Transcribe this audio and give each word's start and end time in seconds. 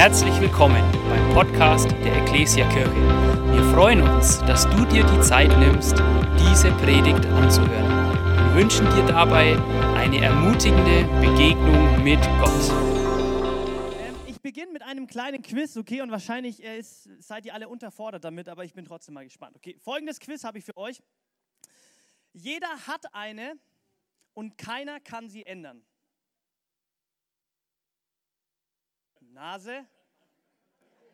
Herzlich 0.00 0.40
willkommen 0.40 0.82
beim 1.10 1.34
Podcast 1.34 1.90
der 1.90 2.22
Ecclesia 2.22 2.66
Kirche. 2.70 2.90
Wir 3.52 3.62
freuen 3.74 4.00
uns, 4.00 4.38
dass 4.38 4.64
du 4.64 4.86
dir 4.86 5.04
die 5.04 5.20
Zeit 5.20 5.50
nimmst, 5.58 5.92
diese 6.38 6.72
Predigt 6.78 7.26
anzuhören. 7.26 8.14
Wir 8.46 8.62
wünschen 8.62 8.86
dir 8.94 9.04
dabei 9.04 9.58
eine 9.98 10.24
ermutigende 10.24 11.04
Begegnung 11.20 12.02
mit 12.02 12.18
Gott. 12.40 12.70
Ähm, 13.92 14.14
ich 14.26 14.40
beginne 14.40 14.72
mit 14.72 14.80
einem 14.80 15.06
kleinen 15.06 15.42
Quiz, 15.42 15.76
okay? 15.76 16.00
Und 16.00 16.10
wahrscheinlich 16.10 16.62
ist, 16.62 17.10
seid 17.18 17.44
ihr 17.44 17.52
alle 17.52 17.68
unterfordert 17.68 18.24
damit, 18.24 18.48
aber 18.48 18.64
ich 18.64 18.72
bin 18.72 18.86
trotzdem 18.86 19.12
mal 19.12 19.24
gespannt. 19.24 19.54
Okay, 19.56 19.76
folgendes 19.80 20.18
Quiz 20.18 20.44
habe 20.44 20.56
ich 20.56 20.64
für 20.64 20.78
euch. 20.78 21.02
Jeder 22.32 22.70
hat 22.86 23.14
eine 23.14 23.52
und 24.32 24.56
keiner 24.56 24.98
kann 24.98 25.28
sie 25.28 25.44
ändern. 25.44 25.84
Nase. 29.40 29.86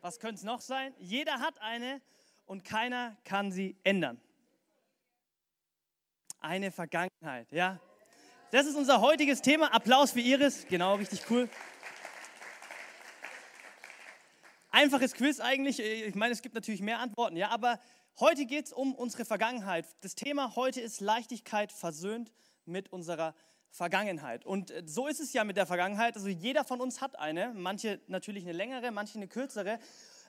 Was 0.01 0.19
könnte 0.19 0.35
es 0.35 0.43
noch 0.43 0.59
sein? 0.59 0.93
Jeder 0.99 1.39
hat 1.39 1.61
eine 1.61 2.01
und 2.45 2.65
keiner 2.65 3.15
kann 3.23 3.53
sie 3.53 3.77
ändern. 3.85 4.19
Eine 6.41 6.73
Vergangenheit, 6.73 7.49
ja. 7.53 7.79
Das 8.51 8.65
ist 8.65 8.75
unser 8.75 8.99
heutiges 8.99 9.41
Thema. 9.41 9.73
Applaus 9.73 10.11
für 10.11 10.19
Iris. 10.19 10.67
Genau, 10.67 10.95
richtig 10.95 11.21
cool. 11.29 11.49
Einfaches 14.71 15.13
Quiz 15.13 15.39
eigentlich. 15.39 15.79
Ich 15.79 16.15
meine, 16.15 16.33
es 16.33 16.41
gibt 16.41 16.53
natürlich 16.53 16.81
mehr 16.81 16.99
Antworten, 16.99 17.37
ja, 17.37 17.47
aber 17.47 17.79
heute 18.19 18.45
geht 18.45 18.65
es 18.65 18.73
um 18.73 18.93
unsere 18.93 19.23
Vergangenheit. 19.23 19.85
Das 20.01 20.15
Thema 20.15 20.57
heute 20.57 20.81
ist 20.81 20.99
Leichtigkeit 20.99 21.71
versöhnt 21.71 22.33
mit 22.65 22.91
unserer 22.91 23.27
Vergangenheit. 23.27 23.46
Und 24.45 24.71
äh, 24.71 24.83
so 24.85 25.07
ist 25.07 25.19
es 25.19 25.33
ja 25.33 25.43
mit 25.43 25.57
der 25.57 25.65
Vergangenheit. 25.65 26.15
Also 26.15 26.27
jeder 26.27 26.63
von 26.63 26.81
uns 26.81 27.01
hat 27.01 27.17
eine, 27.19 27.53
manche 27.55 27.99
natürlich 28.07 28.43
eine 28.43 28.53
längere, 28.53 28.91
manche 28.91 29.17
eine 29.17 29.27
kürzere. 29.27 29.79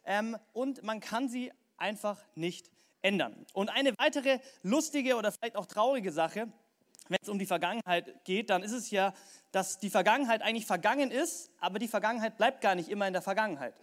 Ähm, 0.05 0.37
und 0.53 0.83
man 0.83 1.01
kann 1.01 1.29
sie 1.29 1.53
einfach 1.77 2.19
nicht 2.35 2.71
ändern. 3.03 3.47
Und 3.53 3.71
eine 3.71 3.97
weitere 3.99 4.41
lustige 4.63 5.17
oder 5.17 5.33
vielleicht 5.33 5.57
auch 5.57 5.67
traurige 5.67 6.13
Sache, 6.13 6.49
wenn 7.09 7.19
es 7.23 7.29
um 7.29 7.39
die 7.39 7.47
Vergangenheit 7.47 8.25
geht, 8.25 8.51
dann 8.51 8.63
ist 8.63 8.73
es 8.73 8.91
ja, 8.91 9.15
dass 9.51 9.79
die 9.79 9.91
Vergangenheit 9.91 10.43
eigentlich 10.43 10.67
vergangen 10.67 11.11
ist, 11.11 11.51
aber 11.59 11.79
die 11.79 11.89
Vergangenheit 11.89 12.37
bleibt 12.37 12.61
gar 12.61 12.75
nicht 12.75 12.89
immer 12.89 13.07
in 13.07 13.13
der 13.13 13.23
Vergangenheit. 13.23 13.75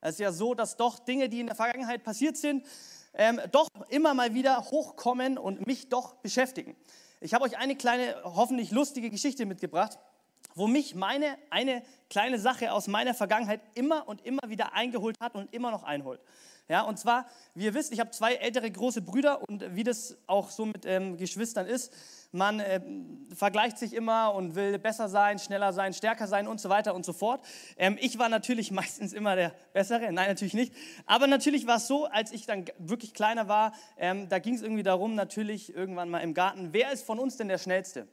Es 0.00 0.12
ist 0.12 0.20
ja 0.20 0.32
so, 0.32 0.54
dass 0.54 0.76
doch 0.76 0.98
Dinge, 0.98 1.28
die 1.28 1.40
in 1.40 1.46
der 1.46 1.56
Vergangenheit 1.56 2.04
passiert 2.04 2.36
sind, 2.36 2.66
ähm, 3.14 3.40
doch 3.50 3.68
immer 3.88 4.14
mal 4.14 4.34
wieder 4.34 4.70
hochkommen 4.70 5.38
und 5.38 5.66
mich 5.66 5.88
doch 5.88 6.14
beschäftigen. 6.16 6.76
Ich 7.20 7.34
habe 7.34 7.44
euch 7.44 7.58
eine 7.58 7.74
kleine, 7.74 8.14
hoffentlich 8.22 8.70
lustige 8.70 9.10
Geschichte 9.10 9.44
mitgebracht, 9.44 9.98
wo 10.54 10.66
mich 10.68 10.94
meine 10.94 11.36
eine 11.50 11.82
kleine 12.10 12.38
Sache 12.38 12.72
aus 12.72 12.86
meiner 12.86 13.12
Vergangenheit 13.12 13.60
immer 13.74 14.06
und 14.06 14.24
immer 14.24 14.42
wieder 14.46 14.72
eingeholt 14.72 15.16
hat 15.20 15.34
und 15.34 15.52
immer 15.52 15.70
noch 15.70 15.82
einholt. 15.82 16.20
Ja, 16.68 16.82
und 16.82 16.98
zwar, 16.98 17.26
wie 17.54 17.64
ihr 17.64 17.74
wisst, 17.74 17.92
ich 17.92 18.00
habe 18.00 18.10
zwei 18.10 18.34
ältere 18.34 18.70
große 18.70 19.02
Brüder 19.02 19.42
und 19.48 19.74
wie 19.74 19.84
das 19.84 20.16
auch 20.26 20.50
so 20.50 20.66
mit 20.66 20.84
ähm, 20.84 21.16
Geschwistern 21.16 21.66
ist, 21.66 21.92
man 22.32 22.60
äh, 22.60 22.80
vergleicht 23.34 23.78
sich 23.78 23.94
immer 23.94 24.34
und 24.34 24.54
will 24.54 24.78
besser 24.78 25.08
sein, 25.08 25.38
schneller 25.38 25.72
sein, 25.72 25.94
stärker 25.94 26.26
sein 26.26 26.46
und 26.46 26.60
so 26.60 26.68
weiter 26.68 26.94
und 26.94 27.04
so 27.04 27.12
fort. 27.12 27.40
Ähm, 27.76 27.96
ich 28.00 28.18
war 28.18 28.28
natürlich 28.28 28.70
meistens 28.72 29.12
immer 29.12 29.36
der 29.36 29.54
Bessere, 29.72 30.12
nein, 30.12 30.28
natürlich 30.28 30.54
nicht. 30.54 30.74
Aber 31.06 31.26
natürlich 31.26 31.66
war 31.66 31.76
es 31.76 31.86
so, 31.86 32.06
als 32.06 32.32
ich 32.32 32.46
dann 32.46 32.66
wirklich 32.78 33.14
kleiner 33.14 33.48
war, 33.48 33.72
ähm, 33.96 34.28
da 34.28 34.38
ging 34.38 34.54
es 34.54 34.62
irgendwie 34.62 34.82
darum, 34.82 35.14
natürlich 35.14 35.74
irgendwann 35.74 36.10
mal 36.10 36.20
im 36.20 36.34
Garten, 36.34 36.68
wer 36.72 36.92
ist 36.92 37.04
von 37.04 37.18
uns 37.18 37.36
denn 37.36 37.48
der 37.48 37.58
Schnellste? 37.58 38.06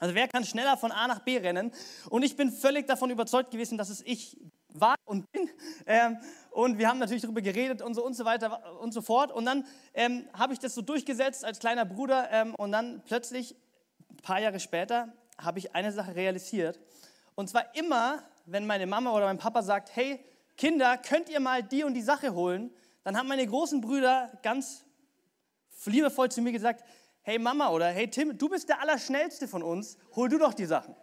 Also 0.00 0.14
wer 0.14 0.28
kann 0.28 0.44
schneller 0.44 0.76
von 0.76 0.92
A 0.92 1.06
nach 1.06 1.20
B 1.20 1.38
rennen? 1.38 1.70
Und 2.10 2.24
ich 2.24 2.36
bin 2.36 2.50
völlig 2.50 2.86
davon 2.86 3.10
überzeugt 3.10 3.50
gewesen, 3.50 3.78
dass 3.78 3.90
es 3.90 4.02
ich 4.04 4.36
war 4.74 4.96
und 5.04 5.30
bin. 5.32 5.48
Ähm, 5.86 6.18
und 6.50 6.78
wir 6.78 6.88
haben 6.88 6.98
natürlich 6.98 7.22
darüber 7.22 7.40
geredet 7.40 7.80
und 7.80 7.94
so 7.94 8.04
und 8.04 8.14
so 8.14 8.24
weiter 8.24 8.80
und 8.80 8.92
so 8.92 9.02
fort. 9.02 9.32
Und 9.32 9.46
dann 9.46 9.64
ähm, 9.94 10.28
habe 10.32 10.52
ich 10.52 10.58
das 10.58 10.74
so 10.74 10.82
durchgesetzt 10.82 11.44
als 11.44 11.58
kleiner 11.58 11.84
Bruder. 11.84 12.28
Ähm, 12.30 12.54
und 12.56 12.72
dann 12.72 13.02
plötzlich, 13.06 13.56
paar 14.24 14.40
Jahre 14.40 14.58
später, 14.58 15.12
habe 15.38 15.60
ich 15.60 15.74
eine 15.74 15.92
Sache 15.92 16.16
realisiert. 16.16 16.80
Und 17.36 17.48
zwar 17.48 17.74
immer, 17.76 18.22
wenn 18.46 18.66
meine 18.66 18.86
Mama 18.86 19.12
oder 19.12 19.26
mein 19.26 19.38
Papa 19.38 19.62
sagt, 19.62 19.94
hey 19.94 20.24
Kinder, 20.56 20.98
könnt 20.98 21.28
ihr 21.28 21.40
mal 21.40 21.62
die 21.62 21.84
und 21.84 21.94
die 21.94 22.02
Sache 22.02 22.34
holen, 22.34 22.70
dann 23.02 23.16
haben 23.16 23.28
meine 23.28 23.46
großen 23.46 23.80
Brüder 23.80 24.30
ganz 24.42 24.84
liebevoll 25.84 26.30
zu 26.30 26.40
mir 26.40 26.52
gesagt, 26.52 26.84
hey 27.22 27.38
Mama 27.38 27.68
oder 27.68 27.86
hey 27.86 28.08
Tim, 28.08 28.36
du 28.38 28.48
bist 28.48 28.68
der 28.68 28.80
Allerschnellste 28.80 29.46
von 29.46 29.62
uns, 29.62 29.98
hol 30.16 30.28
du 30.28 30.38
doch 30.38 30.54
die 30.54 30.64
Sachen 30.64 30.96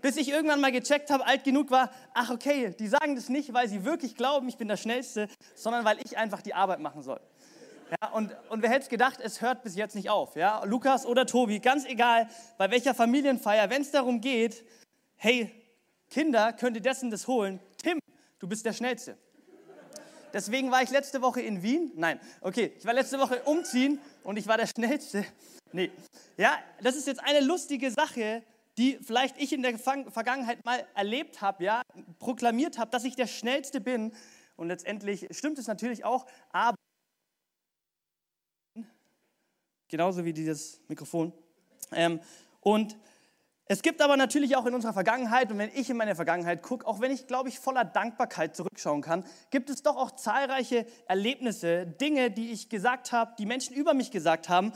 bis 0.00 0.16
ich 0.16 0.28
irgendwann 0.28 0.60
mal 0.60 0.72
gecheckt 0.72 1.10
habe, 1.10 1.26
alt 1.26 1.44
genug 1.44 1.70
war, 1.70 1.90
ach 2.14 2.30
okay, 2.30 2.74
die 2.78 2.88
sagen 2.88 3.16
das 3.16 3.28
nicht, 3.28 3.52
weil 3.52 3.68
sie 3.68 3.84
wirklich 3.84 4.14
glauben, 4.14 4.48
ich 4.48 4.56
bin 4.56 4.68
der 4.68 4.76
Schnellste, 4.76 5.28
sondern 5.54 5.84
weil 5.84 5.98
ich 6.04 6.16
einfach 6.16 6.42
die 6.42 6.54
Arbeit 6.54 6.80
machen 6.80 7.02
soll. 7.02 7.20
Ja, 7.90 8.08
und, 8.10 8.36
und 8.50 8.62
wer 8.62 8.70
hätte 8.70 8.82
es 8.82 8.88
gedacht, 8.88 9.20
es 9.20 9.40
hört 9.40 9.62
bis 9.62 9.74
jetzt 9.74 9.94
nicht 9.94 10.10
auf. 10.10 10.36
Ja? 10.36 10.64
Lukas 10.64 11.06
oder 11.06 11.26
Tobi, 11.26 11.58
ganz 11.60 11.86
egal, 11.86 12.28
bei 12.58 12.70
welcher 12.70 12.94
Familienfeier, 12.94 13.70
wenn 13.70 13.82
es 13.82 13.90
darum 13.90 14.20
geht, 14.20 14.64
hey, 15.16 15.50
Kinder, 16.10 16.52
könnt 16.52 16.76
ihr 16.76 16.82
dessen 16.82 17.10
das 17.10 17.26
holen? 17.26 17.60
Tim, 17.78 17.98
du 18.38 18.48
bist 18.48 18.64
der 18.66 18.72
Schnellste. 18.72 19.16
Deswegen 20.32 20.70
war 20.70 20.82
ich 20.82 20.90
letzte 20.90 21.22
Woche 21.22 21.40
in 21.40 21.62
Wien. 21.62 21.92
Nein, 21.94 22.20
okay, 22.42 22.72
ich 22.78 22.84
war 22.84 22.92
letzte 22.92 23.18
Woche 23.18 23.42
umziehen 23.44 23.98
und 24.22 24.36
ich 24.36 24.46
war 24.46 24.58
der 24.58 24.66
Schnellste. 24.66 25.24
Nee, 25.72 25.90
ja, 26.36 26.58
das 26.82 26.96
ist 26.96 27.06
jetzt 27.06 27.22
eine 27.24 27.40
lustige 27.40 27.90
Sache, 27.90 28.42
die 28.76 28.98
vielleicht 29.02 29.38
ich 29.38 29.52
in 29.52 29.62
der 29.62 29.78
Vergangenheit 29.78 30.64
mal 30.64 30.86
erlebt 30.94 31.40
habe, 31.40 31.64
ja, 31.64 31.82
proklamiert 32.18 32.78
habe, 32.78 32.90
dass 32.90 33.04
ich 33.04 33.16
der 33.16 33.26
Schnellste 33.26 33.80
bin. 33.80 34.12
Und 34.56 34.68
letztendlich 34.68 35.26
stimmt 35.30 35.58
es 35.58 35.66
natürlich 35.66 36.04
auch, 36.04 36.26
aber 36.52 36.76
genauso 39.88 40.24
wie 40.24 40.32
dieses 40.32 40.80
Mikrofon. 40.88 41.32
Ähm, 41.92 42.20
und 42.60 42.96
es 43.70 43.82
gibt 43.82 44.00
aber 44.00 44.16
natürlich 44.16 44.56
auch 44.56 44.64
in 44.64 44.74
unserer 44.74 44.94
Vergangenheit, 44.94 45.52
und 45.52 45.58
wenn 45.58 45.70
ich 45.74 45.90
in 45.90 45.96
meine 45.98 46.16
Vergangenheit 46.16 46.62
gucke, 46.62 46.86
auch 46.86 47.00
wenn 47.00 47.10
ich, 47.10 47.26
glaube 47.26 47.50
ich, 47.50 47.58
voller 47.58 47.84
Dankbarkeit 47.84 48.56
zurückschauen 48.56 49.02
kann, 49.02 49.24
gibt 49.50 49.68
es 49.68 49.82
doch 49.82 49.96
auch 49.96 50.12
zahlreiche 50.12 50.86
Erlebnisse, 51.06 51.86
Dinge, 51.86 52.30
die 52.30 52.50
ich 52.50 52.70
gesagt 52.70 53.12
habe, 53.12 53.34
die 53.38 53.44
Menschen 53.44 53.74
über 53.74 53.92
mich 53.92 54.10
gesagt 54.10 54.48
haben. 54.48 54.72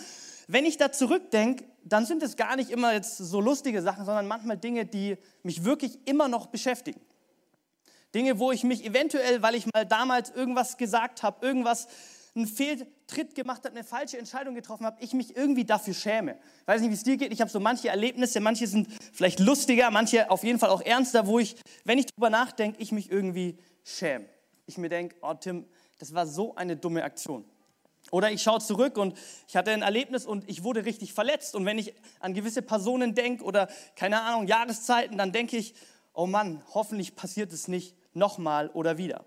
Wenn 0.46 0.66
ich 0.66 0.76
da 0.76 0.92
zurückdenke, 0.92 1.64
dann 1.84 2.04
sind 2.04 2.22
es 2.22 2.36
gar 2.36 2.54
nicht 2.56 2.68
immer 2.68 2.92
jetzt 2.92 3.16
so 3.16 3.40
lustige 3.40 3.80
Sachen, 3.80 4.04
sondern 4.04 4.26
manchmal 4.26 4.58
Dinge, 4.58 4.84
die 4.84 5.16
mich 5.42 5.64
wirklich 5.64 5.98
immer 6.06 6.28
noch 6.28 6.48
beschäftigen. 6.48 7.00
Dinge, 8.14 8.38
wo 8.38 8.52
ich 8.52 8.62
mich 8.62 8.84
eventuell, 8.84 9.40
weil 9.40 9.54
ich 9.54 9.64
mal 9.72 9.86
damals 9.86 10.30
irgendwas 10.30 10.76
gesagt 10.76 11.22
habe, 11.22 11.46
irgendwas 11.46 11.88
einen 12.34 12.46
Fehltritt 12.46 13.34
gemacht 13.34 13.64
habe, 13.64 13.76
eine 13.76 13.84
falsche 13.84 14.18
Entscheidung 14.18 14.54
getroffen 14.54 14.86
habe, 14.86 15.02
ich 15.02 15.12
mich 15.12 15.36
irgendwie 15.36 15.64
dafür 15.64 15.94
schäme. 15.94 16.38
Ich 16.62 16.66
weiß 16.66 16.80
nicht, 16.80 16.90
wie 16.90 16.94
es 16.94 17.02
dir 17.02 17.16
geht. 17.16 17.32
Ich 17.32 17.40
habe 17.40 17.50
so 17.50 17.60
manche 17.60 17.88
Erlebnisse, 17.88 18.40
manche 18.40 18.66
sind 18.66 18.88
vielleicht 19.12 19.38
lustiger, 19.38 19.90
manche 19.90 20.30
auf 20.30 20.42
jeden 20.42 20.58
Fall 20.58 20.70
auch 20.70 20.80
ernster, 20.80 21.26
wo 21.26 21.38
ich, 21.38 21.56
wenn 21.84 21.98
ich 21.98 22.06
darüber 22.06 22.30
nachdenke, 22.30 22.80
ich 22.80 22.92
mich 22.92 23.10
irgendwie 23.10 23.58
schäme. 23.84 24.26
Ich 24.66 24.78
mir 24.78 24.88
denke, 24.88 25.16
oh 25.20 25.34
Tim, 25.34 25.66
das 25.98 26.14
war 26.14 26.26
so 26.26 26.54
eine 26.54 26.76
dumme 26.76 27.04
Aktion. 27.04 27.44
Oder 28.10 28.30
ich 28.30 28.42
schaue 28.42 28.60
zurück 28.60 28.96
und 28.98 29.16
ich 29.46 29.56
hatte 29.56 29.70
ein 29.70 29.82
Erlebnis 29.82 30.26
und 30.26 30.48
ich 30.48 30.64
wurde 30.64 30.84
richtig 30.84 31.12
verletzt. 31.12 31.54
Und 31.54 31.66
wenn 31.66 31.78
ich 31.78 31.94
an 32.18 32.34
gewisse 32.34 32.62
Personen 32.62 33.14
denke 33.14 33.44
oder 33.44 33.68
keine 33.94 34.22
Ahnung, 34.22 34.46
Jahreszeiten, 34.46 35.18
dann 35.18 35.32
denke 35.32 35.56
ich, 35.56 35.74
oh 36.12 36.26
Mann, 36.26 36.62
hoffentlich 36.74 37.14
passiert 37.14 37.52
es 37.52 37.68
nicht 37.68 37.96
nochmal 38.14 38.68
oder 38.70 38.98
wieder. 38.98 39.24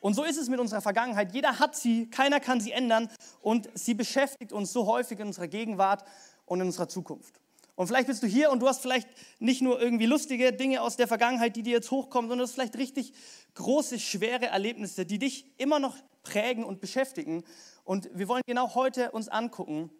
Und 0.00 0.14
so 0.14 0.24
ist 0.24 0.36
es 0.36 0.48
mit 0.48 0.60
unserer 0.60 0.80
Vergangenheit. 0.80 1.32
Jeder 1.32 1.58
hat 1.58 1.76
sie, 1.76 2.08
keiner 2.10 2.40
kann 2.40 2.60
sie 2.60 2.72
ändern 2.72 3.08
und 3.40 3.68
sie 3.74 3.94
beschäftigt 3.94 4.52
uns 4.52 4.72
so 4.72 4.86
häufig 4.86 5.18
in 5.20 5.28
unserer 5.28 5.48
Gegenwart 5.48 6.04
und 6.44 6.60
in 6.60 6.66
unserer 6.66 6.88
Zukunft. 6.88 7.40
Und 7.76 7.88
vielleicht 7.88 8.06
bist 8.06 8.22
du 8.22 8.26
hier 8.26 8.50
und 8.50 8.60
du 8.60 8.68
hast 8.68 8.80
vielleicht 8.80 9.08
nicht 9.38 9.60
nur 9.60 9.80
irgendwie 9.80 10.06
lustige 10.06 10.52
Dinge 10.52 10.80
aus 10.80 10.96
der 10.96 11.06
Vergangenheit, 11.06 11.56
die 11.56 11.62
dir 11.62 11.74
jetzt 11.74 11.90
hochkommen, 11.90 12.28
sondern 12.28 12.44
du 12.44 12.48
hast 12.48 12.54
vielleicht 12.54 12.76
richtig 12.78 13.12
große, 13.54 13.98
schwere 13.98 14.46
Erlebnisse, 14.46 15.04
die 15.04 15.18
dich 15.18 15.44
immer 15.58 15.78
noch 15.78 15.96
prägen 16.22 16.64
und 16.64 16.80
beschäftigen. 16.80 17.44
Und 17.84 18.08
wir 18.14 18.28
wollen 18.28 18.42
genau 18.46 18.74
heute 18.74 19.10
uns 19.10 19.28
angucken 19.28 19.90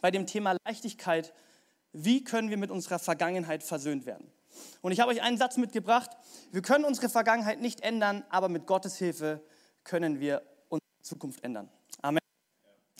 bei 0.00 0.12
dem 0.12 0.26
Thema 0.26 0.56
Leichtigkeit, 0.64 1.34
wie 1.92 2.22
können 2.22 2.48
wir 2.48 2.58
mit 2.58 2.70
unserer 2.70 3.00
Vergangenheit 3.00 3.64
versöhnt 3.64 4.06
werden. 4.06 4.30
Und 4.82 4.92
ich 4.92 5.00
habe 5.00 5.10
euch 5.10 5.22
einen 5.22 5.38
Satz 5.38 5.56
mitgebracht. 5.56 6.10
Wir 6.52 6.62
können 6.62 6.84
unsere 6.84 7.08
Vergangenheit 7.08 7.60
nicht 7.60 7.80
ändern, 7.80 8.24
aber 8.30 8.48
mit 8.48 8.66
Gottes 8.66 8.96
Hilfe 8.96 9.42
können 9.84 10.20
wir 10.20 10.42
unsere 10.68 11.02
Zukunft 11.02 11.42
ändern. 11.44 11.68
Amen. 12.02 12.25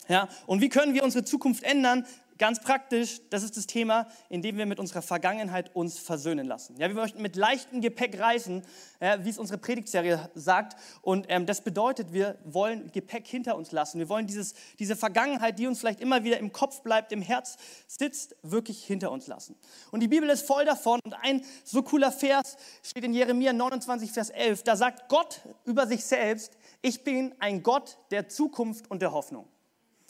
Ja, 0.07 0.29
und 0.45 0.61
wie 0.61 0.69
können 0.69 0.93
wir 0.93 1.03
unsere 1.03 1.25
Zukunft 1.25 1.63
ändern? 1.63 2.05
Ganz 2.37 2.59
praktisch, 2.59 3.19
das 3.31 3.41
ist 3.41 3.57
das 3.57 3.65
Thema, 3.65 4.07
indem 4.29 4.57
wir 4.57 4.67
mit 4.67 4.79
unserer 4.79 5.01
Vergangenheit 5.01 5.75
uns 5.75 5.97
versöhnen 5.97 6.45
lassen. 6.45 6.75
Ja, 6.77 6.87
wir 6.87 6.95
möchten 6.95 7.21
mit 7.21 7.35
leichtem 7.35 7.81
Gepäck 7.81 8.19
reisen, 8.19 8.63
ja, 9.01 9.25
wie 9.25 9.29
es 9.29 9.39
unsere 9.39 9.57
Predigtserie 9.57 10.29
sagt. 10.35 10.75
Und 11.01 11.25
ähm, 11.29 11.47
das 11.47 11.61
bedeutet, 11.61 12.13
wir 12.13 12.37
wollen 12.43 12.91
Gepäck 12.91 13.25
hinter 13.25 13.57
uns 13.57 13.71
lassen. 13.71 13.97
Wir 13.97 14.07
wollen 14.07 14.27
dieses, 14.27 14.53
diese 14.77 14.95
Vergangenheit, 14.95 15.57
die 15.57 15.65
uns 15.65 15.79
vielleicht 15.79 15.99
immer 15.99 16.23
wieder 16.23 16.37
im 16.37 16.51
Kopf 16.51 16.83
bleibt, 16.83 17.11
im 17.11 17.23
Herz 17.23 17.57
sitzt, 17.87 18.35
wirklich 18.43 18.83
hinter 18.83 19.11
uns 19.11 19.25
lassen. 19.25 19.55
Und 19.89 20.01
die 20.01 20.07
Bibel 20.07 20.29
ist 20.29 20.45
voll 20.45 20.65
davon. 20.65 20.99
Und 21.03 21.13
ein 21.13 21.43
so 21.63 21.81
cooler 21.81 22.11
Vers 22.11 22.57
steht 22.83 23.03
in 23.03 23.13
Jeremia 23.13 23.51
29, 23.51 24.11
Vers 24.11 24.29
11. 24.29 24.61
Da 24.61 24.75
sagt 24.75 25.09
Gott 25.09 25.41
über 25.65 25.87
sich 25.87 26.05
selbst, 26.05 26.55
ich 26.83 27.03
bin 27.03 27.33
ein 27.39 27.63
Gott 27.63 27.97
der 28.11 28.29
Zukunft 28.29 28.91
und 28.91 29.01
der 29.01 29.11
Hoffnung. 29.11 29.47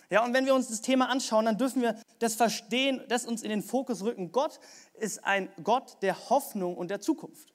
Ja, 0.10 0.24
und 0.24 0.34
wenn 0.34 0.46
wir 0.46 0.56
uns 0.56 0.70
das 0.70 0.82
Thema 0.82 1.10
anschauen, 1.10 1.46
dann 1.46 1.58
dürfen 1.58 1.82
wir 1.82 2.00
das 2.20 2.36
verstehen, 2.36 3.02
das 3.10 3.26
uns 3.26 3.44
in 3.44 3.50
den 3.50 3.62
Fokus 3.62 4.04
rücken. 4.04 4.32
Gott 4.32 4.60
ist 4.94 5.24
ein 5.26 5.50
Gott 5.64 5.98
der 6.02 6.30
Hoffnung 6.30 6.78
und 6.78 6.90
der 6.90 7.02
Zukunft. 7.02 7.54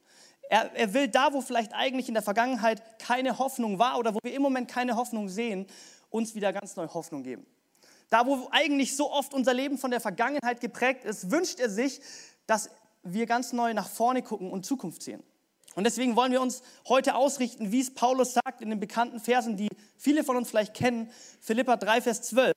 Er, 0.50 0.70
er 0.76 0.92
will 0.92 1.08
da, 1.08 1.32
wo 1.32 1.40
vielleicht 1.40 1.72
eigentlich 1.72 2.08
in 2.08 2.14
der 2.14 2.22
Vergangenheit 2.22 2.98
keine 2.98 3.38
Hoffnung 3.38 3.78
war 3.78 3.98
oder 3.98 4.14
wo 4.14 4.18
wir 4.22 4.34
im 4.34 4.42
Moment 4.42 4.68
keine 4.68 4.96
Hoffnung 4.96 5.30
sehen, 5.30 5.66
uns 6.10 6.34
wieder 6.34 6.52
ganz 6.52 6.76
neue 6.76 6.92
Hoffnung 6.92 7.22
geben. 7.22 7.46
Da, 8.10 8.26
wo 8.26 8.48
eigentlich 8.50 8.94
so 8.94 9.10
oft 9.10 9.32
unser 9.32 9.54
Leben 9.54 9.78
von 9.78 9.90
der 9.90 10.00
Vergangenheit 10.00 10.60
geprägt 10.60 11.06
ist, 11.06 11.30
wünscht 11.30 11.58
er 11.58 11.70
sich, 11.70 12.02
dass 12.46 12.68
wir 13.02 13.24
ganz 13.24 13.54
neu 13.54 13.72
nach 13.72 13.88
vorne 13.88 14.22
gucken 14.22 14.50
und 14.50 14.66
Zukunft 14.66 15.02
sehen. 15.02 15.22
Und 15.74 15.84
deswegen 15.84 16.16
wollen 16.16 16.32
wir 16.32 16.42
uns 16.42 16.62
heute 16.86 17.14
ausrichten, 17.14 17.72
wie 17.72 17.80
es 17.80 17.94
Paulus 17.94 18.34
sagt 18.34 18.60
in 18.60 18.70
den 18.70 18.80
bekannten 18.80 19.20
Versen, 19.20 19.56
die 19.56 19.68
viele 19.96 20.22
von 20.22 20.36
uns 20.36 20.50
vielleicht 20.50 20.74
kennen, 20.74 21.10
Philippa 21.40 21.76
3, 21.76 22.02
Vers 22.02 22.22
12. 22.22 22.52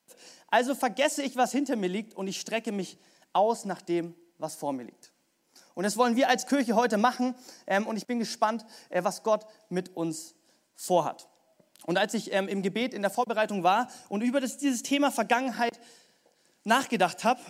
Also 0.47 0.75
vergesse 0.75 1.23
ich, 1.23 1.35
was 1.35 1.51
hinter 1.51 1.75
mir 1.75 1.87
liegt 1.89 2.13
und 2.13 2.27
ich 2.27 2.39
strecke 2.39 2.71
mich 2.71 2.97
aus 3.33 3.65
nach 3.65 3.81
dem, 3.81 4.15
was 4.37 4.55
vor 4.55 4.73
mir 4.73 4.83
liegt. 4.83 5.11
Und 5.73 5.83
das 5.83 5.97
wollen 5.97 6.15
wir 6.15 6.29
als 6.29 6.47
Kirche 6.47 6.75
heute 6.75 6.97
machen 6.97 7.35
ähm, 7.67 7.87
und 7.87 7.97
ich 7.97 8.07
bin 8.07 8.19
gespannt, 8.19 8.65
äh, 8.89 9.03
was 9.03 9.23
Gott 9.23 9.45
mit 9.69 9.95
uns 9.95 10.35
vorhat. 10.75 11.27
Und 11.85 11.97
als 11.97 12.13
ich 12.13 12.33
ähm, 12.33 12.47
im 12.47 12.61
Gebet 12.61 12.93
in 12.93 13.01
der 13.01 13.11
Vorbereitung 13.11 13.63
war 13.63 13.89
und 14.09 14.21
über 14.21 14.41
dieses 14.41 14.83
Thema 14.83 15.11
Vergangenheit 15.11 15.79
nachgedacht 16.63 17.23
habe, 17.23 17.41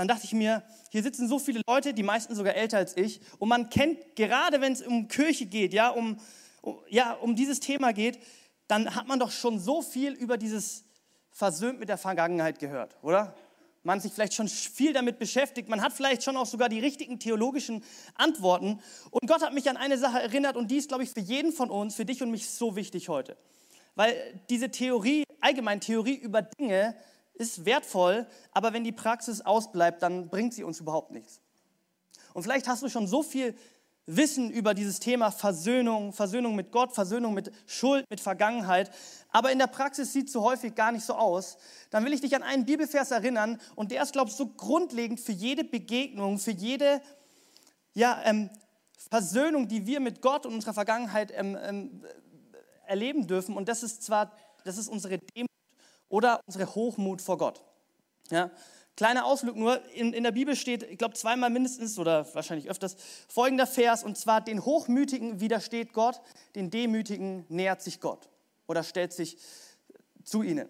dann 0.00 0.08
dachte 0.08 0.24
ich 0.24 0.32
mir, 0.32 0.62
hier 0.90 1.02
sitzen 1.02 1.28
so 1.28 1.38
viele 1.38 1.60
Leute, 1.68 1.92
die 1.92 2.02
meisten 2.02 2.34
sogar 2.34 2.54
älter 2.54 2.78
als 2.78 2.96
ich, 2.96 3.20
und 3.38 3.48
man 3.48 3.68
kennt, 3.68 4.16
gerade 4.16 4.60
wenn 4.62 4.72
es 4.72 4.80
um 4.80 5.08
Kirche 5.08 5.44
geht, 5.44 5.74
ja, 5.74 5.90
um, 5.90 6.18
ja, 6.88 7.12
um 7.12 7.36
dieses 7.36 7.60
Thema 7.60 7.92
geht, 7.92 8.18
dann 8.66 8.94
hat 8.94 9.06
man 9.06 9.18
doch 9.18 9.30
schon 9.30 9.58
so 9.58 9.82
viel 9.82 10.12
über 10.12 10.38
dieses 10.38 10.84
versöhnt 11.30 11.80
mit 11.80 11.90
der 11.90 11.98
Vergangenheit 11.98 12.58
gehört, 12.58 12.96
oder? 13.02 13.34
Man 13.82 13.96
hat 13.96 14.02
sich 14.02 14.12
vielleicht 14.12 14.34
schon 14.34 14.48
viel 14.48 14.92
damit 14.92 15.18
beschäftigt, 15.18 15.68
man 15.68 15.82
hat 15.82 15.92
vielleicht 15.92 16.22
schon 16.22 16.36
auch 16.36 16.46
sogar 16.46 16.70
die 16.70 16.80
richtigen 16.80 17.18
theologischen 17.18 17.84
Antworten. 18.14 18.80
Und 19.10 19.26
Gott 19.26 19.42
hat 19.42 19.54
mich 19.54 19.68
an 19.68 19.76
eine 19.76 19.98
Sache 19.98 20.20
erinnert 20.20 20.56
und 20.56 20.70
die 20.70 20.76
ist, 20.76 20.88
glaube 20.88 21.02
ich, 21.02 21.10
für 21.10 21.20
jeden 21.20 21.52
von 21.52 21.70
uns, 21.70 21.94
für 21.94 22.04
dich 22.04 22.22
und 22.22 22.30
mich 22.30 22.48
so 22.48 22.76
wichtig 22.76 23.08
heute. 23.08 23.36
Weil 23.96 24.14
diese 24.48 24.70
Theorie, 24.70 25.24
allgemein 25.40 25.80
Theorie 25.80 26.14
über 26.14 26.42
Dinge, 26.42 26.94
ist 27.40 27.64
wertvoll, 27.64 28.26
aber 28.52 28.72
wenn 28.72 28.84
die 28.84 28.92
Praxis 28.92 29.40
ausbleibt, 29.40 30.02
dann 30.02 30.28
bringt 30.28 30.54
sie 30.54 30.62
uns 30.62 30.78
überhaupt 30.80 31.10
nichts. 31.10 31.40
Und 32.34 32.42
vielleicht 32.42 32.68
hast 32.68 32.82
du 32.82 32.88
schon 32.88 33.06
so 33.06 33.22
viel 33.22 33.56
Wissen 34.06 34.50
über 34.50 34.74
dieses 34.74 35.00
Thema 35.00 35.30
Versöhnung, 35.30 36.12
Versöhnung 36.12 36.54
mit 36.54 36.70
Gott, 36.70 36.92
Versöhnung 36.92 37.32
mit 37.32 37.50
Schuld, 37.66 38.04
mit 38.10 38.20
Vergangenheit, 38.20 38.90
aber 39.30 39.52
in 39.52 39.58
der 39.58 39.68
Praxis 39.68 40.12
sieht 40.12 40.26
es 40.26 40.32
so 40.32 40.42
häufig 40.42 40.74
gar 40.74 40.92
nicht 40.92 41.04
so 41.04 41.14
aus, 41.14 41.56
dann 41.90 42.04
will 42.04 42.12
ich 42.12 42.20
dich 42.20 42.34
an 42.36 42.42
einen 42.42 42.66
Bibelvers 42.66 43.10
erinnern 43.10 43.58
und 43.74 43.90
der 43.90 44.02
ist, 44.02 44.12
glaube 44.12 44.30
ich, 44.30 44.36
so 44.36 44.46
grundlegend 44.46 45.20
für 45.20 45.32
jede 45.32 45.64
Begegnung, 45.64 46.38
für 46.38 46.50
jede 46.50 47.00
ja, 47.94 48.20
ähm, 48.24 48.50
Versöhnung, 49.08 49.66
die 49.66 49.86
wir 49.86 50.00
mit 50.00 50.20
Gott 50.20 50.44
und 50.44 50.54
unserer 50.54 50.74
Vergangenheit 50.74 51.32
ähm, 51.34 51.56
ähm, 51.62 52.04
erleben 52.86 53.26
dürfen. 53.26 53.56
Und 53.56 53.68
das 53.68 53.82
ist 53.82 54.02
zwar, 54.02 54.32
das 54.64 54.76
ist 54.76 54.88
unsere 54.88 55.18
Demut 55.18 55.49
oder 56.10 56.40
unsere 56.46 56.74
Hochmut 56.74 57.22
vor 57.22 57.38
Gott. 57.38 57.64
Ja? 58.30 58.50
Kleiner 58.96 59.24
Ausflug 59.24 59.56
nur, 59.56 59.82
in, 59.94 60.12
in 60.12 60.24
der 60.24 60.32
Bibel 60.32 60.54
steht, 60.54 60.82
ich 60.82 60.98
glaube 60.98 61.14
zweimal 61.14 61.48
mindestens 61.48 61.98
oder 61.98 62.26
wahrscheinlich 62.34 62.68
öfters, 62.68 62.96
folgender 63.28 63.66
Vers, 63.66 64.04
und 64.04 64.18
zwar, 64.18 64.42
den 64.42 64.66
Hochmütigen 64.66 65.40
widersteht 65.40 65.94
Gott, 65.94 66.20
den 66.54 66.68
Demütigen 66.68 67.46
nähert 67.48 67.80
sich 67.80 68.00
Gott 68.00 68.28
oder 68.66 68.82
stellt 68.82 69.14
sich 69.14 69.38
zu 70.22 70.42
ihnen. 70.42 70.68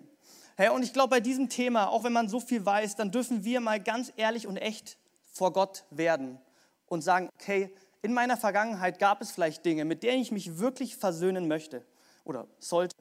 Hey, 0.57 0.69
und 0.69 0.83
ich 0.83 0.93
glaube, 0.93 1.11
bei 1.11 1.21
diesem 1.21 1.49
Thema, 1.49 1.89
auch 1.89 2.05
wenn 2.05 2.13
man 2.13 2.29
so 2.29 2.39
viel 2.39 2.65
weiß, 2.65 2.95
dann 2.95 3.11
dürfen 3.11 3.45
wir 3.45 3.61
mal 3.61 3.81
ganz 3.81 4.13
ehrlich 4.17 4.47
und 4.47 4.59
echt 4.59 4.97
vor 5.33 5.53
Gott 5.53 5.85
werden 5.91 6.39
und 6.87 7.03
sagen, 7.03 7.31
okay, 7.35 7.75
in 8.03 8.13
meiner 8.13 8.37
Vergangenheit 8.37 8.99
gab 8.99 9.23
es 9.23 9.31
vielleicht 9.31 9.65
Dinge, 9.65 9.85
mit 9.85 10.03
denen 10.03 10.23
ich 10.23 10.31
mich 10.31 10.59
wirklich 10.59 10.97
versöhnen 10.97 11.49
möchte 11.49 11.85
oder 12.25 12.47
sollte. 12.59 12.95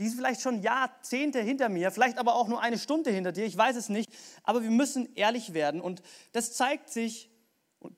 Die 0.00 0.06
ist 0.06 0.14
vielleicht 0.14 0.40
schon 0.40 0.62
Jahrzehnte 0.62 1.40
hinter 1.40 1.68
mir, 1.68 1.90
vielleicht 1.90 2.16
aber 2.16 2.34
auch 2.34 2.48
nur 2.48 2.62
eine 2.62 2.78
Stunde 2.78 3.10
hinter 3.10 3.32
dir, 3.32 3.44
ich 3.44 3.56
weiß 3.56 3.76
es 3.76 3.90
nicht. 3.90 4.10
Aber 4.42 4.62
wir 4.62 4.70
müssen 4.70 5.14
ehrlich 5.14 5.52
werden. 5.52 5.82
Und 5.82 6.02
das 6.32 6.54
zeigt 6.54 6.88
sich 6.88 7.30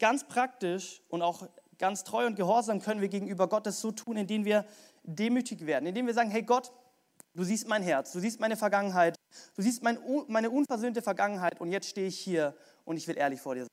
ganz 0.01 0.27
praktisch 0.27 1.01
und 1.09 1.23
auch 1.23 1.49
ganz 1.79 2.03
treu 2.03 2.27
und 2.27 2.35
gehorsam 2.35 2.81
können 2.81 3.01
wir 3.01 3.09
gegenüber 3.09 3.49
Gott 3.49 3.67
das 3.67 3.81
so 3.81 3.93
tun, 3.93 4.17
indem 4.17 4.45
wir 4.45 4.67
demütig 5.05 5.65
werden, 5.65 5.87
indem 5.87 6.09
wir 6.09 6.15
sagen, 6.15 6.31
hey 6.31 6.43
Gott, 6.43 6.73
du 7.35 7.45
siehst 7.45 7.69
mein 7.69 7.85
Herz, 7.85 8.11
du 8.11 8.19
siehst 8.19 8.41
meine 8.41 8.57
Vergangenheit, 8.57 9.15
du 9.55 9.63
siehst 9.63 9.85
mein, 9.85 9.99
meine 10.27 10.51
unversöhnte 10.51 11.03
Vergangenheit 11.03 11.61
und 11.61 11.71
jetzt 11.71 11.89
stehe 11.89 12.09
ich 12.09 12.19
hier 12.19 12.57
und 12.85 12.97
ich 12.97 13.07
will 13.07 13.17
ehrlich 13.17 13.41
vor 13.41 13.55
dir 13.55 13.63
sein. 13.63 13.69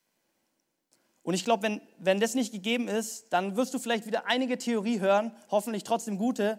Und 1.24 1.34
ich 1.34 1.46
glaube, 1.46 1.64
wenn, 1.64 1.82
wenn 2.00 2.20
das 2.20 2.34
nicht 2.34 2.52
gegeben 2.52 2.88
ist, 2.88 3.32
dann 3.34 3.56
wirst 3.56 3.74
du 3.74 3.80
vielleicht 3.80 4.06
wieder 4.06 4.26
einige 4.26 4.58
Theorie 4.58 5.00
hören, 5.00 5.32
hoffentlich 5.52 5.84
trotzdem 5.84 6.18
gute, 6.18 6.58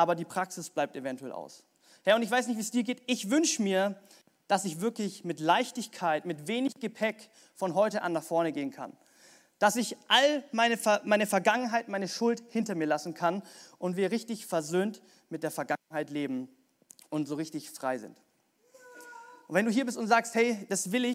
aber 0.00 0.14
die 0.14 0.24
Praxis 0.24 0.70
bleibt 0.70 0.96
eventuell 0.96 1.30
aus. 1.30 1.62
Herr, 2.04 2.16
und 2.16 2.22
ich 2.22 2.30
weiß 2.30 2.46
nicht, 2.46 2.56
wie 2.56 2.62
es 2.62 2.70
dir 2.70 2.84
geht. 2.84 3.02
Ich 3.06 3.28
wünsche 3.28 3.60
mir, 3.60 4.00
dass 4.48 4.64
ich 4.64 4.80
wirklich 4.80 5.24
mit 5.24 5.40
Leichtigkeit, 5.40 6.24
mit 6.24 6.48
wenig 6.48 6.72
Gepäck 6.80 7.28
von 7.54 7.74
heute 7.74 8.00
an 8.00 8.12
nach 8.12 8.22
vorne 8.22 8.50
gehen 8.52 8.70
kann. 8.70 8.96
Dass 9.58 9.76
ich 9.76 9.98
all 10.08 10.42
meine, 10.52 10.78
meine 11.04 11.26
Vergangenheit, 11.26 11.88
meine 11.88 12.08
Schuld 12.08 12.42
hinter 12.48 12.74
mir 12.74 12.86
lassen 12.86 13.12
kann 13.12 13.42
und 13.76 13.98
wir 13.98 14.10
richtig 14.10 14.46
versöhnt 14.46 15.02
mit 15.28 15.42
der 15.42 15.50
Vergangenheit 15.50 16.08
leben 16.08 16.48
und 17.10 17.28
so 17.28 17.34
richtig 17.34 17.70
frei 17.70 17.98
sind. 17.98 18.16
Und 19.48 19.54
wenn 19.54 19.66
du 19.66 19.70
hier 19.70 19.84
bist 19.84 19.98
und 19.98 20.06
sagst, 20.06 20.34
hey, 20.34 20.64
das 20.70 20.92
will 20.92 21.04
ich, 21.04 21.14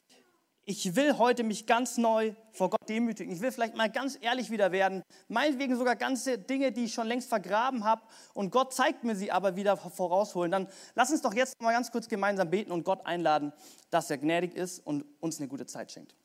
ich 0.66 0.96
will 0.96 1.20
heute 1.20 1.44
mich 1.44 1.68
ganz 1.68 1.98
neu 1.98 2.34
vor 2.52 2.72
Gott 2.72 2.90
demütigen. 2.90 3.32
Ich 3.32 3.40
will 3.40 3.52
vielleicht 3.52 3.76
mal 3.76 3.90
ganz 3.90 4.18
ehrlich 4.20 4.50
wieder 4.50 4.72
werden. 4.72 5.04
Meinetwegen 5.28 5.78
sogar 5.78 5.96
ganze 5.96 6.40
Dinge, 6.40 6.72
die 6.72 6.86
ich 6.86 6.94
schon 6.94 7.08
längst 7.08 7.30
vergraben 7.30 7.84
habe 7.84 8.02
und 8.34 8.50
Gott 8.50 8.74
zeigt 8.74 9.04
mir 9.04 9.16
sie 9.16 9.32
aber 9.32 9.56
wieder 9.56 9.78
vorausholen. 9.78 10.52
Dann 10.52 10.68
lass 10.96 11.12
uns 11.12 11.22
doch 11.22 11.36
jetzt 11.36 11.62
mal 11.62 11.72
ganz 11.72 11.92
kurz 11.92 12.08
gemeinsam 12.08 12.50
beten 12.50 12.72
und 12.72 12.84
Gott 12.84 13.06
einladen, 13.06 13.54
dass 13.92 14.10
er 14.10 14.18
gnädig 14.18 14.56
ist 14.56 14.80
und 14.80 15.06
uns 15.20 15.40
eine 15.40 15.48
gute 15.48 15.68
Zeit 15.68 15.92
schenkt. 15.92 16.16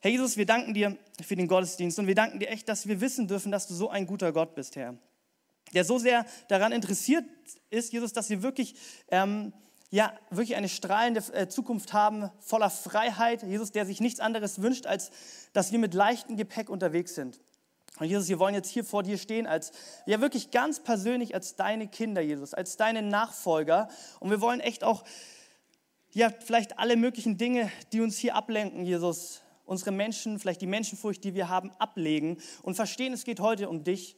Herr 0.00 0.10
Jesus, 0.10 0.36
wir 0.36 0.46
danken 0.46 0.74
dir 0.74 0.96
für 1.22 1.36
den 1.36 1.48
Gottesdienst 1.48 1.98
und 1.98 2.06
wir 2.06 2.14
danken 2.14 2.38
dir 2.38 2.50
echt, 2.50 2.68
dass 2.68 2.86
wir 2.86 3.00
wissen 3.00 3.28
dürfen, 3.28 3.50
dass 3.50 3.66
du 3.66 3.74
so 3.74 3.88
ein 3.88 4.06
guter 4.06 4.32
Gott 4.32 4.54
bist, 4.54 4.76
Herr. 4.76 4.96
Der 5.72 5.84
so 5.84 5.98
sehr 5.98 6.26
daran 6.48 6.72
interessiert 6.72 7.24
ist, 7.70 7.94
Jesus, 7.94 8.12
dass 8.12 8.28
wir 8.28 8.42
wirklich... 8.42 8.74
Ähm, 9.10 9.54
ja, 9.90 10.12
wirklich 10.30 10.56
eine 10.56 10.68
strahlende 10.68 11.20
äh, 11.32 11.48
Zukunft 11.48 11.92
haben, 11.92 12.30
voller 12.38 12.70
Freiheit. 12.70 13.42
Jesus, 13.42 13.72
der 13.72 13.86
sich 13.86 14.00
nichts 14.00 14.20
anderes 14.20 14.62
wünscht, 14.62 14.86
als 14.86 15.10
dass 15.52 15.72
wir 15.72 15.80
mit 15.80 15.94
leichtem 15.94 16.36
Gepäck 16.36 16.70
unterwegs 16.70 17.14
sind. 17.16 17.40
Und 17.98 18.06
Jesus, 18.06 18.28
wir 18.28 18.38
wollen 18.38 18.54
jetzt 18.54 18.70
hier 18.70 18.84
vor 18.84 19.02
dir 19.02 19.18
stehen 19.18 19.46
als, 19.46 19.72
ja 20.06 20.20
wirklich 20.20 20.52
ganz 20.52 20.80
persönlich 20.80 21.34
als 21.34 21.56
deine 21.56 21.88
Kinder, 21.88 22.20
Jesus, 22.20 22.54
als 22.54 22.76
deine 22.76 23.02
Nachfolger. 23.02 23.88
Und 24.20 24.30
wir 24.30 24.40
wollen 24.40 24.60
echt 24.60 24.84
auch, 24.84 25.04
ja, 26.12 26.30
vielleicht 26.30 26.78
alle 26.78 26.96
möglichen 26.96 27.36
Dinge, 27.36 27.70
die 27.92 28.00
uns 28.00 28.16
hier 28.16 28.36
ablenken, 28.36 28.84
Jesus, 28.84 29.42
unsere 29.66 29.90
Menschen, 29.90 30.38
vielleicht 30.38 30.60
die 30.62 30.66
Menschenfurcht, 30.66 31.22
die 31.24 31.34
wir 31.34 31.48
haben, 31.48 31.72
ablegen 31.78 32.38
und 32.62 32.74
verstehen, 32.74 33.12
es 33.12 33.24
geht 33.24 33.40
heute 33.40 33.68
um 33.68 33.84
dich. 33.84 34.16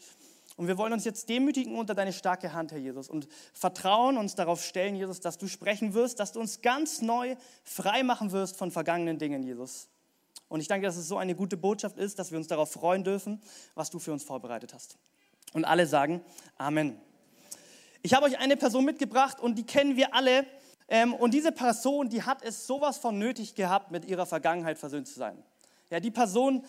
Und 0.57 0.69
wir 0.69 0.77
wollen 0.77 0.93
uns 0.93 1.05
jetzt 1.05 1.29
demütigen 1.29 1.77
unter 1.77 1.95
deine 1.95 2.13
starke 2.13 2.53
Hand, 2.53 2.73
Herr 2.73 2.79
Jesus, 2.79 3.09
und 3.09 3.27
vertrauen 3.55 4.19
uns 4.19 4.35
darauf 4.35 4.63
stellen, 4.63 4.95
Jesus, 4.95 5.21
dass 5.21 5.39
du 5.39 5.49
sprechen 5.49 5.95
wirst, 5.95 6.21
dass 6.21 6.33
du 6.33 6.41
uns 6.41 6.61
ganz 6.61 7.01
neu 7.01 7.37
frei 7.65 8.03
machen 8.03 8.33
wirst 8.33 8.57
von 8.57 8.71
vergangenen 8.71 9.19
Dingen, 9.19 9.43
Jesus. 9.43 9.89
Und 10.49 10.61
ich 10.61 10.69
danke, 10.69 10.87
dass 10.87 10.97
es 10.97 11.09
so 11.09 11.17
eine 11.17 11.35
gute 11.35 11.57
Botschaft 11.57 11.97
ist, 11.97 12.19
dass 12.19 12.31
wir 12.31 12.39
uns 12.39 12.47
darauf 12.47 12.71
freuen 12.71 13.05
dürfen, 13.05 13.41
was 13.75 13.89
du 13.89 13.99
für 13.99 14.13
uns 14.13 14.23
vorbereitet 14.23 14.75
hast. 14.75 14.99
Und 15.55 15.65
alle 15.65 15.87
sagen 15.87 16.23
Amen. 16.59 17.01
Ich 18.03 18.15
habe 18.15 18.27
euch 18.27 18.39
eine 18.39 18.57
Person 18.57 18.85
mitgebracht 18.85 19.41
und 19.41 19.57
die 19.57 19.65
kennen 19.65 19.97
wir 19.97 20.15
alle. 20.15 20.45
Ähm, 20.89 21.15
und 21.15 21.33
diese 21.33 21.53
Person, 21.53 22.11
die 22.11 22.23
hat 22.23 22.43
es 22.43 22.67
sowas 22.67 22.99
von 22.99 23.19
nötig 23.19 23.55
gehabt, 23.55 23.93
mit 23.93 24.05
ihrer 24.05 24.27
Vergangenheit 24.27 24.77
versöhnt 24.77 25.07
zu 25.07 25.19
sein. 25.19 25.43
Ja, 25.89 26.01
die 26.01 26.11
Person, 26.11 26.65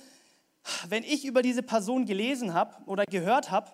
wenn 0.88 1.04
ich 1.04 1.26
über 1.26 1.42
diese 1.42 1.64
Person 1.64 2.06
gelesen 2.06 2.54
habe 2.54 2.76
oder 2.86 3.06
gehört 3.06 3.52
habe, 3.52 3.72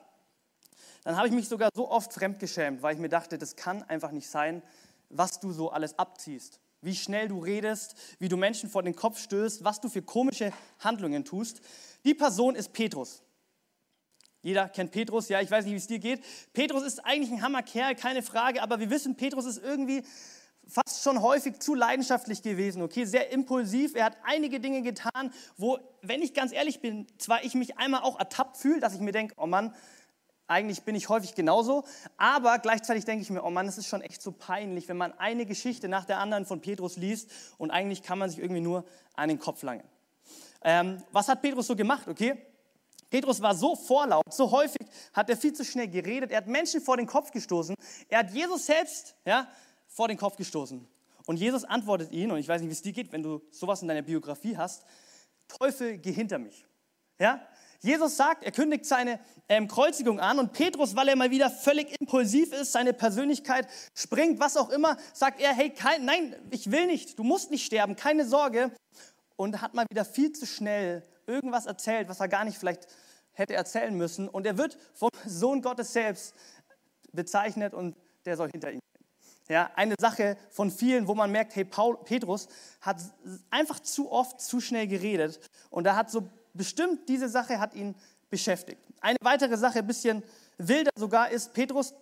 dann 1.04 1.16
habe 1.18 1.28
ich 1.28 1.34
mich 1.34 1.48
sogar 1.48 1.70
so 1.74 1.90
oft 1.90 2.14
fremdgeschämt, 2.14 2.82
weil 2.82 2.96
ich 2.96 3.02
mir 3.02 3.10
dachte, 3.10 3.38
das 3.38 3.56
kann 3.56 3.84
einfach 3.84 4.12
nicht 4.12 4.28
sein, 4.28 4.62
was 5.10 5.40
du 5.40 5.52
so 5.52 5.72
alles 5.72 5.98
abziehst. 5.98 6.60
Wie 6.82 6.96
schnell 6.96 7.28
du 7.28 7.40
redest, 7.40 7.96
wie 8.20 8.30
du 8.30 8.38
Menschen 8.38 8.70
vor 8.70 8.84
den 8.84 8.96
Kopf 8.96 9.20
stößt, 9.20 9.64
was 9.64 9.82
du 9.82 9.90
für 9.90 10.02
komische 10.02 10.54
Handlungen 10.80 11.26
tust. 11.26 11.62
Die 12.06 12.14
Person 12.14 12.56
ist 12.56 12.74
Petrus. 12.74 13.22
Jeder 14.42 14.70
kennt 14.70 14.92
Petrus, 14.92 15.28
ja, 15.28 15.42
ich 15.42 15.52
weiß 15.52 15.66
nicht, 15.66 15.74
wie 15.74 15.78
es 15.78 15.88
dir 15.88 16.00
geht. 16.00 16.24
Petrus 16.54 16.84
ist 16.84 17.06
eigentlich 17.06 17.32
ein 17.32 17.42
Hammerkerl, 17.42 17.96
keine 17.96 18.24
Frage, 18.24 18.62
aber 18.62 18.80
wir 18.80 18.90
wissen, 18.90 19.18
Petrus 19.18 19.46
ist 19.46 19.62
irgendwie 19.62 20.04
fast 20.70 21.04
schon 21.04 21.22
häufig 21.22 21.60
zu 21.60 21.76
leidenschaftlich 21.76 22.42
gewesen, 22.42 22.82
okay, 22.82 23.06
sehr 23.06 23.32
impulsiv. 23.32 23.96
Er 23.96 24.06
hat 24.06 24.18
einige 24.24 24.60
Dinge 24.60 24.82
getan, 24.82 25.34
wo, 25.58 25.80
wenn 26.02 26.22
ich 26.22 26.34
ganz 26.34 26.52
ehrlich 26.52 26.80
bin, 26.80 27.08
zwar 27.18 27.44
ich 27.44 27.56
mich 27.56 27.78
einmal 27.78 28.02
auch 28.02 28.20
ertappt 28.20 28.58
fühle, 28.58 28.80
dass 28.80 28.94
ich 28.94 29.02
mir 29.02 29.12
denke, 29.12 29.34
oh 29.38 29.48
Mann, 29.48 29.74
eigentlich 30.48 30.82
bin 30.84 30.96
ich 30.96 31.10
häufig 31.10 31.36
genauso, 31.36 31.86
aber 32.18 32.58
gleichzeitig 32.58 33.06
denke 33.06 33.22
ich 33.22 33.30
mir, 33.30 33.44
oh 33.44 33.52
Mann, 33.52 33.68
es 33.68 33.78
ist 33.78 33.88
schon 33.88 34.02
echt 34.02 34.22
so 34.22 34.32
peinlich, 34.32 34.88
wenn 34.88 34.98
man 34.98 35.14
eine 35.20 35.46
Geschichte 35.46 35.88
nach 35.88 36.06
der 36.06 36.18
anderen 36.18 36.46
von 36.46 36.60
Petrus 36.60 36.98
liest 36.98 37.30
und 37.58 37.70
eigentlich 37.70 38.02
kann 38.02 38.18
man 38.18 38.30
sich 38.30 38.40
irgendwie 38.40 38.62
nur 38.62 38.84
an 39.16 39.30
den 39.30 39.40
Kopf 39.40 39.62
langen. 39.62 39.84
Ähm, 40.64 41.02
was 41.12 41.28
hat 41.28 41.42
Petrus 41.42 41.68
so 41.68 41.76
gemacht, 41.76 42.08
okay? 42.08 42.36
Petrus 43.10 43.42
war 43.42 43.56
so 43.56 43.76
vorlaut, 43.76 44.24
so 44.32 44.52
häufig 44.52 44.86
hat 45.14 45.30
er 45.30 45.38
viel 45.38 45.54
zu 45.54 45.64
schnell 45.64 45.88
geredet, 45.88 46.32
er 46.32 46.38
hat 46.38 46.48
Menschen 46.48 46.82
vor 46.82 46.98
den 46.98 47.08
Kopf 47.08 47.32
gestoßen, 47.32 47.76
er 48.08 48.20
hat 48.20 48.32
Jesus 48.32 48.66
selbst 48.66 49.16
ja, 49.26 49.48
vor 50.00 50.08
den 50.08 50.16
Kopf 50.16 50.38
gestoßen. 50.38 50.88
Und 51.26 51.36
Jesus 51.42 51.66
antwortet 51.66 52.14
ihn, 52.14 52.32
und 52.32 52.38
ich 52.38 52.48
weiß 52.48 52.62
nicht, 52.62 52.70
wie 52.70 52.74
es 52.74 52.82
dir 52.82 52.94
geht, 52.94 53.12
wenn 53.12 53.22
du 53.22 53.42
sowas 53.52 53.82
in 53.82 53.90
deiner 53.90 54.02
Biografie 54.02 54.56
hast, 54.56 54.86
Teufel, 55.50 55.98
geh 55.98 56.14
hinter 56.14 56.40
mich. 56.40 56.66
Ja? 57.20 57.46
Jesus 57.82 58.16
sagt, 58.16 58.46
er 58.46 58.54
kündigt 58.54 58.86
seine 58.86 59.20
ähm, 59.50 59.68
Kreuzigung 59.68 60.22
an 60.22 60.40
und 60.40 60.54
Petrus, 60.54 60.96
weil 60.96 61.10
er 61.10 61.18
mal 61.18 61.32
wieder 61.32 61.50
völlig 61.50 62.00
impulsiv 62.00 62.54
ist, 62.54 62.72
seine 62.72 62.94
Persönlichkeit 62.94 63.68
springt, 63.94 64.40
was 64.40 64.56
auch 64.56 64.70
immer, 64.70 64.96
sagt 65.14 65.42
er, 65.42 65.54
hey, 65.54 65.70
kein, 65.70 66.06
nein, 66.06 66.34
ich 66.50 66.72
will 66.72 66.88
nicht, 66.88 67.20
du 67.20 67.26
musst 67.26 67.52
nicht 67.52 67.66
sterben, 67.66 67.98
keine 67.98 68.26
Sorge. 68.26 68.72
Und 69.36 69.62
hat 69.62 69.74
mal 69.74 69.86
wieder 69.90 70.06
viel 70.06 70.32
zu 70.32 70.46
schnell 70.46 71.04
irgendwas 71.28 71.66
erzählt, 71.66 72.08
was 72.08 72.22
er 72.22 72.30
gar 72.30 72.46
nicht 72.46 72.58
vielleicht 72.58 72.88
hätte 73.34 73.54
erzählen 73.54 73.94
müssen. 73.94 74.30
Und 74.30 74.46
er 74.46 74.58
wird 74.58 74.78
vom 74.94 75.10
Sohn 75.26 75.62
Gottes 75.62 75.92
selbst 75.92 76.34
bezeichnet 77.12 77.74
und 77.74 77.98
der 78.24 78.38
soll 78.38 78.50
hinter 78.50 78.72
ihm 78.72 78.80
ja, 79.50 79.72
eine 79.76 79.96
Sache 80.00 80.38
von 80.52 80.70
vielen, 80.70 81.08
wo 81.08 81.16
man 81.16 81.32
merkt, 81.32 81.56
hey, 81.56 81.66
Paul, 81.66 81.98
Petrus 82.06 82.48
hat 82.82 82.98
einfach 83.50 83.80
zu 83.80 84.12
oft 84.12 84.40
zu 84.40 84.62
schnell 84.62 84.88
geredet 84.88 85.40
und 85.70 85.86
er 85.88 85.96
hat 85.96 86.12
so 86.12 86.30
bestimmt 86.54 87.10
diese 87.10 87.30
Sache 87.30 87.60
hat 87.60 87.74
ihn 87.74 87.96
beschäftigt. 88.30 88.82
Eine 89.02 89.18
weitere 89.22 89.58
Sache, 89.58 89.80
ein 89.80 89.88
bisschen 89.88 90.24
wilder 90.58 90.92
sogar, 90.96 91.32
ist, 91.32 91.54
Petrus 91.54 91.96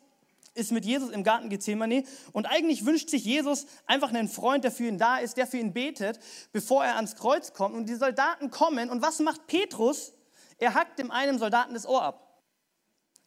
ist 0.55 0.71
mit 0.71 0.85
Jesus 0.85 1.11
im 1.11 1.23
Garten 1.23 1.49
Gethsemane 1.49 2.03
und 2.33 2.47
eigentlich 2.47 2.85
wünscht 2.85 3.09
sich 3.09 3.23
Jesus 3.23 3.67
einfach 3.85 4.09
einen 4.09 4.27
Freund, 4.27 4.63
der 4.63 4.71
für 4.71 4.87
ihn 4.87 4.97
da 4.97 5.19
ist, 5.19 5.37
der 5.37 5.47
für 5.47 5.57
ihn 5.57 5.71
betet, 5.71 6.19
bevor 6.51 6.83
er 6.83 6.95
ans 6.95 7.15
Kreuz 7.15 7.53
kommt. 7.53 7.75
Und 7.75 7.87
die 7.87 7.95
Soldaten 7.95 8.49
kommen 8.49 8.89
und 8.89 9.01
was 9.01 9.19
macht 9.19 9.47
Petrus? 9.47 10.13
Er 10.57 10.73
hackt 10.73 10.99
dem 10.99 11.11
einen 11.11 11.37
Soldaten 11.37 11.73
das 11.75 11.85
Ohr 11.85 12.01
ab. 12.01 12.26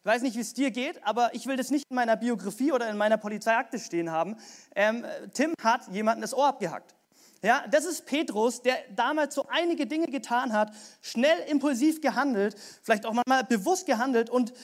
Ich 0.02 0.06
weiß 0.06 0.22
nicht, 0.22 0.34
wie 0.34 0.40
es 0.40 0.54
dir 0.54 0.70
geht, 0.70 1.04
aber 1.04 1.34
ich 1.34 1.46
will 1.46 1.56
das 1.56 1.70
nicht 1.70 1.84
in 1.90 1.94
meiner 1.94 2.16
Biografie 2.16 2.72
oder 2.72 2.88
in 2.88 2.96
meiner 2.96 3.18
Polizeiakte 3.18 3.78
stehen 3.78 4.10
haben. 4.10 4.38
Ähm, 4.74 5.04
Tim 5.34 5.52
hat 5.62 5.88
jemanden 5.88 6.22
das 6.22 6.32
Ohr 6.32 6.46
abgehackt. 6.46 6.94
Ja, 7.42 7.66
das 7.70 7.84
ist 7.84 8.06
Petrus, 8.06 8.62
der 8.62 8.78
damals 8.96 9.34
so 9.34 9.46
einige 9.50 9.86
Dinge 9.86 10.06
getan 10.06 10.54
hat, 10.54 10.72
schnell 11.02 11.38
impulsiv 11.48 12.00
gehandelt, 12.00 12.56
vielleicht 12.82 13.04
auch 13.04 13.12
mal 13.12 13.44
bewusst 13.44 13.84
gehandelt 13.84 14.30
und 14.30 14.54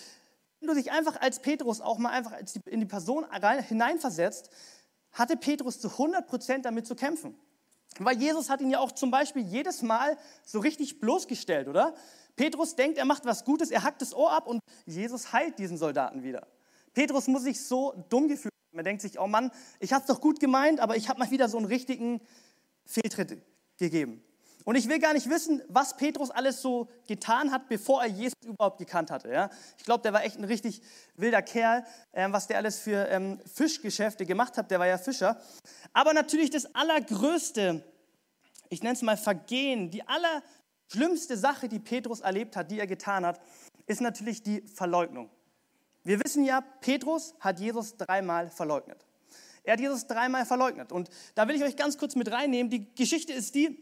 wenn 0.61 0.69
du 0.69 0.75
dich 0.75 0.91
einfach 0.91 1.21
als 1.21 1.41
Petrus 1.41 1.83
auch 1.83 1.99
mal 1.99 2.11
einfach 2.11 2.33
in 2.65 2.81
die 2.81 2.87
Person 2.87 3.27
hineinversetzt, 3.69 4.49
hatte 5.13 5.37
Petrus 5.37 5.81
zu 5.81 5.89
100 5.89 6.27
Prozent 6.27 6.65
damit 6.65 6.87
zu 6.87 6.95
kämpfen. 6.95 7.39
Weil 7.99 8.19
Jesus 8.19 8.49
hat 8.49 8.63
ihn 8.63 8.71
ja 8.71 8.79
auch 8.79 8.93
zum 8.93 9.11
Beispiel 9.11 9.43
jedes 9.43 9.83
Mal 9.83 10.17
so 10.45 10.61
richtig 10.61 10.99
bloßgestellt, 10.99 11.69
oder? 11.69 11.95
Petrus 12.37 12.77
denkt, 12.77 12.99
er 12.99 13.07
macht 13.07 13.25
was 13.25 13.45
Gutes, 13.45 13.71
er 13.71 13.83
hackt 13.83 14.03
das 14.03 14.15
Ohr 14.15 14.31
ab 14.31 14.47
und 14.47 14.61
Jesus 14.85 15.33
heilt 15.33 15.59
diesen 15.59 15.79
Soldaten 15.79 16.23
wieder. 16.23 16.47
Petrus 16.93 17.27
muss 17.27 17.43
sich 17.43 17.63
so 17.65 17.93
dumm 18.09 18.29
gefühlt 18.29 18.53
haben. 18.71 18.79
Er 18.79 18.85
denkt 18.85 19.03
sich, 19.03 19.19
oh 19.19 19.27
Mann, 19.27 19.51
ich 19.81 19.93
habe 19.93 20.03
es 20.03 20.07
doch 20.07 20.21
gut 20.21 20.39
gemeint, 20.39 20.81
aber 20.81 20.97
ich 20.97 21.09
habe 21.09 21.19
mal 21.19 21.31
wieder 21.31 21.49
so 21.49 21.57
einen 21.57 21.67
richtigen 21.67 22.21
Fehltritt 22.85 23.43
gegeben. 23.79 24.23
Und 24.67 24.75
ich 24.75 24.89
will 24.89 24.99
gar 24.99 25.13
nicht 25.13 25.31
wissen, 25.31 25.63
was 25.69 25.97
Petrus 25.97 26.31
alles 26.31 26.61
so 26.61 26.89
getan 27.07 27.53
hat, 27.53 27.69
bevor 27.69 28.03
er 28.03 28.09
Jesus 28.09 28.35
überhaupt 28.43 28.79
gekannt 28.79 29.13
hatte. 29.13 29.31
Ja? 29.31 29.49
Ich 29.79 29.85
glaube, 29.85 30.03
der 30.03 30.13
war 30.13 30.25
echt 30.25 30.39
ein 30.39 30.45
richtig 30.45 30.83
wilder 31.15 31.41
Kerl, 31.41 31.85
äh, 32.11 32.27
was 32.33 32.49
der 32.49 32.57
alles 32.57 32.81
für 32.81 33.07
ähm, 33.09 33.39
Fischgeschäfte 33.47 34.27
gemacht 34.27 34.59
hat. 34.59 34.73
Der 34.73 34.81
war 34.81 34.89
ja 34.89 34.99
Fischer. 34.99 35.41
Aber 35.93 36.13
natürlich 36.15 36.51
das 36.51 36.75
allergrößte, 36.75 37.85
ich 38.69 38.83
nenne 38.83 38.95
es 38.95 39.03
mal 39.03 39.17
Vergehen, 39.17 39.93
die 39.93 40.07
aller 40.09 40.43
schlimmste 40.91 41.37
Sache, 41.37 41.69
die 41.69 41.79
Petrus 41.79 42.21
erlebt 42.21 42.57
hat, 42.57 42.71
die 42.71 42.79
er 42.79 42.87
getan 42.87 43.27
hat, 43.27 43.41
ist 43.87 44.01
natürlich 44.01 44.43
die 44.43 44.63
Verleugnung. 44.63 45.31
Wir 46.05 46.23
wissen 46.25 46.45
ja, 46.45 46.61
Petrus 46.81 47.35
hat 47.41 47.59
Jesus 47.59 47.97
dreimal 47.97 48.49
verleugnet. 48.49 49.05
Er 49.65 49.73
hat 49.73 49.81
Jesus 49.81 50.07
dreimal 50.07 50.47
verleugnet. 50.47 50.93
Und 50.93 51.11
da 51.35 51.49
will 51.49 51.57
ich 51.57 51.65
euch 51.65 51.77
ganz 51.77 51.99
kurz 51.99 52.15
mit 52.15 52.31
reinnehmen. 52.31 52.71
Die 52.71 52.95
Geschichte 52.95 53.33
ist 53.33 53.57
die, 53.57 53.77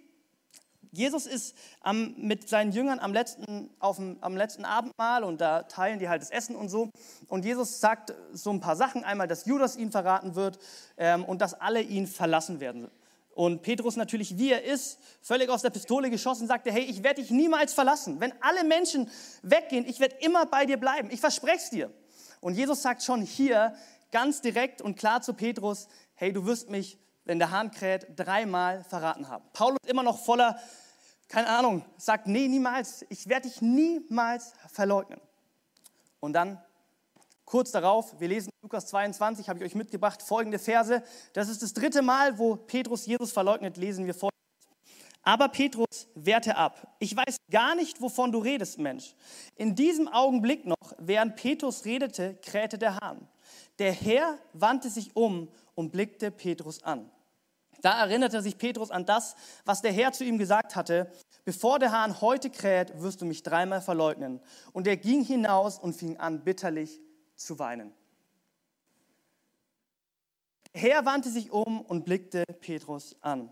Jesus 0.90 1.26
ist 1.26 1.56
am, 1.80 2.14
mit 2.16 2.49
seinen 2.49 2.73
Jüngern 2.73 3.00
am 3.00 3.12
letzten, 3.12 3.68
auf 3.80 3.96
dem, 3.96 4.16
am 4.20 4.37
letzten 4.37 4.64
Abendmahl 4.64 5.25
und 5.25 5.40
da 5.40 5.64
teilen 5.64 5.99
die 5.99 6.08
halt 6.08 6.23
das 6.23 6.30
Essen 6.30 6.56
und 6.56 6.68
so. 6.68 6.90
Und 7.28 7.44
Jesus 7.44 7.80
sagt 7.80 8.14
so 8.32 8.50
ein 8.50 8.61
paar 8.61 8.76
Sachen. 8.76 9.04
Einmal, 9.04 9.28
dass 9.28 9.44
Judas 9.44 9.76
ihn 9.76 9.90
verraten 9.90 10.34
wird 10.34 10.58
ähm, 10.96 11.25
und 11.25 11.42
dass 11.42 11.54
alle 11.54 11.82
ihn 11.82 12.06
verlassen 12.06 12.61
werden. 12.61 12.90
Und 13.34 13.62
Petrus 13.62 13.96
natürlich, 13.96 14.38
wie 14.38 14.52
er 14.52 14.62
ist, 14.62 14.98
völlig 15.20 15.50
aus 15.50 15.62
der 15.62 15.70
Pistole 15.70 16.08
geschossen, 16.08 16.46
sagte, 16.46 16.70
hey, 16.70 16.82
ich 16.82 17.02
werde 17.02 17.20
dich 17.20 17.30
niemals 17.30 17.74
verlassen. 17.74 18.20
Wenn 18.20 18.32
alle 18.40 18.62
Menschen 18.62 19.10
weggehen, 19.42 19.84
ich 19.86 19.98
werde 19.98 20.16
immer 20.20 20.46
bei 20.46 20.66
dir 20.66 20.76
bleiben. 20.76 21.10
Ich 21.10 21.20
verspreche 21.20 21.56
es 21.56 21.70
dir. 21.70 21.90
Und 22.40 22.54
Jesus 22.54 22.82
sagt 22.82 23.02
schon 23.02 23.22
hier 23.22 23.74
ganz 24.12 24.40
direkt 24.40 24.80
und 24.82 24.96
klar 24.96 25.20
zu 25.20 25.34
Petrus, 25.34 25.88
hey, 26.14 26.32
du 26.32 26.46
wirst 26.46 26.70
mich, 26.70 26.98
wenn 27.24 27.40
der 27.40 27.50
Hahn 27.50 27.72
kräht, 27.72 28.06
dreimal 28.14 28.84
verraten 28.84 29.28
haben. 29.28 29.44
Paulus 29.52 29.78
immer 29.86 30.04
noch 30.04 30.24
voller, 30.24 30.60
keine 31.26 31.48
Ahnung, 31.48 31.84
sagt, 31.96 32.28
nee, 32.28 32.46
niemals, 32.46 33.04
ich 33.08 33.28
werde 33.28 33.48
dich 33.48 33.60
niemals 33.62 34.52
verleugnen. 34.70 35.20
Und 36.20 36.34
dann 36.34 36.62
Kurz 37.44 37.70
darauf, 37.72 38.18
wir 38.18 38.28
lesen 38.28 38.50
Lukas 38.62 38.86
22, 38.86 39.48
habe 39.48 39.58
ich 39.58 39.64
euch 39.66 39.74
mitgebracht, 39.74 40.22
folgende 40.22 40.58
Verse. 40.58 41.02
Das 41.34 41.48
ist 41.48 41.62
das 41.62 41.74
dritte 41.74 42.00
Mal, 42.00 42.38
wo 42.38 42.56
Petrus 42.56 43.04
Jesus 43.04 43.32
verleugnet, 43.32 43.76
lesen 43.76 44.06
wir 44.06 44.14
folgendes. 44.14 44.34
Aber 45.22 45.48
Petrus 45.48 46.08
wehrte 46.14 46.56
ab. 46.56 46.96
Ich 46.98 47.14
weiß 47.16 47.36
gar 47.50 47.74
nicht, 47.74 48.00
wovon 48.00 48.32
du 48.32 48.38
redest, 48.38 48.78
Mensch. 48.78 49.14
In 49.56 49.74
diesem 49.74 50.08
Augenblick 50.08 50.66
noch, 50.66 50.94
während 50.98 51.36
Petrus 51.36 51.84
redete, 51.84 52.34
krähte 52.42 52.78
der 52.78 52.96
Hahn. 52.96 53.26
Der 53.78 53.92
Herr 53.92 54.38
wandte 54.52 54.90
sich 54.90 55.14
um 55.16 55.48
und 55.74 55.92
blickte 55.92 56.30
Petrus 56.30 56.82
an. 56.82 57.10
Da 57.82 58.00
erinnerte 58.00 58.40
sich 58.40 58.56
Petrus 58.56 58.90
an 58.90 59.04
das, 59.04 59.34
was 59.66 59.82
der 59.82 59.92
Herr 59.92 60.12
zu 60.12 60.24
ihm 60.24 60.38
gesagt 60.38 60.76
hatte. 60.76 61.10
Bevor 61.44 61.78
der 61.78 61.92
Hahn 61.92 62.22
heute 62.22 62.48
kräht, 62.48 63.02
wirst 63.02 63.20
du 63.20 63.26
mich 63.26 63.42
dreimal 63.42 63.82
verleugnen. 63.82 64.40
Und 64.72 64.86
er 64.86 64.96
ging 64.96 65.22
hinaus 65.22 65.78
und 65.78 65.94
fing 65.94 66.16
an, 66.16 66.44
bitterlich 66.44 67.00
zu 67.36 67.58
weinen. 67.58 67.92
Herr 70.72 71.04
wandte 71.04 71.30
sich 71.30 71.52
um 71.52 71.80
und 71.80 72.04
blickte 72.04 72.44
Petrus 72.60 73.16
an. 73.20 73.50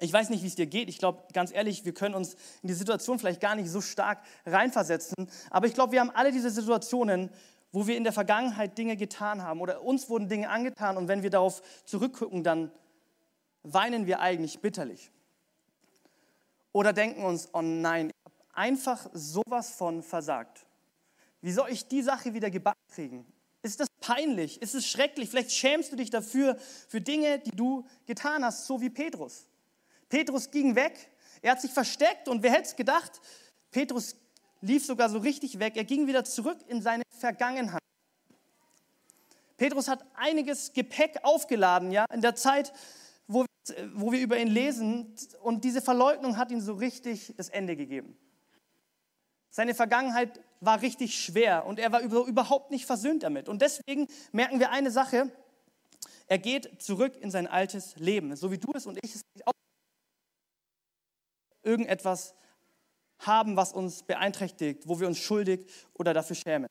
Ich 0.00 0.12
weiß 0.12 0.30
nicht, 0.30 0.42
wie 0.42 0.48
es 0.48 0.54
dir 0.54 0.66
geht. 0.66 0.88
Ich 0.88 0.98
glaube, 0.98 1.24
ganz 1.32 1.52
ehrlich, 1.52 1.84
wir 1.84 1.92
können 1.92 2.14
uns 2.14 2.34
in 2.62 2.68
die 2.68 2.74
Situation 2.74 3.18
vielleicht 3.18 3.40
gar 3.40 3.54
nicht 3.54 3.70
so 3.70 3.80
stark 3.80 4.22
reinversetzen. 4.46 5.28
Aber 5.50 5.66
ich 5.66 5.74
glaube, 5.74 5.92
wir 5.92 6.00
haben 6.00 6.10
alle 6.10 6.32
diese 6.32 6.50
Situationen, 6.50 7.30
wo 7.70 7.86
wir 7.86 7.96
in 7.96 8.04
der 8.04 8.12
Vergangenheit 8.12 8.76
Dinge 8.78 8.96
getan 8.96 9.42
haben 9.42 9.60
oder 9.60 9.82
uns 9.82 10.08
wurden 10.08 10.28
Dinge 10.28 10.48
angetan 10.48 10.96
und 10.96 11.06
wenn 11.06 11.22
wir 11.22 11.30
darauf 11.30 11.62
zurückgucken, 11.84 12.42
dann 12.42 12.72
weinen 13.62 14.06
wir 14.06 14.20
eigentlich 14.20 14.60
bitterlich. 14.60 15.12
Oder 16.72 16.92
denken 16.92 17.24
uns, 17.24 17.48
oh 17.52 17.62
nein, 17.62 18.08
ich 18.08 18.24
habe 18.24 18.36
einfach 18.54 19.06
sowas 19.12 19.70
von 19.70 20.02
versagt. 20.02 20.66
Wie 21.42 21.52
soll 21.52 21.70
ich 21.70 21.86
die 21.86 22.02
Sache 22.02 22.34
wieder 22.34 22.50
gebacken 22.50 22.80
kriegen? 22.92 23.26
Ist 23.62 23.80
das 23.80 23.88
peinlich? 24.00 24.60
Ist 24.62 24.74
es 24.74 24.86
schrecklich? 24.86 25.30
Vielleicht 25.30 25.52
schämst 25.52 25.92
du 25.92 25.96
dich 25.96 26.10
dafür, 26.10 26.56
für 26.88 27.00
Dinge, 27.00 27.38
die 27.38 27.50
du 27.50 27.86
getan 28.06 28.44
hast, 28.44 28.66
so 28.66 28.80
wie 28.80 28.90
Petrus. 28.90 29.46
Petrus 30.08 30.50
ging 30.50 30.74
weg, 30.74 31.10
er 31.42 31.52
hat 31.52 31.60
sich 31.60 31.70
versteckt 31.70 32.28
und 32.28 32.42
wer 32.42 32.52
hätte 32.52 32.64
es 32.64 32.76
gedacht, 32.76 33.20
Petrus 33.70 34.16
lief 34.60 34.84
sogar 34.84 35.08
so 35.08 35.18
richtig 35.18 35.58
weg, 35.58 35.76
er 35.76 35.84
ging 35.84 36.06
wieder 36.06 36.24
zurück 36.24 36.58
in 36.68 36.82
seine 36.82 37.04
Vergangenheit. 37.10 37.80
Petrus 39.56 39.88
hat 39.88 40.04
einiges 40.14 40.72
Gepäck 40.72 41.18
aufgeladen, 41.22 41.92
ja, 41.92 42.06
in 42.12 42.22
der 42.22 42.34
Zeit, 42.34 42.72
wo, 43.28 43.44
wo 43.94 44.10
wir 44.10 44.20
über 44.20 44.38
ihn 44.38 44.48
lesen 44.48 45.14
und 45.42 45.64
diese 45.64 45.80
Verleugnung 45.82 46.36
hat 46.36 46.50
ihm 46.50 46.60
so 46.60 46.74
richtig 46.74 47.34
das 47.36 47.50
Ende 47.50 47.76
gegeben. 47.76 48.16
Seine 49.50 49.74
Vergangenheit 49.74 50.40
war 50.60 50.80
richtig 50.80 51.22
schwer 51.22 51.66
und 51.66 51.78
er 51.78 51.92
war 51.92 52.00
überhaupt 52.00 52.70
nicht 52.70 52.86
versöhnt 52.86 53.22
damit. 53.24 53.48
Und 53.48 53.62
deswegen 53.62 54.06
merken 54.32 54.60
wir 54.60 54.70
eine 54.70 54.90
Sache, 54.90 55.30
er 56.26 56.38
geht 56.38 56.80
zurück 56.80 57.16
in 57.16 57.30
sein 57.30 57.48
altes 57.48 57.96
Leben, 57.96 58.36
so 58.36 58.52
wie 58.52 58.58
du 58.58 58.70
es 58.74 58.86
und 58.86 58.98
ich 59.02 59.16
es 59.16 59.22
auch 59.44 59.52
irgendetwas 61.62 62.34
haben, 63.20 63.56
was 63.56 63.72
uns 63.72 64.02
beeinträchtigt, 64.02 64.86
wo 64.86 65.00
wir 65.00 65.06
uns 65.06 65.18
schuldig 65.18 65.66
oder 65.94 66.14
dafür 66.14 66.36
schämen. 66.36 66.68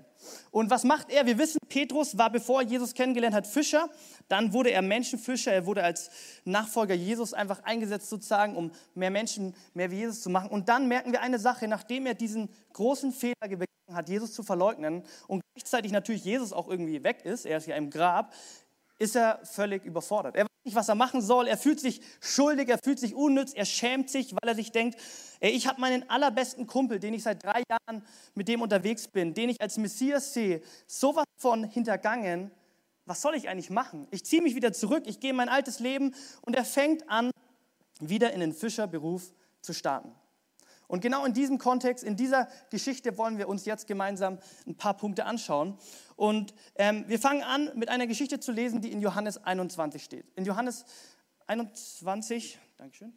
Und 0.52 0.70
was 0.70 0.84
macht 0.84 1.12
er? 1.12 1.26
Wir 1.26 1.38
wissen, 1.38 1.60
Petrus 1.70 2.18
war, 2.18 2.30
bevor 2.30 2.62
er 2.62 2.68
Jesus 2.68 2.94
kennengelernt 2.94 3.36
hat, 3.36 3.48
Fischer. 3.48 3.90
Dann 4.28 4.54
wurde 4.54 4.72
er 4.72 4.82
Menschenfischer. 4.82 5.54
Er 5.54 5.66
wurde 5.66 5.84
als 5.84 6.10
Nachfolger 6.46 6.96
Jesus 6.96 7.34
einfach 7.34 7.64
eingesetzt, 7.64 8.10
sozusagen, 8.10 8.56
um 8.56 8.72
mehr 8.96 9.12
Menschen, 9.12 9.56
mehr 9.74 9.92
wie 9.92 9.98
Jesus 9.98 10.22
zu 10.22 10.30
machen. 10.30 10.50
Und 10.50 10.70
dann 10.70 10.88
merken 10.88 11.12
wir 11.12 11.22
eine 11.22 11.40
Sache, 11.40 11.68
nachdem 11.68 12.06
er 12.06 12.16
diesen 12.16 12.50
großen 12.74 13.12
Fehler 13.12 13.36
begangen 13.42 13.68
hat, 13.94 14.10
Jesus 14.10 14.34
zu 14.34 14.44
verleugnen 14.44 15.04
und 15.28 15.42
gleichzeitig 15.56 15.92
natürlich 15.92 16.24
Jesus 16.24 16.54
auch 16.54 16.68
irgendwie 16.68 17.04
weg 17.04 17.24
ist, 17.24 17.46
er 17.46 17.58
ist 17.58 17.68
ja 17.68 17.76
im 17.76 17.90
Grab, 17.90 18.34
ist 18.98 19.16
er 19.16 19.40
völlig 19.44 19.86
überfordert. 19.86 20.36
Er 20.36 20.49
nicht, 20.64 20.76
was 20.76 20.90
er 20.90 20.96
machen 20.96 21.22
soll. 21.22 21.48
Er 21.48 21.58
fühlt 21.58 21.80
sich 21.80 22.02
schuldig, 22.20 22.70
er 22.70 22.80
fühlt 22.84 23.00
sich 23.00 23.16
unnütz, 23.16 23.54
er 23.54 23.66
schämt 23.66 24.10
sich, 24.10 24.34
weil 24.34 24.50
er 24.50 24.56
sich 24.56 24.72
denkt, 24.72 25.00
ey, 25.40 25.52
ich 25.52 25.68
habe 25.68 25.80
meinen 25.80 26.10
allerbesten 26.10 26.68
Kumpel, 26.68 27.00
den 27.00 27.14
ich 27.14 27.24
seit 27.24 27.44
drei 27.44 27.64
Jahren 27.70 28.04
mit 28.36 28.48
dem 28.48 28.62
unterwegs 28.62 29.08
bin, 29.08 29.34
den 29.34 29.50
ich 29.50 29.62
als 29.62 29.78
Messias 29.78 30.34
sehe, 30.34 30.62
sowas 30.88 31.26
von 31.38 31.64
hintergangen. 31.64 32.52
Was 33.06 33.22
soll 33.22 33.36
ich 33.36 33.50
eigentlich 33.50 33.70
machen? 33.70 34.08
Ich 34.12 34.24
ziehe 34.26 34.42
mich 34.42 34.56
wieder 34.56 34.74
zurück, 34.74 35.04
ich 35.08 35.20
gehe 35.20 35.32
in 35.32 35.36
mein 35.36 35.50
altes 35.50 35.80
Leben 35.80 36.14
und 36.42 36.56
er 36.56 36.66
fängt 36.66 37.10
an, 37.10 37.32
wieder 38.00 38.32
in 38.34 38.40
den 38.40 38.54
Fischerberuf 38.54 39.34
zu 39.62 39.74
starten. 39.74 40.14
Und 40.90 41.02
genau 41.02 41.24
in 41.24 41.34
diesem 41.34 41.60
Kontext, 41.60 42.04
in 42.04 42.16
dieser 42.16 42.50
Geschichte 42.72 43.16
wollen 43.18 43.38
wir 43.38 43.48
uns 43.48 43.66
jetzt 43.66 43.86
gemeinsam 43.86 44.40
ein 44.66 44.76
paar 44.76 44.98
Punkte 44.98 45.26
anschauen. 45.26 45.78
Und 46.16 46.56
ähm, 46.76 47.06
wir 47.08 47.20
fangen 47.20 47.44
an 47.44 47.70
mit 47.76 47.90
einer 47.90 48.08
Geschichte 48.08 48.40
zu 48.40 48.52
lesen, 48.52 48.82
die 48.82 48.92
in 48.92 49.00
Johannes 49.00 49.38
21 49.38 50.04
steht. 50.04 50.26
In 50.36 50.46
Johannes 50.46 50.86
21, 51.46 52.58
Dankeschön. 52.78 53.14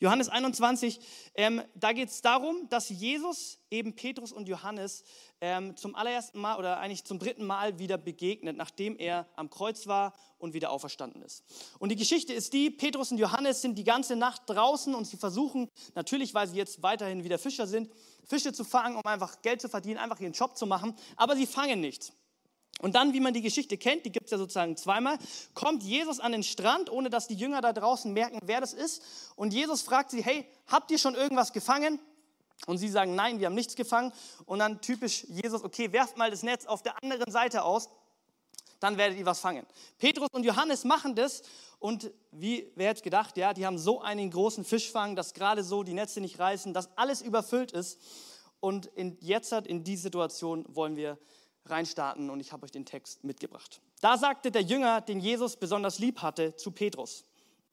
Johannes 0.00 0.30
21, 0.30 0.98
ähm, 1.34 1.62
da 1.74 1.92
geht 1.92 2.08
es 2.08 2.22
darum, 2.22 2.66
dass 2.70 2.88
Jesus 2.88 3.58
eben 3.70 3.94
Petrus 3.94 4.32
und 4.32 4.48
Johannes 4.48 5.04
ähm, 5.42 5.76
zum 5.76 5.94
allerersten 5.94 6.40
Mal 6.40 6.56
oder 6.56 6.78
eigentlich 6.78 7.04
zum 7.04 7.18
dritten 7.18 7.44
Mal 7.44 7.78
wieder 7.78 7.98
begegnet, 7.98 8.56
nachdem 8.56 8.96
er 8.98 9.28
am 9.36 9.50
Kreuz 9.50 9.86
war 9.86 10.14
und 10.38 10.54
wieder 10.54 10.70
auferstanden 10.70 11.20
ist. 11.20 11.44
Und 11.78 11.90
die 11.90 11.96
Geschichte 11.96 12.32
ist 12.32 12.54
die, 12.54 12.70
Petrus 12.70 13.12
und 13.12 13.18
Johannes 13.18 13.60
sind 13.60 13.76
die 13.76 13.84
ganze 13.84 14.16
Nacht 14.16 14.42
draußen 14.46 14.94
und 14.94 15.04
sie 15.04 15.18
versuchen, 15.18 15.68
natürlich, 15.94 16.32
weil 16.32 16.48
sie 16.48 16.56
jetzt 16.56 16.82
weiterhin 16.82 17.22
wieder 17.22 17.38
Fischer 17.38 17.66
sind, 17.66 17.90
Fische 18.24 18.54
zu 18.54 18.64
fangen, 18.64 18.96
um 18.96 19.04
einfach 19.04 19.42
Geld 19.42 19.60
zu 19.60 19.68
verdienen, 19.68 19.98
einfach 19.98 20.18
ihren 20.20 20.32
Job 20.32 20.56
zu 20.56 20.66
machen, 20.66 20.94
aber 21.16 21.36
sie 21.36 21.46
fangen 21.46 21.80
nichts. 21.80 22.12
Und 22.80 22.94
dann, 22.94 23.12
wie 23.12 23.20
man 23.20 23.34
die 23.34 23.42
Geschichte 23.42 23.76
kennt, 23.76 24.06
die 24.06 24.12
gibt 24.12 24.26
es 24.26 24.30
ja 24.32 24.38
sozusagen 24.38 24.76
zweimal, 24.76 25.18
kommt 25.54 25.82
Jesus 25.82 26.18
an 26.18 26.32
den 26.32 26.42
Strand, 26.42 26.90
ohne 26.90 27.10
dass 27.10 27.28
die 27.28 27.34
Jünger 27.34 27.60
da 27.60 27.72
draußen 27.72 28.12
merken, 28.12 28.38
wer 28.44 28.60
das 28.60 28.72
ist. 28.72 29.02
Und 29.36 29.52
Jesus 29.52 29.82
fragt 29.82 30.10
sie, 30.10 30.22
hey, 30.22 30.46
habt 30.66 30.90
ihr 30.90 30.98
schon 30.98 31.14
irgendwas 31.14 31.52
gefangen? 31.52 32.00
Und 32.66 32.78
sie 32.78 32.88
sagen, 32.88 33.14
nein, 33.14 33.38
wir 33.38 33.46
haben 33.46 33.54
nichts 33.54 33.74
gefangen. 33.74 34.12
Und 34.46 34.60
dann 34.60 34.80
typisch 34.80 35.24
Jesus, 35.28 35.62
okay, 35.62 35.92
werft 35.92 36.16
mal 36.16 36.30
das 36.30 36.42
Netz 36.42 36.66
auf 36.66 36.82
der 36.82 37.02
anderen 37.02 37.30
Seite 37.30 37.64
aus, 37.64 37.90
dann 38.80 38.96
werdet 38.96 39.18
ihr 39.18 39.26
was 39.26 39.40
fangen. 39.40 39.66
Petrus 39.98 40.28
und 40.32 40.44
Johannes 40.44 40.84
machen 40.84 41.14
das 41.14 41.42
und 41.78 42.10
wie, 42.30 42.72
wer 42.76 42.88
hätte 42.88 43.02
gedacht, 43.02 43.36
ja, 43.36 43.52
die 43.52 43.66
haben 43.66 43.78
so 43.78 44.00
einen 44.00 44.30
großen 44.30 44.64
Fischfang, 44.64 45.16
dass 45.16 45.34
gerade 45.34 45.62
so 45.62 45.82
die 45.82 45.92
Netze 45.92 46.20
nicht 46.20 46.38
reißen, 46.38 46.72
dass 46.72 46.96
alles 46.96 47.20
überfüllt 47.20 47.72
ist. 47.72 47.98
Und 48.60 48.86
in, 48.86 49.16
jetzt 49.20 49.52
in 49.52 49.84
die 49.84 49.96
Situation 49.96 50.64
wollen 50.68 50.96
wir 50.96 51.18
reinstarten 51.66 52.30
und 52.30 52.40
ich 52.40 52.52
habe 52.52 52.64
euch 52.64 52.70
den 52.70 52.84
Text 52.84 53.24
mitgebracht. 53.24 53.80
Da 54.00 54.16
sagte 54.16 54.50
der 54.50 54.62
Jünger, 54.62 55.00
den 55.00 55.20
Jesus 55.20 55.56
besonders 55.56 55.98
lieb 55.98 56.22
hatte, 56.22 56.56
zu 56.56 56.70
Petrus. 56.70 57.24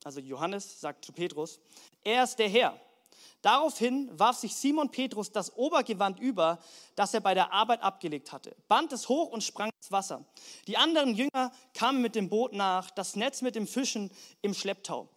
Also 0.03 0.19
Johannes 0.19 0.79
sagt 0.79 1.05
zu 1.05 1.11
Petrus, 1.11 1.59
er 2.03 2.23
ist 2.23 2.37
der 2.37 2.49
Herr. 2.49 2.79
Daraufhin 3.41 4.09
warf 4.17 4.37
sich 4.37 4.55
Simon 4.55 4.89
Petrus 4.89 5.31
das 5.31 5.55
Obergewand 5.55 6.19
über, 6.19 6.59
das 6.95 7.13
er 7.13 7.21
bei 7.21 7.33
der 7.33 7.53
Arbeit 7.53 7.81
abgelegt 7.81 8.31
hatte, 8.31 8.55
band 8.67 8.91
es 8.93 9.09
hoch 9.09 9.29
und 9.29 9.43
sprang 9.43 9.69
ins 9.79 9.91
Wasser. 9.91 10.25
Die 10.67 10.77
anderen 10.77 11.15
Jünger 11.15 11.51
kamen 11.73 12.01
mit 12.01 12.15
dem 12.15 12.29
Boot 12.29 12.53
nach, 12.53 12.89
das 12.91 13.15
Netz 13.15 13.41
mit 13.41 13.55
dem 13.55 13.67
Fischen 13.67 14.11
im 14.41 14.53
Schlepptau. 14.53 15.07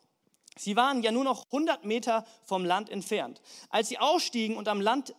Sie 0.57 0.77
waren 0.77 1.03
ja 1.03 1.13
nur 1.13 1.25
noch 1.25 1.45
100 1.47 1.85
Meter 1.85 2.27
vom 2.45 2.65
Land 2.65 2.91
entfernt. 2.91 3.41
Als 3.71 3.89
sie 3.89 3.99
ausstiegen 3.99 4.57
und 4.57 4.69
am 4.69 4.81
Land 4.81 5.15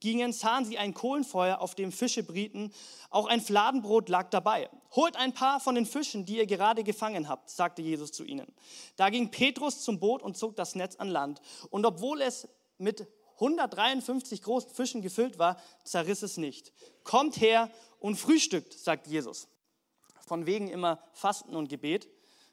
gingen, 0.00 0.32
sahen 0.32 0.64
sie 0.64 0.78
ein 0.78 0.94
Kohlenfeuer, 0.94 1.60
auf 1.60 1.74
dem 1.74 1.92
Fische 1.92 2.22
brieten. 2.22 2.72
Auch 3.10 3.26
ein 3.26 3.40
Fladenbrot 3.40 4.08
lag 4.08 4.30
dabei. 4.30 4.68
Holt 4.92 5.16
ein 5.16 5.32
paar 5.32 5.60
von 5.60 5.74
den 5.74 5.86
Fischen, 5.86 6.24
die 6.24 6.38
ihr 6.38 6.46
gerade 6.46 6.84
gefangen 6.84 7.28
habt, 7.28 7.50
sagte 7.50 7.82
Jesus 7.82 8.12
zu 8.12 8.24
ihnen. 8.24 8.52
Da 8.96 9.10
ging 9.10 9.30
Petrus 9.30 9.82
zum 9.82 10.00
Boot 10.00 10.22
und 10.22 10.36
zog 10.36 10.56
das 10.56 10.74
Netz 10.74 10.96
an 10.96 11.08
Land. 11.08 11.40
Und 11.70 11.84
obwohl 11.84 12.22
es 12.22 12.48
mit 12.78 13.06
153 13.34 14.42
großen 14.42 14.70
Fischen 14.70 15.02
gefüllt 15.02 15.38
war, 15.38 15.60
zerriss 15.84 16.22
es 16.22 16.36
nicht. 16.36 16.72
Kommt 17.02 17.40
her 17.40 17.70
und 17.98 18.16
frühstückt, 18.16 18.72
sagt 18.72 19.06
Jesus. 19.06 19.48
Von 20.26 20.46
wegen 20.46 20.68
immer 20.68 21.02
Fasten 21.12 21.56
und 21.56 21.68
Gebet. 21.68 22.08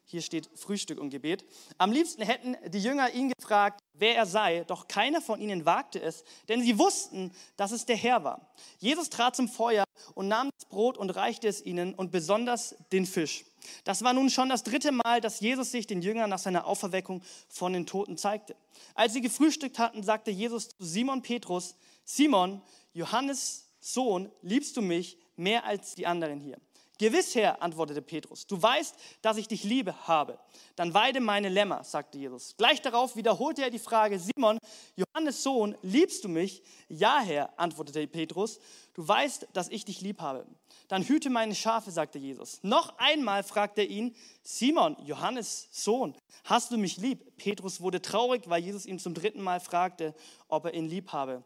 Hier 0.06 0.22
steht 0.22 0.50
Frühstück 0.56 1.00
und 1.00 1.10
Gebet. 1.10 1.46
Am 1.78 1.92
liebsten 1.92 2.22
hätten 2.22 2.58
die 2.70 2.80
Jünger 2.82 3.14
ihn 3.14 3.32
gefragt, 3.38 3.82
wer 3.94 4.16
er 4.16 4.26
sei, 4.26 4.64
doch 4.66 4.88
keiner 4.88 5.22
von 5.22 5.40
ihnen 5.40 5.66
wagte 5.66 6.02
es, 6.02 6.24
denn 6.50 6.62
sie 6.62 6.78
wussten, 6.78 7.32
dass 7.56 7.72
es 7.72 7.86
der 7.86 7.96
Herr 7.96 8.24
war. 8.24 8.54
Jesus 8.80 9.10
trat 9.10 9.36
zum 9.36 9.48
Feuer 9.48 9.86
und 10.14 10.28
nahm 10.28 10.50
das 10.58 10.68
Brot 10.68 10.98
und 10.98 11.12
reichte 11.12 11.48
es 11.48 11.66
ihnen 11.66 11.94
und 11.94 12.12
besonders 12.12 12.76
den 12.92 13.06
Fisch. 13.06 13.46
Das 13.84 14.04
war 14.04 14.14
nun 14.14 14.30
schon 14.30 14.50
das 14.50 14.64
dritte 14.64 14.92
Mal, 14.92 15.22
dass 15.22 15.40
Jesus 15.40 15.72
sich 15.72 15.88
den 15.88 16.02
Jüngern 16.02 16.30
nach 16.30 16.40
seiner 16.40 16.66
Auferweckung 16.66 17.22
von 17.48 17.74
den 17.74 17.86
Toten 17.86 18.18
zeigte. 18.18 18.56
Als 18.96 19.14
sie 19.14 19.22
gefrühstückt 19.22 19.80
hatten, 19.80 20.04
sagte 20.04 20.32
Jesus 20.32 20.70
zu 20.70 20.76
Simon 20.80 21.22
Petrus, 21.22 21.76
Simon, 22.04 22.62
Johannes 22.94 23.68
Sohn, 23.80 24.32
liebst 24.42 24.78
du 24.78 24.82
mich 24.82 25.18
mehr 25.36 25.66
als 25.66 25.96
die 25.96 26.08
anderen 26.08 26.40
hier? 26.40 26.58
Gewiss, 27.02 27.34
Herr, 27.34 27.60
antwortete 27.64 28.00
Petrus, 28.04 28.46
du 28.46 28.62
weißt, 28.62 28.96
dass 29.24 29.38
ich 29.38 29.48
dich 29.48 29.64
liebe 29.64 30.08
habe. 30.08 30.38
Dann 30.76 30.94
weide 30.94 31.20
meine 31.20 31.50
Lämmer, 31.50 31.84
sagte 31.84 32.20
Jesus. 32.20 32.56
Gleich 32.58 32.80
darauf 32.80 33.16
wiederholte 33.16 33.64
er 33.64 33.72
die 33.72 33.80
Frage, 33.80 34.20
Simon, 34.20 34.60
Johannes 34.96 35.42
Sohn, 35.42 35.76
liebst 35.82 36.24
du 36.24 36.30
mich? 36.30 36.62
Ja, 36.90 37.20
Herr, 37.22 37.60
antwortete 37.60 38.06
Petrus, 38.06 38.60
du 38.94 39.08
weißt, 39.08 39.48
dass 39.52 39.70
ich 39.70 39.84
dich 39.84 40.02
lieb 40.02 40.22
habe. 40.22 40.46
Dann 40.90 41.02
hüte 41.02 41.32
meine 41.32 41.56
Schafe, 41.56 41.90
sagte 41.90 42.20
Jesus. 42.20 42.60
Noch 42.62 42.96
einmal 43.00 43.42
fragte 43.42 43.82
er 43.82 43.90
ihn, 43.90 44.16
Simon, 44.44 44.96
Johannes 45.04 45.70
Sohn, 45.72 46.16
hast 46.44 46.70
du 46.70 46.78
mich 46.78 46.98
lieb? 46.98 47.36
Petrus 47.38 47.82
wurde 47.82 48.04
traurig, 48.04 48.44
weil 48.46 48.62
Jesus 48.62 48.86
ihn 48.86 49.00
zum 49.00 49.16
dritten 49.16 49.42
Mal 49.42 49.60
fragte, 49.60 50.14
ob 50.48 50.66
er 50.66 50.76
ihn 50.76 50.88
lieb 50.88 51.12
habe. 51.14 51.44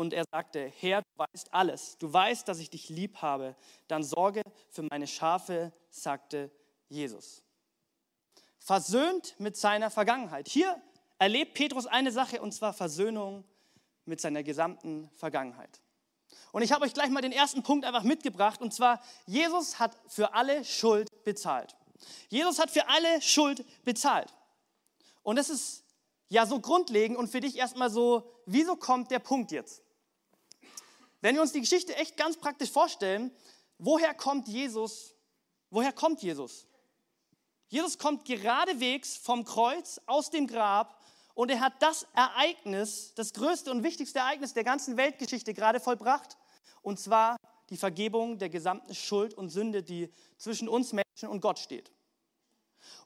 Und 0.00 0.14
er 0.14 0.24
sagte, 0.32 0.72
Herr, 0.80 1.02
du 1.02 1.08
weißt 1.18 1.52
alles, 1.52 1.98
du 1.98 2.10
weißt, 2.10 2.48
dass 2.48 2.58
ich 2.58 2.70
dich 2.70 2.88
lieb 2.88 3.18
habe, 3.18 3.54
dann 3.86 4.02
sorge 4.02 4.40
für 4.70 4.82
meine 4.90 5.06
Schafe, 5.06 5.74
sagte 5.90 6.50
Jesus. 6.88 7.42
Versöhnt 8.56 9.34
mit 9.38 9.58
seiner 9.58 9.90
Vergangenheit. 9.90 10.48
Hier 10.48 10.80
erlebt 11.18 11.52
Petrus 11.52 11.86
eine 11.86 12.12
Sache, 12.12 12.40
und 12.40 12.52
zwar 12.52 12.72
Versöhnung 12.72 13.44
mit 14.06 14.22
seiner 14.22 14.42
gesamten 14.42 15.10
Vergangenheit. 15.16 15.82
Und 16.50 16.62
ich 16.62 16.72
habe 16.72 16.86
euch 16.86 16.94
gleich 16.94 17.10
mal 17.10 17.20
den 17.20 17.32
ersten 17.32 17.62
Punkt 17.62 17.84
einfach 17.84 18.02
mitgebracht, 18.02 18.62
und 18.62 18.72
zwar, 18.72 19.02
Jesus 19.26 19.78
hat 19.78 19.94
für 20.06 20.32
alle 20.32 20.64
Schuld 20.64 21.10
bezahlt. 21.24 21.76
Jesus 22.30 22.58
hat 22.58 22.70
für 22.70 22.88
alle 22.88 23.20
Schuld 23.20 23.66
bezahlt. 23.84 24.32
Und 25.22 25.36
das 25.36 25.50
ist 25.50 25.84
ja 26.30 26.46
so 26.46 26.58
grundlegend 26.58 27.18
und 27.18 27.28
für 27.28 27.40
dich 27.40 27.58
erstmal 27.58 27.90
so, 27.90 28.32
wieso 28.46 28.76
kommt 28.76 29.10
der 29.10 29.18
Punkt 29.18 29.52
jetzt? 29.52 29.82
Wenn 31.20 31.34
wir 31.34 31.42
uns 31.42 31.52
die 31.52 31.60
Geschichte 31.60 31.94
echt 31.96 32.16
ganz 32.16 32.36
praktisch 32.36 32.70
vorstellen, 32.70 33.30
woher 33.78 34.14
kommt 34.14 34.48
Jesus? 34.48 35.14
Woher 35.70 35.92
kommt 35.92 36.22
Jesus? 36.22 36.66
Jesus 37.68 37.98
kommt 37.98 38.24
geradewegs 38.24 39.16
vom 39.16 39.44
Kreuz 39.44 40.00
aus 40.06 40.30
dem 40.30 40.46
Grab 40.46 41.00
und 41.34 41.50
er 41.50 41.60
hat 41.60 41.80
das 41.80 42.06
Ereignis, 42.14 43.14
das 43.14 43.32
größte 43.32 43.70
und 43.70 43.84
wichtigste 43.84 44.18
Ereignis 44.18 44.54
der 44.54 44.64
ganzen 44.64 44.96
Weltgeschichte 44.96 45.54
gerade 45.54 45.78
vollbracht. 45.78 46.36
Und 46.82 46.98
zwar 46.98 47.36
die 47.68 47.76
Vergebung 47.76 48.38
der 48.38 48.48
gesamten 48.48 48.94
Schuld 48.94 49.34
und 49.34 49.50
Sünde, 49.50 49.82
die 49.82 50.12
zwischen 50.36 50.68
uns 50.68 50.92
Menschen 50.92 51.28
und 51.28 51.40
Gott 51.40 51.58
steht. 51.58 51.92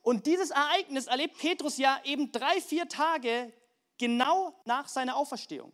Und 0.00 0.26
dieses 0.26 0.50
Ereignis 0.50 1.06
erlebt 1.06 1.38
Petrus 1.38 1.76
ja 1.76 2.00
eben 2.04 2.32
drei, 2.32 2.60
vier 2.60 2.88
Tage 2.88 3.52
genau 3.98 4.54
nach 4.64 4.88
seiner 4.88 5.16
Auferstehung. 5.16 5.72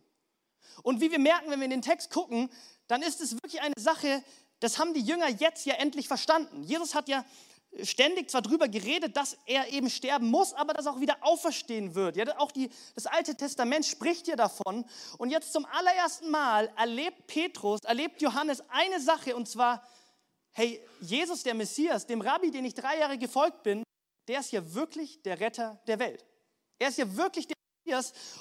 Und 0.83 1.01
wie 1.01 1.11
wir 1.11 1.19
merken, 1.19 1.49
wenn 1.49 1.59
wir 1.59 1.65
in 1.65 1.71
den 1.71 1.81
Text 1.81 2.11
gucken, 2.11 2.49
dann 2.87 3.01
ist 3.01 3.21
es 3.21 3.33
wirklich 3.33 3.61
eine 3.61 3.73
Sache, 3.77 4.23
das 4.59 4.79
haben 4.79 4.93
die 4.93 5.01
Jünger 5.01 5.29
jetzt 5.29 5.65
ja 5.65 5.75
endlich 5.75 6.07
verstanden. 6.07 6.63
Jesus 6.63 6.93
hat 6.95 7.07
ja 7.09 7.25
ständig 7.83 8.29
zwar 8.29 8.41
darüber 8.41 8.67
geredet, 8.67 9.15
dass 9.15 9.37
er 9.45 9.69
eben 9.69 9.89
sterben 9.89 10.29
muss, 10.29 10.53
aber 10.53 10.73
dass 10.73 10.85
er 10.85 10.93
auch 10.93 10.99
wieder 10.99 11.17
auferstehen 11.21 11.95
wird. 11.95 12.17
Ja, 12.17 12.25
auch 12.37 12.51
die, 12.51 12.69
das 12.95 13.05
Alte 13.05 13.35
Testament 13.35 13.85
spricht 13.85 14.27
ja 14.27 14.35
davon. 14.35 14.85
Und 15.17 15.29
jetzt 15.29 15.53
zum 15.53 15.65
allerersten 15.65 16.29
Mal 16.29 16.71
erlebt 16.77 17.27
Petrus, 17.27 17.79
erlebt 17.83 18.21
Johannes 18.21 18.61
eine 18.69 18.99
Sache, 18.99 19.35
und 19.35 19.47
zwar 19.47 19.81
hey, 20.51 20.81
Jesus, 20.99 21.43
der 21.43 21.53
Messias, 21.53 22.05
dem 22.05 22.21
Rabbi, 22.21 22.51
den 22.51 22.65
ich 22.65 22.73
drei 22.73 22.99
Jahre 22.99 23.17
gefolgt 23.17 23.63
bin, 23.63 23.83
der 24.27 24.39
ist 24.39 24.51
ja 24.51 24.73
wirklich 24.73 25.21
der 25.23 25.39
Retter 25.39 25.79
der 25.87 25.99
Welt. 25.99 26.25
Er 26.79 26.89
ist 26.89 26.97
ja 26.97 27.15
wirklich 27.15 27.47
der. 27.47 27.55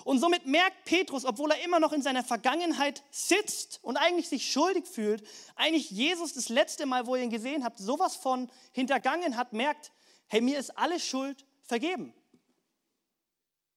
Und 0.04 0.18
somit 0.18 0.46
merkt 0.46 0.84
Petrus, 0.84 1.24
obwohl 1.24 1.50
er 1.50 1.64
immer 1.64 1.80
noch 1.80 1.92
in 1.92 2.02
seiner 2.02 2.22
Vergangenheit 2.22 3.02
sitzt 3.10 3.80
und 3.82 3.96
eigentlich 3.96 4.28
sich 4.28 4.50
schuldig 4.50 4.86
fühlt, 4.86 5.26
eigentlich 5.56 5.90
Jesus 5.90 6.34
das 6.34 6.48
letzte 6.48 6.86
Mal, 6.86 7.06
wo 7.06 7.16
ihr 7.16 7.22
ihn 7.22 7.30
gesehen 7.30 7.64
habt, 7.64 7.78
sowas 7.78 8.16
von 8.16 8.50
hintergangen 8.72 9.36
hat, 9.36 9.52
merkt, 9.52 9.92
hey, 10.28 10.40
mir 10.40 10.58
ist 10.58 10.76
alle 10.78 11.00
Schuld 11.00 11.44
vergeben. 11.62 12.14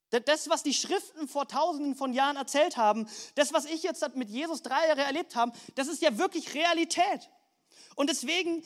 Das, 0.10 0.48
was 0.48 0.62
die 0.62 0.76
Schriften 0.76 1.28
vor 1.28 1.48
tausenden 1.48 1.96
von 1.96 2.14
Jahren 2.14 2.36
erzählt 2.36 2.78
haben, 2.78 3.08
das, 3.34 3.52
was 3.52 3.66
ich 3.66 3.82
jetzt 3.82 4.16
mit 4.16 4.30
Jesus 4.30 4.62
drei 4.62 4.88
Jahre 4.88 5.02
erlebt 5.02 5.36
habe, 5.36 5.54
das 5.74 5.88
ist 5.88 6.04
ja 6.04 6.20
wirklich 6.20 6.54
Realität. 6.54 7.32
Und 7.96 8.12
deswegen 8.12 8.64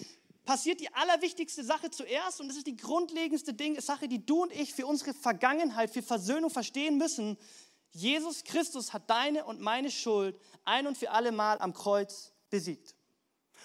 passiert 0.48 0.80
die 0.80 0.92
allerwichtigste 0.94 1.64
Sache 1.64 1.92
zuerst 1.92 2.40
und 2.40 2.48
das 2.48 2.56
ist 2.58 2.66
die 2.66 2.78
grundlegendste 2.78 3.54
Ding, 3.54 3.80
Sache, 3.82 4.08
die 4.08 4.26
du 4.26 4.44
und 4.44 4.52
ich 4.54 4.74
für 4.74 4.88
unsere 4.88 5.14
Vergangenheit, 5.14 5.92
für 5.92 6.02
Versöhnung 6.02 6.50
verstehen 6.50 6.98
müssen. 6.98 7.38
Jesus 7.92 8.46
Christus 8.46 8.94
hat 8.94 9.10
deine 9.10 9.44
und 9.44 9.60
meine 9.60 9.92
Schuld 9.92 10.40
ein 10.64 10.88
und 10.88 10.98
für 10.98 11.12
alle 11.12 11.34
Mal 11.34 11.60
am 11.60 11.74
Kreuz 11.74 12.32
besiegt. 12.50 12.96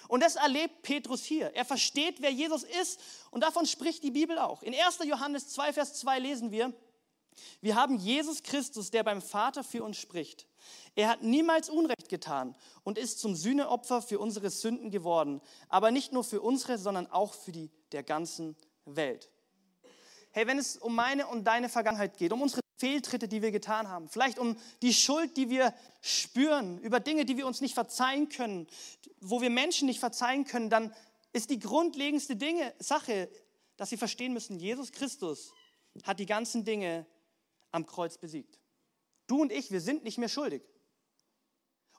Und 0.09 0.21
das 0.21 0.35
erlebt 0.35 0.81
Petrus 0.81 1.23
hier. 1.23 1.55
Er 1.55 1.63
versteht, 1.63 2.21
wer 2.21 2.31
Jesus 2.31 2.63
ist 2.63 2.99
und 3.31 3.41
davon 3.41 3.65
spricht 3.65 4.03
die 4.03 4.11
Bibel 4.11 4.37
auch. 4.37 4.61
In 4.61 4.75
1. 4.75 4.99
Johannes 5.05 5.47
2, 5.49 5.71
Vers 5.71 5.93
2 5.95 6.19
lesen 6.19 6.51
wir, 6.51 6.73
wir 7.61 7.75
haben 7.75 7.97
Jesus 7.97 8.43
Christus, 8.43 8.91
der 8.91 9.03
beim 9.03 9.21
Vater 9.21 9.63
für 9.63 9.83
uns 9.83 9.97
spricht. 9.97 10.47
Er 10.95 11.09
hat 11.09 11.23
niemals 11.23 11.69
Unrecht 11.69 12.09
getan 12.09 12.55
und 12.83 12.97
ist 12.97 13.19
zum 13.19 13.35
Sühneopfer 13.35 14.01
für 14.01 14.19
unsere 14.19 14.49
Sünden 14.49 14.91
geworden, 14.91 15.41
aber 15.69 15.91
nicht 15.91 16.13
nur 16.13 16.23
für 16.23 16.41
unsere, 16.41 16.77
sondern 16.77 17.07
auch 17.07 17.33
für 17.33 17.51
die 17.51 17.69
der 17.91 18.03
ganzen 18.03 18.55
Welt. 18.85 19.29
Hey, 20.31 20.47
wenn 20.47 20.57
es 20.57 20.77
um 20.77 20.95
meine 20.95 21.27
und 21.27 21.45
deine 21.45 21.69
Vergangenheit 21.69 22.17
geht, 22.17 22.33
um 22.33 22.41
unsere 22.41 22.61
Fehltritte, 22.77 23.27
die 23.27 23.41
wir 23.41 23.51
getan 23.51 23.87
haben, 23.87 24.09
vielleicht 24.09 24.39
um 24.39 24.57
die 24.81 24.93
Schuld, 24.93 25.37
die 25.37 25.49
wir 25.49 25.73
spüren, 26.01 26.79
über 26.79 26.99
Dinge, 26.99 27.25
die 27.25 27.37
wir 27.37 27.45
uns 27.45 27.61
nicht 27.61 27.75
verzeihen 27.75 28.29
können, 28.29 28.67
wo 29.21 29.41
wir 29.41 29.49
Menschen 29.49 29.85
nicht 29.85 29.99
verzeihen 29.99 30.45
können, 30.45 30.69
dann 30.69 30.93
ist 31.33 31.49
die 31.49 31.59
grundlegendste 31.59 32.35
Dinge, 32.35 32.73
Sache, 32.79 33.29
dass 33.77 33.89
sie 33.89 33.97
verstehen 33.97 34.33
müssen, 34.33 34.57
Jesus 34.57 34.91
Christus 34.91 35.53
hat 36.03 36.19
die 36.19 36.25
ganzen 36.25 36.65
Dinge 36.65 37.05
am 37.73 37.85
Kreuz 37.85 38.17
besiegt. 38.17 38.59
Du 39.27 39.41
und 39.41 39.51
ich, 39.51 39.71
wir 39.71 39.81
sind 39.81 40.03
nicht 40.03 40.17
mehr 40.17 40.29
schuldig. 40.29 40.63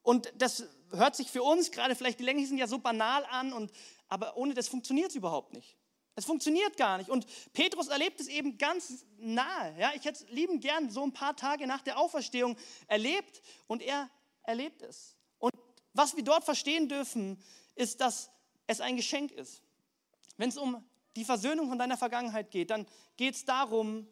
Und 0.02 0.32
das 0.37 0.64
hört 0.90 1.16
sich 1.16 1.30
für 1.30 1.42
uns, 1.42 1.70
gerade 1.70 1.94
vielleicht 1.94 2.20
die 2.20 2.24
Länglichen, 2.24 2.56
ja 2.56 2.66
so 2.66 2.78
banal 2.78 3.24
an, 3.26 3.52
und, 3.52 3.72
aber 4.08 4.37
ohne 4.37 4.54
das 4.54 4.68
funktioniert 4.68 5.10
es 5.10 5.16
überhaupt 5.16 5.52
nicht. 5.52 5.76
Es 6.14 6.26
funktioniert 6.26 6.76
gar 6.76 6.98
nicht. 6.98 7.10
Und 7.10 7.26
Petrus 7.52 7.88
erlebt 7.88 8.20
es 8.20 8.28
eben 8.28 8.56
ganz 8.56 9.04
nahe. 9.18 9.76
Ja, 9.78 9.92
ich 9.94 10.04
hätte 10.04 10.24
es 10.24 10.30
lieben 10.30 10.60
gern 10.60 10.90
so 10.90 11.02
ein 11.02 11.12
paar 11.12 11.34
Tage 11.34 11.66
nach 11.66 11.82
der 11.82 11.98
Auferstehung 11.98 12.56
erlebt 12.87 13.42
und 13.66 13.82
er 13.82 14.08
erlebt 14.44 14.82
es. 14.82 15.16
Und 15.38 15.52
was 15.92 16.14
wir 16.14 16.22
dort 16.22 16.44
verstehen 16.44 16.88
dürfen, 16.88 17.42
ist, 17.74 18.00
dass 18.00 18.30
es 18.66 18.80
ein 18.80 18.96
Geschenk 18.96 19.32
ist. 19.32 19.62
Wenn 20.37 20.50
es 20.50 20.56
um 20.56 20.84
die 21.16 21.24
Versöhnung 21.24 21.68
von 21.68 21.78
deiner 21.78 21.96
Vergangenheit 21.96 22.50
geht, 22.50 22.70
dann 22.70 22.87
geht 23.16 23.34
es 23.34 23.44
darum, 23.44 24.06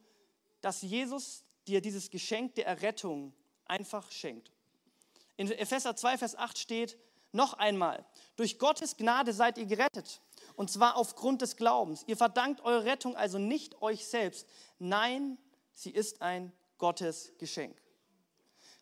dass 0.61 0.83
Jesus 0.83 1.45
dir 1.67 1.81
dieses 1.81 2.11
Geschenk 2.11 2.55
der 2.55 2.67
Errettung 2.67 3.35
einfach 3.67 4.11
schenkt. 4.11 4.51
In 5.37 5.51
Epheser 5.51 5.97
2, 5.97 6.19
Vers 6.19 6.37
8 6.37 6.59
steht 6.59 6.99
noch 7.33 7.55
einmal, 7.55 8.05
durch 8.37 8.59
Gottes 8.59 8.97
Gnade 8.97 9.33
seid 9.33 9.57
ihr 9.57 9.67
gerettet, 9.67 10.21
und 10.55 10.71
zwar 10.71 10.97
aufgrund 10.97 11.41
des 11.41 11.57
Glaubens. 11.57 12.05
Ihr 12.07 12.17
verdankt 12.17 12.61
eure 12.61 12.85
Rettung 12.85 13.17
also 13.17 13.39
nicht 13.39 13.81
euch 13.81 14.07
selbst, 14.07 14.47
nein, 14.79 15.39
sie 15.73 15.91
ist 15.91 16.21
ein 16.21 16.53
Gottesgeschenk. 16.77 17.81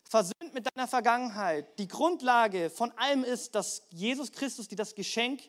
Versöhnt 0.03 0.53
mit 0.53 0.67
deiner 0.75 0.89
Vergangenheit. 0.89 1.79
Die 1.79 1.87
Grundlage 1.87 2.69
von 2.69 2.91
allem 2.97 3.23
ist, 3.23 3.55
dass 3.55 3.87
Jesus 3.91 4.33
Christus 4.33 4.67
dir 4.67 4.75
das 4.75 4.93
Geschenk 4.93 5.41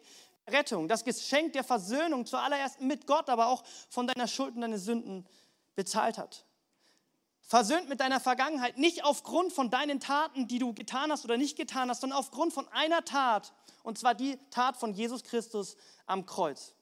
der 0.47 0.55
Rettung, 0.55 0.87
das 0.87 1.05
Geschenk 1.05 1.53
der 1.53 1.65
Versöhnung 1.65 2.27
zuallererst 2.27 2.81
mit 2.81 3.07
Gott, 3.07 3.29
aber 3.29 3.49
auch 3.49 3.65
von 3.89 4.07
deiner 4.07 4.29
Schuld 4.29 4.55
und 4.55 4.61
deinen 4.61 4.79
Sünden 4.79 5.27
bezahlt 5.75 6.19
hat. 6.19 6.45
Versöhnt 7.43 7.89
mit 7.89 8.01
deiner 8.01 8.21
Vergangenheit, 8.21 8.79
nicht 8.79 9.05
aufgrund 9.05 9.53
von 9.53 9.71
deinen 9.71 10.01
Taten, 10.01 10.49
die 10.49 10.59
du 10.59 10.73
getan 10.73 11.11
hast 11.11 11.25
oder 11.25 11.37
nicht 11.37 11.57
getan 11.57 11.91
hast, 11.91 12.01
sondern 12.01 12.19
aufgrund 12.19 12.53
von 12.53 12.67
einer 12.69 13.05
Tat, 13.05 13.53
und 13.83 13.99
zwar 13.99 14.15
die 14.15 14.39
Tat 14.51 14.77
von 14.77 14.95
Jesus 14.95 15.25
Christus 15.25 15.77
am 16.07 16.25
Kreuz. 16.25 16.75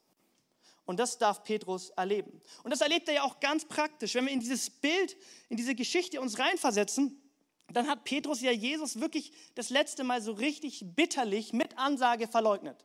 Und 0.84 0.98
das 0.98 1.18
darf 1.18 1.44
Petrus 1.44 1.90
erleben. 1.90 2.40
Und 2.62 2.70
das 2.70 2.80
erlebt 2.80 3.08
er 3.08 3.14
ja 3.14 3.22
auch 3.22 3.40
ganz 3.40 3.64
praktisch. 3.64 4.14
Wenn 4.14 4.26
wir 4.26 4.32
in 4.32 4.40
dieses 4.40 4.70
Bild, 4.70 5.16
in 5.48 5.56
diese 5.56 5.74
Geschichte 5.74 6.20
uns 6.20 6.38
reinversetzen, 6.38 7.20
dann 7.72 7.88
hat 7.88 8.04
Petrus 8.04 8.40
ja 8.40 8.50
Jesus 8.50 9.00
wirklich 9.00 9.32
das 9.54 9.70
letzte 9.70 10.04
Mal 10.04 10.20
so 10.20 10.32
richtig 10.32 10.84
bitterlich 10.96 11.52
mit 11.52 11.78
Ansage 11.78 12.26
verleugnet. 12.26 12.84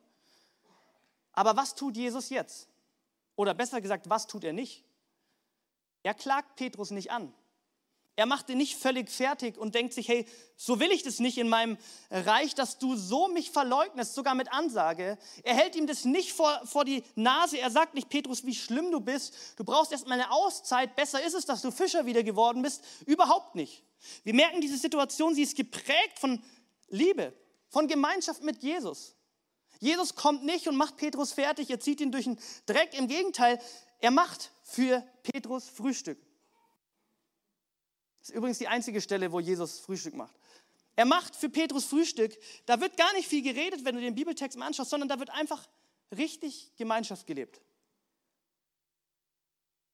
Aber 1.34 1.58
was 1.58 1.76
tut 1.76 1.98
Jesus 1.98 2.30
jetzt? 2.30 2.70
Oder 3.36 3.54
besser 3.54 3.82
gesagt, 3.82 4.10
was 4.10 4.28
tut 4.28 4.44
er 4.44 4.54
nicht? 4.54 4.84
Er 6.04 6.14
klagt 6.14 6.56
Petrus 6.56 6.92
nicht 6.92 7.12
an. 7.12 7.34
Er 8.18 8.26
macht 8.26 8.50
ihn 8.50 8.58
nicht 8.58 8.78
völlig 8.78 9.10
fertig 9.10 9.58
und 9.58 9.76
denkt 9.76 9.94
sich, 9.94 10.08
hey, 10.08 10.26
so 10.56 10.80
will 10.80 10.92
ich 10.92 11.04
das 11.04 11.20
nicht 11.20 11.38
in 11.38 11.50
meinem 11.50 11.78
Reich, 12.10 12.56
dass 12.56 12.80
du 12.80 12.96
so 12.96 13.28
mich 13.28 13.52
verleugnest, 13.52 14.16
sogar 14.16 14.36
mit 14.36 14.54
Ansage. 14.54 15.18
Er 15.44 15.56
hält 15.56 15.76
ihm 15.76 15.86
das 15.86 16.06
nicht 16.06 16.32
vor, 16.32 16.62
vor 16.66 16.86
die 16.86 17.04
Nase. 17.16 17.58
Er 17.58 17.72
sagt 17.72 17.94
nicht, 17.94 18.08
Petrus, 18.10 18.46
wie 18.46 18.56
schlimm 18.56 18.90
du 18.90 19.02
bist. 19.02 19.36
Du 19.58 19.66
brauchst 19.66 19.92
erst 19.92 20.08
mal 20.08 20.14
eine 20.14 20.32
Auszeit. 20.32 20.96
Besser 20.96 21.22
ist 21.26 21.34
es, 21.34 21.46
dass 21.46 21.62
du 21.62 21.72
Fischer 21.72 22.06
wieder 22.06 22.24
geworden 22.24 22.62
bist. 22.62 22.82
Überhaupt 23.06 23.56
nicht. 23.56 23.84
Wir 24.24 24.34
merken 24.34 24.62
diese 24.62 24.78
Situation, 24.78 25.36
sie 25.36 25.44
ist 25.44 25.58
geprägt 25.58 26.18
von 26.20 26.42
Liebe, 26.88 27.34
von 27.70 27.88
Gemeinschaft 27.88 28.44
mit 28.44 28.64
Jesus. 28.64 29.16
Jesus 29.80 30.16
kommt 30.16 30.46
nicht 30.46 30.68
und 30.68 30.78
macht 30.78 30.96
Petrus 30.96 31.34
fertig, 31.34 31.70
er 31.70 31.82
zieht 31.82 32.00
ihn 32.00 32.12
durch 32.12 32.26
den 32.26 32.40
Dreck. 32.66 32.94
Im 32.98 33.08
Gegenteil, 33.08 33.60
er 34.00 34.12
macht 34.12 34.52
für 34.64 35.04
Petrus 35.24 35.68
Frühstück. 35.68 36.18
Das 38.26 38.32
ist 38.32 38.38
übrigens 38.38 38.58
die 38.58 38.68
einzige 38.68 39.02
Stelle, 39.02 39.32
wo 39.32 39.40
Jesus 39.40 39.78
Frühstück 39.78 40.16
macht. 40.16 40.34
Er 40.96 41.06
macht 41.06 41.36
für 41.36 41.48
Petrus 41.48 41.86
Frühstück. 41.86 42.36
Da 42.66 42.82
wird 42.82 42.98
gar 42.98 43.14
nicht 43.14 43.28
viel 43.28 43.44
geredet, 43.44 43.86
wenn 43.86 43.94
du 43.94 44.02
den 44.02 44.16
Bibeltext 44.16 44.58
mal 44.58 44.66
anschaust, 44.66 44.90
sondern 44.90 45.10
da 45.10 45.20
wird 45.20 45.30
einfach 45.30 45.70
richtig 46.18 46.72
Gemeinschaft 46.76 47.28
gelebt. 47.28 47.62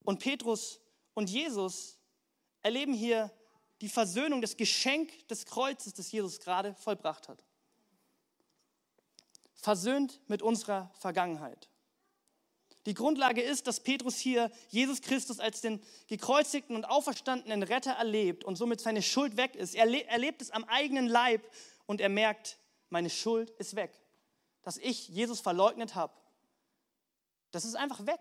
Und 0.06 0.20
Petrus 0.20 0.80
und 1.14 1.30
Jesus 1.30 1.98
erleben 2.62 2.94
hier 2.94 3.34
die 3.82 3.90
Versöhnung, 3.90 4.42
das 4.42 4.56
Geschenk 4.56 5.28
des 5.28 5.46
Kreuzes, 5.46 5.94
das 5.94 6.10
Jesus 6.10 6.40
gerade 6.40 6.74
vollbracht 6.76 7.28
hat. 7.28 7.44
Versöhnt 9.56 10.22
mit 10.30 10.42
unserer 10.42 10.90
Vergangenheit. 10.94 11.68
Die 12.86 12.94
Grundlage 12.96 13.42
ist, 13.42 13.68
dass 13.68 13.80
Petrus 13.80 14.18
hier 14.18 14.50
Jesus 14.70 15.02
Christus 15.02 15.40
als 15.40 15.62
den 15.62 15.82
gekreuzigten 16.08 16.76
und 16.76 16.86
auferstandenen 16.86 17.64
Retter 17.64 17.92
erlebt 17.92 18.44
und 18.44 18.56
somit 18.56 18.82
seine 18.82 19.04
Schuld 19.04 19.38
weg 19.38 19.56
ist. 19.56 19.76
Er 19.76 20.10
erlebt 20.10 20.42
es 20.42 20.52
am 20.52 20.64
eigenen 20.64 21.08
Leib 21.08 21.42
und 21.86 22.02
er 22.02 22.10
merkt, 22.10 22.58
meine 22.90 23.10
Schuld 23.10 23.52
ist 23.52 23.76
weg. 23.76 23.92
Dass 24.64 24.78
ich 24.78 25.10
Jesus 25.10 25.42
verleugnet 25.42 25.96
habe, 25.96 26.14
das 27.52 27.66
ist 27.66 27.76
einfach 27.76 28.06
weg. 28.06 28.20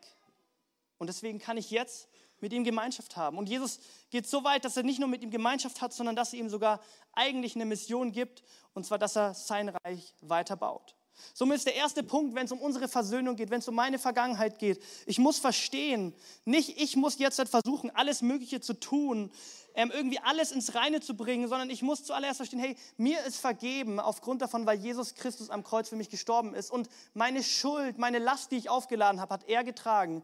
Und 0.99 1.07
deswegen 1.07 1.39
kann 1.39 1.57
ich 1.57 1.71
jetzt 1.71 2.09
mit 2.41 2.53
ihm 2.53 2.65
Gemeinschaft 2.65 3.17
haben. 3.17 3.39
Und 3.39 3.49
Jesus 3.49 3.81
geht 4.11 4.27
so 4.27 4.45
weit, 4.45 4.65
dass 4.65 4.77
er 4.77 4.83
nicht 4.83 4.99
nur 4.99 5.09
mit 5.09 5.23
ihm 5.23 5.31
Gemeinschaft 5.31 5.81
hat, 5.81 5.93
sondern 5.93 6.17
dass 6.17 6.33
er 6.33 6.39
ihm 6.39 6.51
sogar 6.51 6.81
eigentlich 7.13 7.55
eine 7.55 7.65
Mission 7.67 8.13
gibt, 8.13 8.43
und 8.75 8.85
zwar, 8.85 8.99
dass 8.99 9.17
er 9.17 9.35
sein 9.35 9.69
Reich 9.69 10.15
weiterbaut. 10.21 10.95
Somit 11.35 11.59
ist 11.59 11.67
der 11.67 11.75
erste 11.75 12.03
Punkt, 12.03 12.35
wenn 12.35 12.47
es 12.47 12.53
um 12.53 12.61
unsere 12.61 12.89
Versöhnung 12.89 13.37
geht, 13.37 13.51
wenn 13.51 13.61
es 13.61 13.69
um 13.69 13.75
meine 13.75 13.99
Vergangenheit 13.99 14.59
geht. 14.59 14.83
Ich 15.07 15.19
muss 15.19 15.39
verstehen, 15.39 16.15
nicht 16.45 16.81
ich 16.81 16.97
muss 16.97 17.19
jetzt 17.19 17.39
halt 17.39 17.49
versuchen, 17.49 17.91
alles 17.91 18.23
Mögliche 18.23 18.61
zu 18.61 18.75
tun, 18.75 19.31
ähm, 19.75 19.91
irgendwie 19.95 20.19
alles 20.19 20.53
ins 20.53 20.75
Reine 20.75 21.01
zu 21.01 21.17
bringen, 21.17 21.49
sondern 21.49 21.71
ich 21.71 21.83
muss 21.83 22.05
zuallererst 22.05 22.39
verstehen, 22.39 22.59
hey, 22.59 22.77
mir 22.97 23.25
ist 23.25 23.37
vergeben 23.37 24.01
aufgrund 24.01 24.43
davon, 24.43 24.67
weil 24.67 24.79
Jesus 24.79 25.15
Christus 25.15 25.51
am 25.51 25.63
Kreuz 25.63 25.89
für 25.89 25.97
mich 25.97 26.11
gestorben 26.11 26.55
ist. 26.55 26.71
Und 26.71 26.89
meine 27.15 27.43
Schuld, 27.43 27.99
meine 27.99 28.19
Last, 28.19 28.51
die 28.51 28.57
ich 28.57 28.69
aufgeladen 28.69 29.21
habe, 29.21 29.35
hat 29.35 29.49
er 29.49 29.65
getragen. 29.65 30.23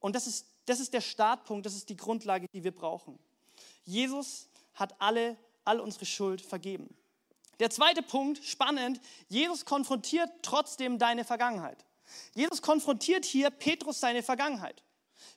Und 0.00 0.14
das 0.14 0.26
ist, 0.26 0.46
das 0.66 0.80
ist 0.80 0.92
der 0.92 1.00
Startpunkt, 1.00 1.64
das 1.66 1.74
ist 1.74 1.88
die 1.88 1.96
Grundlage, 1.96 2.46
die 2.52 2.64
wir 2.64 2.74
brauchen. 2.74 3.18
Jesus 3.84 4.48
hat 4.74 4.94
alle, 5.00 5.36
all 5.64 5.80
unsere 5.80 6.06
Schuld 6.06 6.40
vergeben. 6.40 6.94
Der 7.62 7.70
zweite 7.70 8.02
Punkt, 8.02 8.44
spannend, 8.44 9.00
Jesus 9.28 9.64
konfrontiert 9.64 10.28
trotzdem 10.42 10.98
deine 10.98 11.24
Vergangenheit. 11.24 11.86
Jesus 12.34 12.60
konfrontiert 12.60 13.24
hier 13.24 13.50
Petrus 13.50 14.00
seine 14.00 14.24
Vergangenheit. 14.24 14.82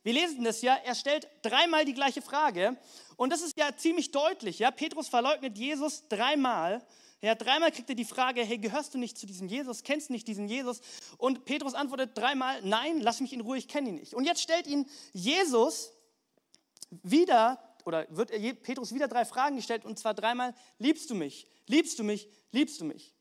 Wir 0.02 0.14
lesen 0.14 0.44
das 0.44 0.64
ja, 0.64 0.74
er 0.74 0.96
stellt 0.96 1.28
dreimal 1.44 1.86
die 1.86 1.94
gleiche 1.94 2.24
Frage 2.24 2.78
und 3.16 3.32
das 3.32 3.44
ist 3.44 3.56
ja 3.60 3.78
ziemlich 3.78 4.10
deutlich. 4.10 4.58
Ja? 4.58 4.72
Petrus 4.72 5.08
verleugnet 5.08 5.56
Jesus 5.56 6.08
dreimal. 6.10 6.84
Ja, 7.22 7.36
dreimal 7.36 7.72
kriegt 7.72 7.90
er 7.90 7.96
die 7.96 8.06
Frage, 8.06 8.42
hey, 8.42 8.58
gehörst 8.58 8.96
du 8.96 8.98
nicht 8.98 9.20
zu 9.20 9.28
diesem 9.28 9.48
Jesus? 9.48 9.84
Kennst 9.84 10.10
du 10.10 10.14
nicht 10.14 10.28
diesen 10.28 10.48
Jesus? 10.48 10.82
Und 11.20 11.46
Petrus 11.46 11.76
antwortet 11.76 12.18
dreimal, 12.18 12.60
nein, 12.64 13.02
lass 13.02 13.20
mich 13.20 13.34
in 13.34 13.42
Ruhe, 13.42 13.60
ich 13.60 13.68
kenne 13.68 13.90
ihn 13.90 13.96
nicht. 13.98 14.16
Und 14.16 14.26
jetzt 14.26 14.42
stellt 14.42 14.66
ihn 14.66 14.90
Jesus 15.14 15.92
wieder, 16.90 17.60
oder 17.86 18.06
wird 18.10 18.32
Petrus 18.64 18.94
wieder 18.94 19.08
drei 19.08 19.26
Fragen 19.26 19.56
gestellt, 19.56 19.86
und 19.86 19.98
zwar 19.98 20.14
dreimal, 20.14 20.54
liebst 20.80 21.10
du 21.10 21.16
mich? 21.16 21.48
Liebst 21.68 21.98
du 22.00 22.04
mich? 22.04 22.28
Liebst 22.52 22.82
du 22.82 22.86
mich? 22.86 23.14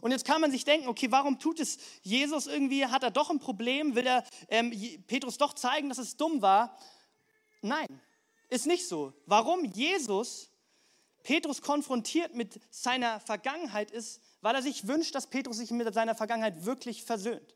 Und 0.00 0.12
jetzt 0.12 0.24
kann 0.24 0.40
man 0.40 0.50
sich 0.50 0.64
denken, 0.64 0.88
okay, 0.88 1.10
warum 1.10 1.38
tut 1.38 1.60
es 1.60 1.78
Jesus 2.02 2.46
irgendwie? 2.46 2.86
Hat 2.86 3.02
er 3.02 3.10
doch 3.10 3.30
ein 3.30 3.38
Problem? 3.38 3.94
Will 3.94 4.06
er 4.06 4.24
ähm, 4.48 4.72
Petrus 5.06 5.38
doch 5.38 5.54
zeigen, 5.54 5.88
dass 5.88 5.98
es 5.98 6.16
dumm 6.16 6.40
war? 6.40 6.78
Nein, 7.62 7.86
ist 8.48 8.66
nicht 8.66 8.86
so. 8.86 9.12
Warum 9.26 9.64
Jesus 9.64 10.50
Petrus 11.22 11.62
konfrontiert 11.62 12.34
mit 12.34 12.60
seiner 12.70 13.20
Vergangenheit 13.20 13.90
ist, 13.90 14.20
weil 14.40 14.54
er 14.54 14.62
sich 14.62 14.88
wünscht, 14.88 15.14
dass 15.14 15.28
Petrus 15.28 15.58
sich 15.58 15.70
mit 15.70 15.92
seiner 15.94 16.14
Vergangenheit 16.14 16.64
wirklich 16.64 17.04
versöhnt. 17.04 17.54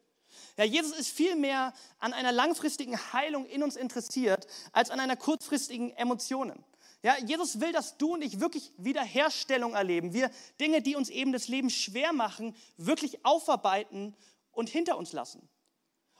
Ja, 0.57 0.65
Jesus 0.65 0.97
ist 0.97 1.09
viel 1.09 1.37
mehr 1.37 1.73
an 1.99 2.13
einer 2.13 2.33
langfristigen 2.33 2.97
Heilung 3.13 3.47
in 3.47 3.63
uns 3.63 3.77
interessiert, 3.77 4.47
als 4.73 4.91
an 4.91 5.01
einer 5.01 5.17
kurzfristigen 5.17 5.91
Emotionen. 5.97 6.65
Ja, 7.03 7.17
Jesus 7.19 7.61
will, 7.61 7.73
dass 7.73 7.99
du 7.99 8.15
und 8.15 8.23
ich 8.23 8.41
wirklich 8.41 8.73
Wiederherstellung 8.79 9.75
erleben. 9.75 10.13
Wir 10.13 10.31
Dinge, 10.61 10.83
die 10.83 10.97
uns 10.97 11.09
eben 11.09 11.33
das 11.33 11.49
Leben 11.49 11.71
schwer 11.71 12.13
machen, 12.13 12.57
wirklich 12.77 13.25
aufarbeiten 13.25 14.17
und 14.51 14.69
hinter 14.69 14.97
uns 14.97 15.13
lassen. 15.13 15.49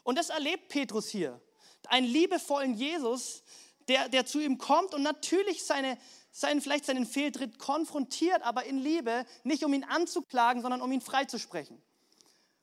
Und 0.03 0.17
das 0.17 0.29
erlebt 0.29 0.69
Petrus 0.69 1.09
hier. 1.09 1.41
Einen 1.89 2.07
liebevollen 2.07 2.75
Jesus, 2.75 3.43
der, 3.89 4.09
der 4.09 4.27
zu 4.27 4.39
ihm 4.39 4.59
kommt 4.59 4.95
und 4.95 5.03
natürlich 5.03 5.65
seine, 5.65 5.99
seinen, 6.31 6.61
vielleicht 6.61 6.85
seinen 6.85 7.07
Fehltritt 7.07 7.59
konfrontiert, 7.59 8.43
aber 8.43 8.65
in 8.65 8.79
Liebe, 8.79 9.25
nicht 9.43 9.65
um 9.65 9.73
ihn 9.73 9.85
anzuklagen, 9.85 10.63
sondern 10.63 10.81
um 10.81 10.93
ihn 10.93 11.01
freizusprechen. 11.01 11.83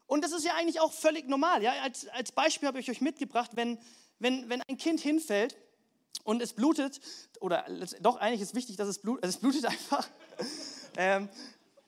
Und 0.07 0.23
das 0.23 0.31
ist 0.31 0.45
ja 0.45 0.53
eigentlich 0.55 0.79
auch 0.79 0.91
völlig 0.91 1.27
normal. 1.27 1.63
Ja? 1.63 1.73
Als, 1.83 2.07
als 2.09 2.31
Beispiel 2.31 2.67
habe 2.67 2.79
ich 2.79 2.89
euch 2.89 3.01
mitgebracht, 3.01 3.51
wenn, 3.55 3.79
wenn, 4.19 4.49
wenn 4.49 4.61
ein 4.67 4.77
Kind 4.77 4.99
hinfällt 4.99 5.57
und 6.23 6.41
es 6.41 6.53
blutet, 6.53 6.99
oder 7.39 7.65
doch 8.01 8.17
eigentlich 8.17 8.41
ist 8.41 8.55
wichtig, 8.55 8.77
dass 8.77 8.87
es 8.87 8.99
blutet, 8.99 9.23
also 9.23 9.35
es 9.35 9.41
blutet 9.41 9.65
einfach. 9.69 10.07
ähm, 10.97 11.29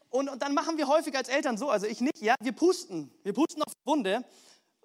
und, 0.10 0.30
und, 0.30 0.42
dann 0.42 0.54
machen 0.54 0.78
wir 0.78 0.88
häufig 0.88 1.16
als 1.16 1.28
Eltern 1.28 1.58
so, 1.58 1.70
also 1.70 1.88
ich 1.88 2.00
nicht, 2.00 2.22
ja, 2.22 2.36
wir 2.40 2.54
pusten. 2.54 3.12
Wir 3.24 3.34
pusten 3.34 3.62
auf 3.64 3.74
die 3.74 3.86
Wunde 3.86 4.24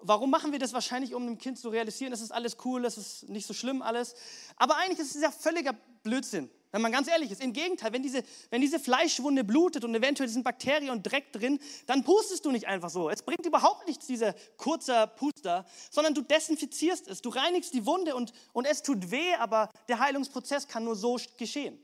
Warum 0.03 0.31
machen 0.31 0.51
wir 0.51 0.59
das 0.59 0.73
wahrscheinlich, 0.73 1.13
um 1.13 1.25
dem 1.25 1.37
Kind 1.37 1.59
zu 1.59 1.69
realisieren, 1.69 2.11
es 2.11 2.21
ist 2.21 2.31
alles 2.31 2.57
cool, 2.65 2.85
es 2.85 2.97
ist 2.97 3.29
nicht 3.29 3.45
so 3.45 3.53
schlimm 3.53 3.81
alles. 3.81 4.15
Aber 4.55 4.77
eigentlich 4.77 4.99
ist 4.99 5.15
es 5.15 5.21
ja 5.21 5.31
völliger 5.31 5.73
Blödsinn, 6.03 6.49
wenn 6.71 6.81
man 6.81 6.91
ganz 6.91 7.07
ehrlich 7.07 7.31
ist. 7.31 7.41
Im 7.41 7.53
Gegenteil, 7.53 7.93
wenn 7.93 8.03
diese, 8.03 8.23
wenn 8.49 8.61
diese 8.61 8.79
Fleischwunde 8.79 9.43
blutet 9.43 9.83
und 9.83 9.93
eventuell 9.93 10.29
sind 10.29 10.43
Bakterien 10.43 10.91
und 10.91 11.03
Dreck 11.03 11.31
drin, 11.33 11.59
dann 11.85 12.03
pustest 12.03 12.45
du 12.45 12.51
nicht 12.51 12.67
einfach 12.67 12.89
so. 12.89 13.09
Es 13.09 13.23
bringt 13.23 13.45
überhaupt 13.45 13.87
nichts, 13.87 14.07
dieser 14.07 14.33
kurzer 14.57 15.07
Puster, 15.07 15.65
sondern 15.89 16.13
du 16.13 16.21
desinfizierst 16.21 17.07
es, 17.07 17.21
du 17.21 17.29
reinigst 17.29 17.73
die 17.73 17.85
Wunde 17.85 18.15
und, 18.15 18.33
und 18.53 18.65
es 18.65 18.83
tut 18.83 19.11
weh, 19.11 19.33
aber 19.35 19.69
der 19.87 19.99
Heilungsprozess 19.99 20.67
kann 20.67 20.83
nur 20.83 20.95
so 20.95 21.17
geschehen. 21.37 21.79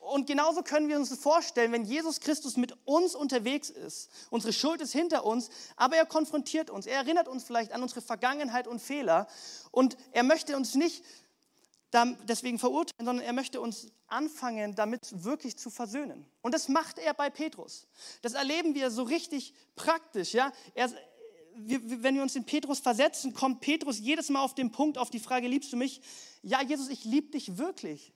Und 0.00 0.26
genauso 0.26 0.62
können 0.62 0.88
wir 0.88 0.96
uns 0.96 1.14
vorstellen, 1.14 1.72
wenn 1.72 1.84
Jesus 1.84 2.20
Christus 2.20 2.56
mit 2.56 2.74
uns 2.86 3.14
unterwegs 3.14 3.68
ist. 3.68 4.08
Unsere 4.30 4.54
Schuld 4.54 4.80
ist 4.80 4.92
hinter 4.92 5.26
uns, 5.26 5.50
aber 5.76 5.96
er 5.96 6.06
konfrontiert 6.06 6.70
uns. 6.70 6.86
Er 6.86 6.96
erinnert 6.96 7.28
uns 7.28 7.44
vielleicht 7.44 7.72
an 7.72 7.82
unsere 7.82 8.00
Vergangenheit 8.00 8.66
und 8.66 8.80
Fehler. 8.80 9.28
Und 9.70 9.98
er 10.12 10.22
möchte 10.22 10.56
uns 10.56 10.74
nicht 10.74 11.04
deswegen 11.92 12.58
verurteilen, 12.58 13.04
sondern 13.04 13.24
er 13.24 13.32
möchte 13.32 13.60
uns 13.60 13.88
anfangen, 14.06 14.74
damit 14.74 15.00
wirklich 15.24 15.56
zu 15.56 15.70
versöhnen. 15.70 16.26
Und 16.42 16.52
das 16.54 16.68
macht 16.68 16.98
er 16.98 17.14
bei 17.14 17.30
Petrus. 17.30 17.86
Das 18.22 18.34
erleben 18.34 18.74
wir 18.74 18.90
so 18.90 19.02
richtig 19.02 19.54
praktisch. 19.76 20.32
Ja? 20.32 20.52
Er, 20.74 20.90
wenn 21.54 22.14
wir 22.14 22.22
uns 22.22 22.36
in 22.36 22.44
Petrus 22.44 22.80
versetzen, 22.80 23.34
kommt 23.34 23.60
Petrus 23.60 23.98
jedes 23.98 24.28
Mal 24.28 24.42
auf 24.42 24.54
den 24.54 24.70
Punkt, 24.70 24.98
auf 24.98 25.10
die 25.10 25.20
Frage, 25.20 25.48
liebst 25.48 25.72
du 25.72 25.76
mich? 25.76 26.00
Ja, 26.42 26.62
Jesus, 26.62 26.88
ich 26.88 27.04
liebe 27.04 27.30
dich 27.30 27.58
wirklich. 27.58 28.12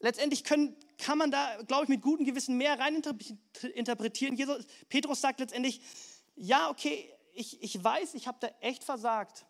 Letztendlich 0.00 0.44
können, 0.44 0.76
kann 0.96 1.18
man 1.18 1.30
da, 1.30 1.60
glaube 1.66 1.84
ich, 1.84 1.88
mit 1.88 2.02
gutem 2.02 2.24
Gewissen 2.24 2.56
mehr 2.56 2.78
reininterpretieren. 2.78 4.36
Jesus, 4.36 4.64
Petrus 4.88 5.20
sagt 5.20 5.40
letztendlich, 5.40 5.80
ja, 6.36 6.70
okay, 6.70 7.10
ich, 7.34 7.62
ich 7.62 7.82
weiß, 7.82 8.14
ich 8.14 8.26
habe 8.26 8.38
da 8.40 8.48
echt 8.60 8.84
versagt. 8.84 9.44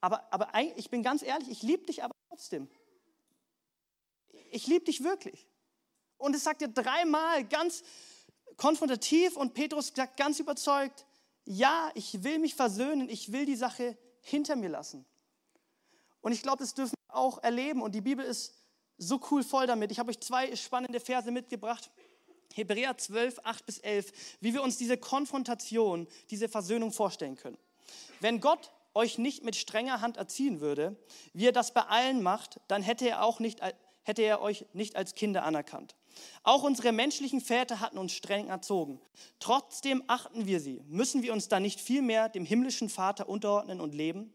Aber, 0.00 0.32
aber 0.32 0.50
ich 0.76 0.90
bin 0.90 1.02
ganz 1.02 1.22
ehrlich, 1.22 1.48
ich 1.50 1.62
liebe 1.62 1.86
dich 1.86 2.02
aber 2.02 2.13
trotzdem. 2.34 2.68
Ich 4.50 4.66
liebe 4.66 4.84
dich 4.84 5.04
wirklich. 5.04 5.46
Und 6.18 6.34
es 6.34 6.42
sagt 6.42 6.62
er 6.62 6.68
dreimal 6.68 7.44
ganz 7.44 7.84
konfrontativ 8.56 9.36
und 9.36 9.54
Petrus 9.54 9.92
sagt 9.94 10.16
ganz 10.16 10.40
überzeugt, 10.40 11.06
ja, 11.44 11.92
ich 11.94 12.24
will 12.24 12.40
mich 12.40 12.56
versöhnen, 12.56 13.08
ich 13.08 13.30
will 13.30 13.46
die 13.46 13.54
Sache 13.54 13.96
hinter 14.20 14.56
mir 14.56 14.68
lassen. 14.68 15.04
Und 16.22 16.32
ich 16.32 16.42
glaube, 16.42 16.58
das 16.58 16.74
dürfen 16.74 16.94
wir 17.06 17.16
auch 17.16 17.40
erleben. 17.42 17.82
Und 17.82 17.94
die 17.94 18.00
Bibel 18.00 18.24
ist 18.24 18.52
so 18.96 19.20
cool 19.30 19.44
voll 19.44 19.68
damit. 19.68 19.92
Ich 19.92 20.00
habe 20.00 20.10
euch 20.10 20.18
zwei 20.18 20.56
spannende 20.56 20.98
Verse 20.98 21.30
mitgebracht. 21.30 21.92
Hebräer 22.52 22.98
12, 22.98 23.40
8 23.44 23.66
bis 23.66 23.78
11, 23.78 24.12
wie 24.40 24.54
wir 24.54 24.62
uns 24.62 24.76
diese 24.76 24.96
Konfrontation, 24.96 26.08
diese 26.30 26.48
Versöhnung 26.48 26.90
vorstellen 26.90 27.36
können. 27.36 27.58
Wenn 28.20 28.40
Gott 28.40 28.72
euch 28.94 29.18
nicht 29.18 29.44
mit 29.44 29.56
strenger 29.56 30.00
Hand 30.00 30.16
erziehen 30.16 30.60
würde, 30.60 30.96
wie 31.32 31.46
er 31.46 31.52
das 31.52 31.74
bei 31.74 31.82
allen 31.82 32.22
macht, 32.22 32.60
dann 32.68 32.82
hätte 32.82 33.08
er, 33.08 33.24
auch 33.24 33.40
nicht, 33.40 33.60
hätte 34.02 34.22
er 34.22 34.40
euch 34.40 34.66
nicht 34.72 34.96
als 34.96 35.14
Kinder 35.14 35.44
anerkannt. 35.44 35.96
Auch 36.44 36.62
unsere 36.62 36.92
menschlichen 36.92 37.40
Väter 37.40 37.80
hatten 37.80 37.98
uns 37.98 38.12
streng 38.12 38.48
erzogen. 38.48 39.00
Trotzdem 39.40 40.04
achten 40.06 40.46
wir 40.46 40.60
sie. 40.60 40.82
Müssen 40.86 41.22
wir 41.22 41.32
uns 41.32 41.48
dann 41.48 41.62
nicht 41.62 41.80
vielmehr 41.80 42.28
dem 42.28 42.44
himmlischen 42.44 42.88
Vater 42.88 43.28
unterordnen 43.28 43.80
und 43.80 43.94
leben? 43.94 44.32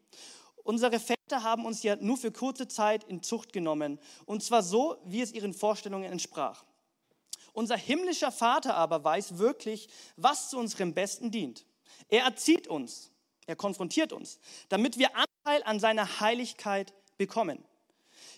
Unsere 0.63 0.99
Väter 0.99 1.41
haben 1.41 1.65
uns 1.65 1.83
ja 1.83 1.95
nur 1.95 2.17
für 2.17 2.31
kurze 2.31 2.67
Zeit 2.67 3.03
in 3.05 3.23
Zucht 3.23 3.53
genommen, 3.53 3.99
und 4.25 4.43
zwar 4.43 4.61
so, 4.61 4.97
wie 5.05 5.21
es 5.21 5.31
ihren 5.31 5.53
Vorstellungen 5.53 6.11
entsprach. 6.11 6.65
Unser 7.53 7.77
himmlischer 7.77 8.31
Vater 8.31 8.75
aber 8.75 9.03
weiß 9.03 9.37
wirklich, 9.37 9.89
was 10.15 10.49
zu 10.49 10.59
unserem 10.59 10.93
Besten 10.93 11.31
dient. 11.31 11.65
Er 12.07 12.23
erzieht 12.23 12.67
uns, 12.67 13.08
er 13.49 13.55
konfrontiert 13.55 14.13
uns, 14.13 14.39
damit 14.69 14.97
wir 14.97 15.09
Anteil 15.15 15.63
an 15.63 15.79
seiner 15.79 16.19
Heiligkeit 16.19 16.93
bekommen. 17.17 17.63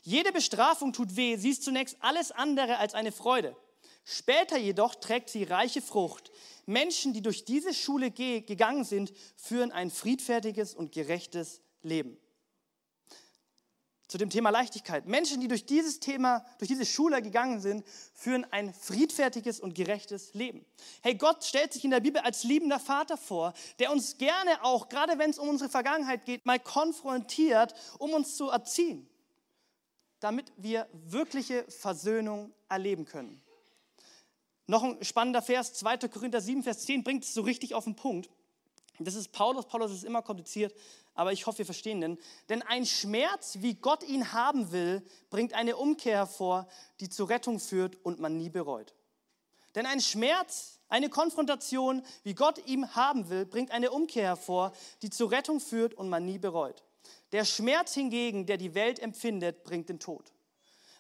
Jede 0.04 0.32
Bestrafung 0.32 0.93
tut 0.93 1.15
weh, 1.15 1.36
sie 1.36 1.50
ist 1.50 1.63
zunächst 1.63 1.97
alles 2.00 2.32
andere 2.32 2.78
als 2.78 2.93
eine 2.93 3.12
Freude. 3.12 3.56
Später 4.06 4.58
jedoch 4.58 4.95
trägt 4.95 5.30
sie 5.30 5.43
reiche 5.43 5.82
Frucht. 5.82 6.32
Menschen, 6.65 7.13
die 7.13 7.21
durch 7.21 7.45
diese 7.45 7.74
Schule 7.74 8.10
gegangen 8.10 8.84
sind, 8.84 9.13
führen 9.36 9.71
ein 9.71 9.91
friedfertiges 9.91 10.74
und 10.74 10.91
gerechtes 10.91 11.62
Leben 11.84 12.17
zu 14.12 14.17
dem 14.17 14.30
Thema 14.30 14.50
Leichtigkeit. 14.50 15.08
Menschen, 15.08 15.39
die 15.39 15.47
durch 15.47 15.65
dieses 15.65 16.02
Thema, 16.02 16.43
durch 16.58 16.67
diese 16.67 16.86
Schule 16.86 17.21
gegangen 17.21 17.62
sind, 17.62 17.86
führen 18.13 18.45
ein 18.52 18.74
friedfertiges 18.74 19.62
und 19.62 19.74
gerechtes 19.74 20.34
Leben. 20.34 20.65
Hey, 21.02 21.15
Gott 21.15 21.45
stellt 21.45 21.71
sich 21.71 21.86
in 21.86 21.91
der 21.91 22.02
Bibel 22.02 22.21
als 22.21 22.43
liebender 22.43 22.78
Vater 22.78 23.15
vor, 23.15 23.54
der 23.80 23.89
uns 23.89 24.17
gerne 24.17 24.65
auch, 24.65 24.89
gerade 24.89 25.17
wenn 25.17 25.30
es 25.30 25.39
um 25.39 25.47
unsere 25.47 25.69
Vergangenheit 25.69 26.26
geht, 26.26 26.45
mal 26.45 26.60
konfrontiert, 26.60 27.74
um 28.00 28.12
uns 28.12 28.36
zu 28.36 28.50
erziehen, 28.50 29.08
damit 30.19 30.52
wir 30.58 30.89
wirkliche 30.91 31.63
Versöhnung 31.69 32.52
erleben 32.67 33.06
können. 33.06 33.41
Noch 34.67 34.84
ein 34.84 35.02
spannender 35.06 35.41
Vers, 35.41 35.74
2. 35.76 36.10
Korinther 36.10 36.41
7, 36.41 36.63
Vers 36.63 36.80
10 36.80 37.06
bringt 37.06 37.24
es 37.24 37.34
so 37.34 37.43
richtig 37.43 37.76
auf 37.76 37.86
den 37.86 37.95
Punkt. 37.95 38.30
Das 39.00 39.15
ist 39.15 39.32
Paulus. 39.32 39.65
Paulus 39.65 39.91
ist 39.91 40.04
immer 40.04 40.21
kompliziert, 40.21 40.74
aber 41.13 41.34
ich 41.34 41.45
hoffe, 41.45 41.60
wir 41.60 41.65
verstehen 41.65 42.02
den. 42.02 42.17
Denn 42.50 42.62
ein 42.62 42.86
Schmerz, 42.86 43.58
wie 43.60 43.76
Gott 43.76 44.04
ihn 44.04 44.34
haben 44.34 44.71
will, 44.71 45.04
bringt 45.30 45.54
eine 45.54 45.76
Umkehr 45.76 46.17
hervor, 46.17 46.67
die 47.00 47.10
zur 47.10 47.30
Rettung 47.30 47.60
führt 47.60 47.97
und 48.04 48.19
man 48.19 48.38
nie 48.38 48.50
bereut. 48.50 48.93
Denn 49.76 49.86
ein 49.86 50.02
Schmerz, 50.02 50.80
eine 50.89 51.10
Konfrontation, 51.10 52.04
wie 52.24 52.34
Gott 52.34 52.65
ihn 52.67 52.93
haben 52.95 53.30
will, 53.30 53.45
bringt 53.45 53.71
eine 53.71 53.91
Umkehr 53.91 54.24
hervor, 54.24 54.74
die 55.02 55.10
zur 55.10 55.32
Rettung 55.32 55.60
führt 55.60 55.93
und 55.93 56.10
man 56.10 56.26
nie 56.26 56.39
bereut. 56.39 56.84
Der 57.32 57.45
Schmerz 57.45 57.93
hingegen, 57.93 58.45
der 58.45 58.58
die 58.58 58.76
Welt 58.76 59.00
empfindet, 59.00 59.63
bringt 59.63 59.89
den 59.89 60.00
Tod. 60.00 60.34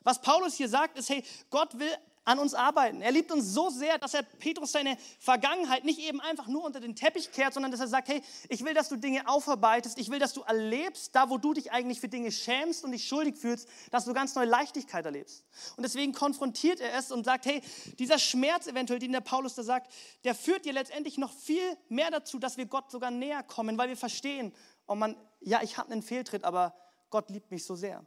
Was 0.03 0.21
Paulus 0.21 0.55
hier 0.55 0.69
sagt, 0.69 0.97
ist, 0.97 1.09
hey, 1.09 1.23
Gott 1.49 1.77
will 1.77 1.91
an 2.23 2.37
uns 2.37 2.53
arbeiten. 2.53 3.01
Er 3.01 3.11
liebt 3.11 3.31
uns 3.31 3.53
so 3.53 3.69
sehr, 3.69 3.97
dass 3.97 4.13
er 4.13 4.23
Petrus 4.23 4.71
seine 4.71 4.97
Vergangenheit 5.19 5.83
nicht 5.83 5.99
eben 5.99 6.21
einfach 6.21 6.47
nur 6.47 6.63
unter 6.63 6.79
den 6.79 6.95
Teppich 6.95 7.31
kehrt, 7.31 7.53
sondern 7.53 7.71
dass 7.71 7.81
er 7.81 7.87
sagt, 7.87 8.09
hey, 8.09 8.21
ich 8.49 8.63
will, 8.63 8.73
dass 8.73 8.89
du 8.89 8.95
Dinge 8.95 9.27
aufarbeitest, 9.27 9.97
ich 9.97 10.09
will, 10.09 10.19
dass 10.19 10.33
du 10.33 10.41
erlebst, 10.41 11.15
da 11.15 11.29
wo 11.29 11.37
du 11.37 11.53
dich 11.53 11.71
eigentlich 11.71 11.99
für 11.99 12.09
Dinge 12.09 12.31
schämst 12.31 12.83
und 12.83 12.91
dich 12.91 13.07
schuldig 13.07 13.37
fühlst, 13.37 13.67
dass 13.89 14.05
du 14.05 14.13
ganz 14.13 14.35
neue 14.35 14.45
Leichtigkeit 14.45 15.05
erlebst. 15.05 15.45
Und 15.77 15.83
deswegen 15.83 16.13
konfrontiert 16.13 16.79
er 16.79 16.93
es 16.93 17.11
und 17.11 17.25
sagt, 17.25 17.45
hey, 17.45 17.61
dieser 17.97 18.19
Schmerz 18.19 18.67
eventuell, 18.67 18.99
den 18.99 19.13
der 19.13 19.21
Paulus 19.21 19.55
da 19.55 19.63
sagt, 19.63 19.91
der 20.23 20.35
führt 20.35 20.65
dir 20.65 20.73
letztendlich 20.73 21.17
noch 21.17 21.33
viel 21.33 21.77
mehr 21.89 22.11
dazu, 22.11 22.37
dass 22.37 22.57
wir 22.57 22.67
Gott 22.67 22.91
sogar 22.91 23.09
näher 23.09 23.41
kommen, 23.41 23.77
weil 23.77 23.89
wir 23.89 23.97
verstehen, 23.97 24.53
oh 24.87 24.95
man, 24.95 25.15
ja, 25.39 25.61
ich 25.63 25.77
habe 25.77 25.91
einen 25.91 26.03
Fehltritt, 26.03 26.43
aber 26.43 26.75
Gott 27.09 27.29
liebt 27.29 27.49
mich 27.49 27.65
so 27.65 27.75
sehr. 27.75 28.05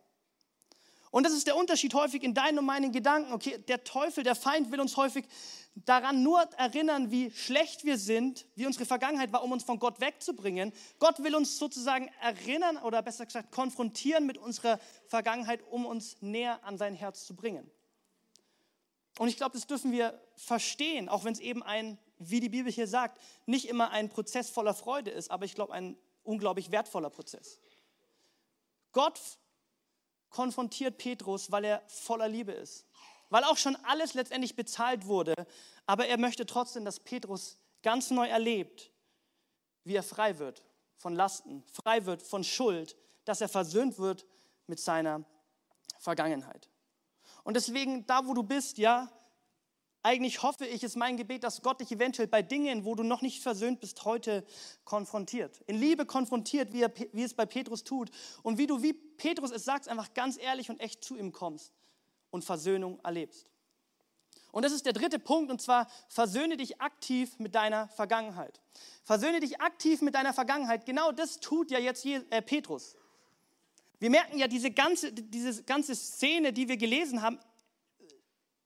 Und 1.14 1.22
das 1.22 1.32
ist 1.32 1.46
der 1.46 1.54
Unterschied 1.54 1.94
häufig 1.94 2.24
in 2.24 2.34
deinen 2.34 2.58
und 2.58 2.64
meinen 2.64 2.90
Gedanken. 2.90 3.32
Okay, 3.32 3.56
der 3.68 3.84
Teufel, 3.84 4.24
der 4.24 4.34
Feind 4.34 4.72
will 4.72 4.80
uns 4.80 4.96
häufig 4.96 5.24
daran 5.76 6.24
nur 6.24 6.40
erinnern, 6.56 7.12
wie 7.12 7.30
schlecht 7.30 7.84
wir 7.84 7.98
sind, 7.98 8.46
wie 8.56 8.66
unsere 8.66 8.84
Vergangenheit 8.84 9.32
war, 9.32 9.44
um 9.44 9.52
uns 9.52 9.62
von 9.62 9.78
Gott 9.78 10.00
wegzubringen. 10.00 10.72
Gott 10.98 11.22
will 11.22 11.36
uns 11.36 11.56
sozusagen 11.56 12.10
erinnern 12.20 12.78
oder 12.78 13.00
besser 13.00 13.26
gesagt 13.26 13.52
konfrontieren 13.52 14.26
mit 14.26 14.38
unserer 14.38 14.80
Vergangenheit, 15.06 15.60
um 15.70 15.86
uns 15.86 16.20
näher 16.20 16.58
an 16.64 16.78
sein 16.78 16.96
Herz 16.96 17.24
zu 17.24 17.36
bringen. 17.36 17.70
Und 19.20 19.28
ich 19.28 19.36
glaube, 19.36 19.52
das 19.52 19.68
dürfen 19.68 19.92
wir 19.92 20.20
verstehen, 20.34 21.08
auch 21.08 21.22
wenn 21.22 21.34
es 21.34 21.38
eben 21.38 21.62
ein, 21.62 21.96
wie 22.18 22.40
die 22.40 22.48
Bibel 22.48 22.72
hier 22.72 22.88
sagt, 22.88 23.20
nicht 23.46 23.68
immer 23.68 23.90
ein 23.90 24.08
Prozess 24.08 24.50
voller 24.50 24.74
Freude 24.74 25.12
ist, 25.12 25.30
aber 25.30 25.44
ich 25.44 25.54
glaube, 25.54 25.74
ein 25.74 25.96
unglaublich 26.24 26.72
wertvoller 26.72 27.10
Prozess. 27.10 27.60
Gott 28.90 29.20
konfrontiert 30.34 30.98
Petrus, 30.98 31.52
weil 31.52 31.64
er 31.64 31.82
voller 31.86 32.28
Liebe 32.28 32.50
ist. 32.50 32.84
Weil 33.30 33.44
auch 33.44 33.56
schon 33.56 33.76
alles 33.84 34.14
letztendlich 34.14 34.56
bezahlt 34.56 35.06
wurde. 35.06 35.34
Aber 35.86 36.08
er 36.08 36.18
möchte 36.18 36.44
trotzdem, 36.44 36.84
dass 36.84 36.98
Petrus 36.98 37.56
ganz 37.82 38.10
neu 38.10 38.26
erlebt, 38.26 38.90
wie 39.84 39.94
er 39.94 40.02
frei 40.02 40.38
wird 40.40 40.64
von 40.96 41.14
Lasten, 41.14 41.62
frei 41.72 42.04
wird 42.04 42.20
von 42.20 42.42
Schuld, 42.42 42.96
dass 43.24 43.40
er 43.40 43.48
versöhnt 43.48 43.98
wird 43.98 44.26
mit 44.66 44.80
seiner 44.80 45.24
Vergangenheit. 46.00 46.68
Und 47.44 47.54
deswegen, 47.54 48.04
da 48.06 48.26
wo 48.26 48.34
du 48.34 48.42
bist, 48.42 48.78
ja, 48.78 49.12
eigentlich 50.04 50.42
hoffe 50.42 50.66
ich, 50.66 50.82
ist 50.82 50.96
mein 50.96 51.16
Gebet, 51.16 51.44
dass 51.44 51.62
Gott 51.62 51.80
dich 51.80 51.90
eventuell 51.90 52.28
bei 52.28 52.42
Dingen, 52.42 52.84
wo 52.84 52.94
du 52.94 53.02
noch 53.02 53.22
nicht 53.22 53.42
versöhnt 53.42 53.80
bist, 53.80 54.04
heute 54.04 54.44
konfrontiert. 54.84 55.62
In 55.66 55.80
Liebe 55.80 56.04
konfrontiert, 56.04 56.74
wie, 56.74 56.82
er, 56.82 56.92
wie 57.12 57.22
es 57.22 57.32
bei 57.32 57.46
Petrus 57.46 57.84
tut. 57.84 58.10
Und 58.42 58.58
wie 58.58 58.66
du, 58.66 58.82
wie 58.82 58.92
Petrus 58.92 59.50
es 59.50 59.64
sagt, 59.64 59.88
einfach 59.88 60.12
ganz 60.12 60.38
ehrlich 60.38 60.68
und 60.68 60.78
echt 60.78 61.02
zu 61.02 61.16
ihm 61.16 61.32
kommst 61.32 61.72
und 62.30 62.44
Versöhnung 62.44 63.00
erlebst. 63.02 63.46
Und 64.52 64.62
das 64.62 64.72
ist 64.72 64.84
der 64.84 64.92
dritte 64.92 65.18
Punkt, 65.18 65.50
und 65.50 65.62
zwar 65.62 65.88
versöhne 66.08 66.58
dich 66.58 66.82
aktiv 66.82 67.38
mit 67.38 67.54
deiner 67.54 67.88
Vergangenheit. 67.88 68.60
Versöhne 69.04 69.40
dich 69.40 69.62
aktiv 69.62 70.02
mit 70.02 70.14
deiner 70.14 70.34
Vergangenheit. 70.34 70.84
Genau 70.84 71.12
das 71.12 71.40
tut 71.40 71.70
ja 71.70 71.78
jetzt 71.78 72.04
äh, 72.04 72.42
Petrus. 72.42 72.94
Wir 74.00 74.10
merken 74.10 74.38
ja, 74.38 74.48
diese 74.48 74.70
ganze, 74.70 75.14
diese 75.14 75.64
ganze 75.64 75.94
Szene, 75.94 76.52
die 76.52 76.68
wir 76.68 76.76
gelesen 76.76 77.22
haben, 77.22 77.38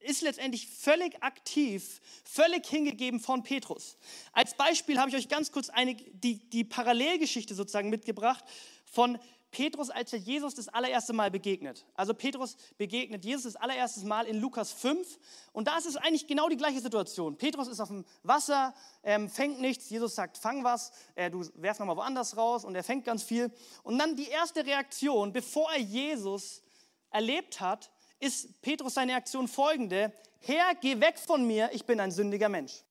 ist 0.01 0.23
letztendlich 0.23 0.69
völlig 0.69 1.23
aktiv, 1.23 2.01
völlig 2.25 2.67
hingegeben 2.67 3.21
von 3.21 3.43
Petrus. 3.43 3.97
Als 4.33 4.57
Beispiel 4.57 4.99
habe 4.99 5.11
ich 5.11 5.17
euch 5.17 5.29
ganz 5.29 5.53
kurz 5.53 5.69
eine, 5.71 5.95
die, 5.95 6.49
die 6.51 6.65
Parallelgeschichte 6.65 7.55
sozusagen 7.55 7.91
mitgebracht 7.91 8.45
von 8.85 9.19
Petrus, 9.51 9.89
als 9.89 10.13
er 10.13 10.19
Jesus 10.19 10.55
das 10.55 10.69
allererste 10.69 11.13
Mal 11.13 11.31
begegnet. 11.31 11.87
Also 11.95 12.13
Petrus 12.13 12.57
begegnet 12.77 13.25
Jesus 13.25 13.45
das 13.45 13.57
allererste 13.57 14.07
Mal 14.07 14.27
in 14.27 14.39
Lukas 14.39 14.73
5 14.73 15.19
und 15.53 15.67
da 15.69 15.79
ist 15.79 15.87
es 15.87 15.97
eigentlich 15.97 16.27
genau 16.27 16.49
die 16.49 16.57
gleiche 16.57 16.81
Situation. 16.81 17.39
Petrus 17.39 17.67
ist 17.69 17.81
auf 17.81 17.89
dem 17.89 18.05
Wasser, 18.23 18.75
ähm, 19.03 19.29
fängt 19.29 19.61
nichts, 19.61 19.89
Jesus 19.89 20.15
sagt, 20.15 20.37
fang 20.37 20.65
was, 20.65 20.93
äh, 21.15 21.31
du 21.31 21.49
werf 21.55 21.79
nochmal 21.79 21.97
woanders 21.97 22.37
raus 22.37 22.65
und 22.65 22.75
er 22.75 22.85
fängt 22.85 23.05
ganz 23.05 23.23
viel. 23.23 23.51
Und 23.83 23.99
dann 23.99 24.17
die 24.17 24.29
erste 24.29 24.67
Reaktion, 24.67 25.33
bevor 25.33 25.73
er 25.73 25.81
Jesus 25.81 26.63
erlebt 27.11 27.61
hat, 27.61 27.91
ist 28.21 28.61
Petrus 28.63 28.95
seine 28.95 29.15
Aktion 29.15 29.49
folgende. 29.49 30.13
Herr, 30.41 30.75
geh 30.81 31.01
weg 31.01 31.19
von 31.19 31.47
mir, 31.47 31.71
ich 31.73 31.85
bin 31.85 32.01
ein 32.01 32.11
sündiger 32.11 32.49
Mensch. 32.49 32.85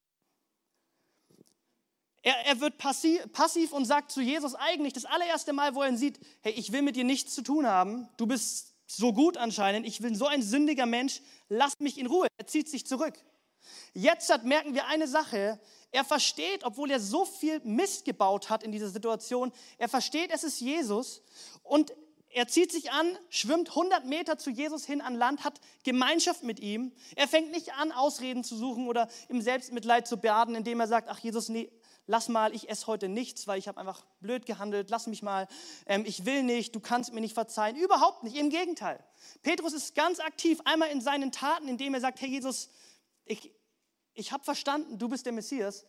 Er, 2.22 2.36
er 2.46 2.60
wird 2.60 2.78
passiv, 2.78 3.32
passiv 3.32 3.72
und 3.72 3.86
sagt 3.86 4.12
zu 4.12 4.22
Jesus 4.22 4.56
eigentlich 4.56 4.94
das 4.94 5.06
allererste 5.06 5.54
Mal, 5.54 5.76
wo 5.76 5.82
er 5.82 5.90
ihn 5.90 5.98
sieht, 5.98 6.20
hey, 6.42 6.52
ich 6.54 6.72
will 6.72 6.82
mit 6.82 6.96
dir 6.96 7.06
nichts 7.06 7.34
zu 7.34 7.42
tun 7.42 7.66
haben, 7.66 8.10
du 8.18 8.28
bist 8.28 8.74
so 8.86 9.14
gut 9.14 9.38
anscheinend, 9.38 9.86
ich 9.86 10.00
bin 10.00 10.16
so 10.16 10.26
ein 10.26 10.42
sündiger 10.42 10.86
Mensch, 10.86 11.22
lass 11.50 11.80
mich 11.80 11.98
in 11.98 12.08
Ruhe. 12.08 12.28
Er 12.38 12.48
zieht 12.48 12.70
sich 12.70 12.86
zurück. 12.86 13.14
Jetzt 13.94 14.32
merken 14.44 14.74
wir 14.74 14.88
eine 14.88 15.08
Sache, 15.08 15.60
er 15.92 16.06
versteht, 16.06 16.64
obwohl 16.64 16.92
er 16.92 17.00
so 17.00 17.26
viel 17.26 17.60
Mist 17.64 18.06
gebaut 18.06 18.50
hat 18.50 18.64
in 18.64 18.72
dieser 18.72 18.90
Situation, 18.90 19.52
er 19.78 19.90
versteht, 19.90 20.32
es 20.32 20.44
ist 20.44 20.60
Jesus 20.62 21.22
und 21.64 21.94
er 22.30 22.48
zieht 22.48 22.72
sich 22.72 22.92
an, 22.92 23.18
schwimmt 23.30 23.70
100 23.70 24.06
Meter 24.06 24.38
zu 24.38 24.50
Jesus 24.50 24.86
hin 24.86 25.02
an 25.02 25.16
Land, 25.16 25.44
hat 25.44 25.60
Gemeinschaft 25.84 26.44
mit 26.44 26.60
ihm. 26.60 26.92
Er 27.16 27.28
fängt 27.28 27.52
nicht 27.52 27.74
an, 27.74 27.92
Ausreden 27.92 28.44
zu 28.44 28.56
suchen 28.56 28.88
oder 28.88 29.08
im 29.30 29.42
Selbstmitleid 29.42 30.08
zu 30.08 30.18
baden, 30.18 30.56
indem 30.56 30.80
er 30.80 30.88
sagt, 30.88 31.10
ach 31.10 31.20
Jesus, 31.20 31.50
nee, 31.50 31.72
lass 32.06 32.30
mal, 32.30 32.54
ich 32.54 32.70
esse 32.70 32.88
heute 32.88 33.10
nichts, 33.10 33.48
weil 33.48 33.60
ich 33.60 33.68
habe 33.68 33.80
einfach 33.80 34.06
blöd 34.20 34.46
gehandelt, 34.46 34.90
lass 34.90 35.08
mich 35.08 35.22
mal, 35.22 35.48
ähm, 35.86 36.04
ich 36.06 36.26
will 36.26 36.44
nicht, 36.44 36.76
du 36.76 36.80
kannst 36.80 37.14
mir 37.14 37.22
nicht 37.22 37.34
verzeihen. 37.34 37.76
Überhaupt 37.76 38.24
nicht, 38.24 38.36
im 38.38 38.50
Gegenteil. 38.50 39.04
Petrus 39.44 39.74
ist 39.74 39.96
ganz 39.96 40.20
aktiv, 40.20 40.60
einmal 40.66 40.90
in 40.90 41.02
seinen 41.02 41.32
Taten, 41.32 41.68
indem 41.68 41.94
er 41.94 42.02
sagt, 42.02 42.22
Herr 42.22 42.28
Jesus, 42.28 42.70
ich, 43.26 43.52
ich 44.14 44.32
habe 44.32 44.44
verstanden, 44.44 44.98
du 44.98 45.10
bist 45.10 45.26
der 45.26 45.34
Messias, 45.34 45.86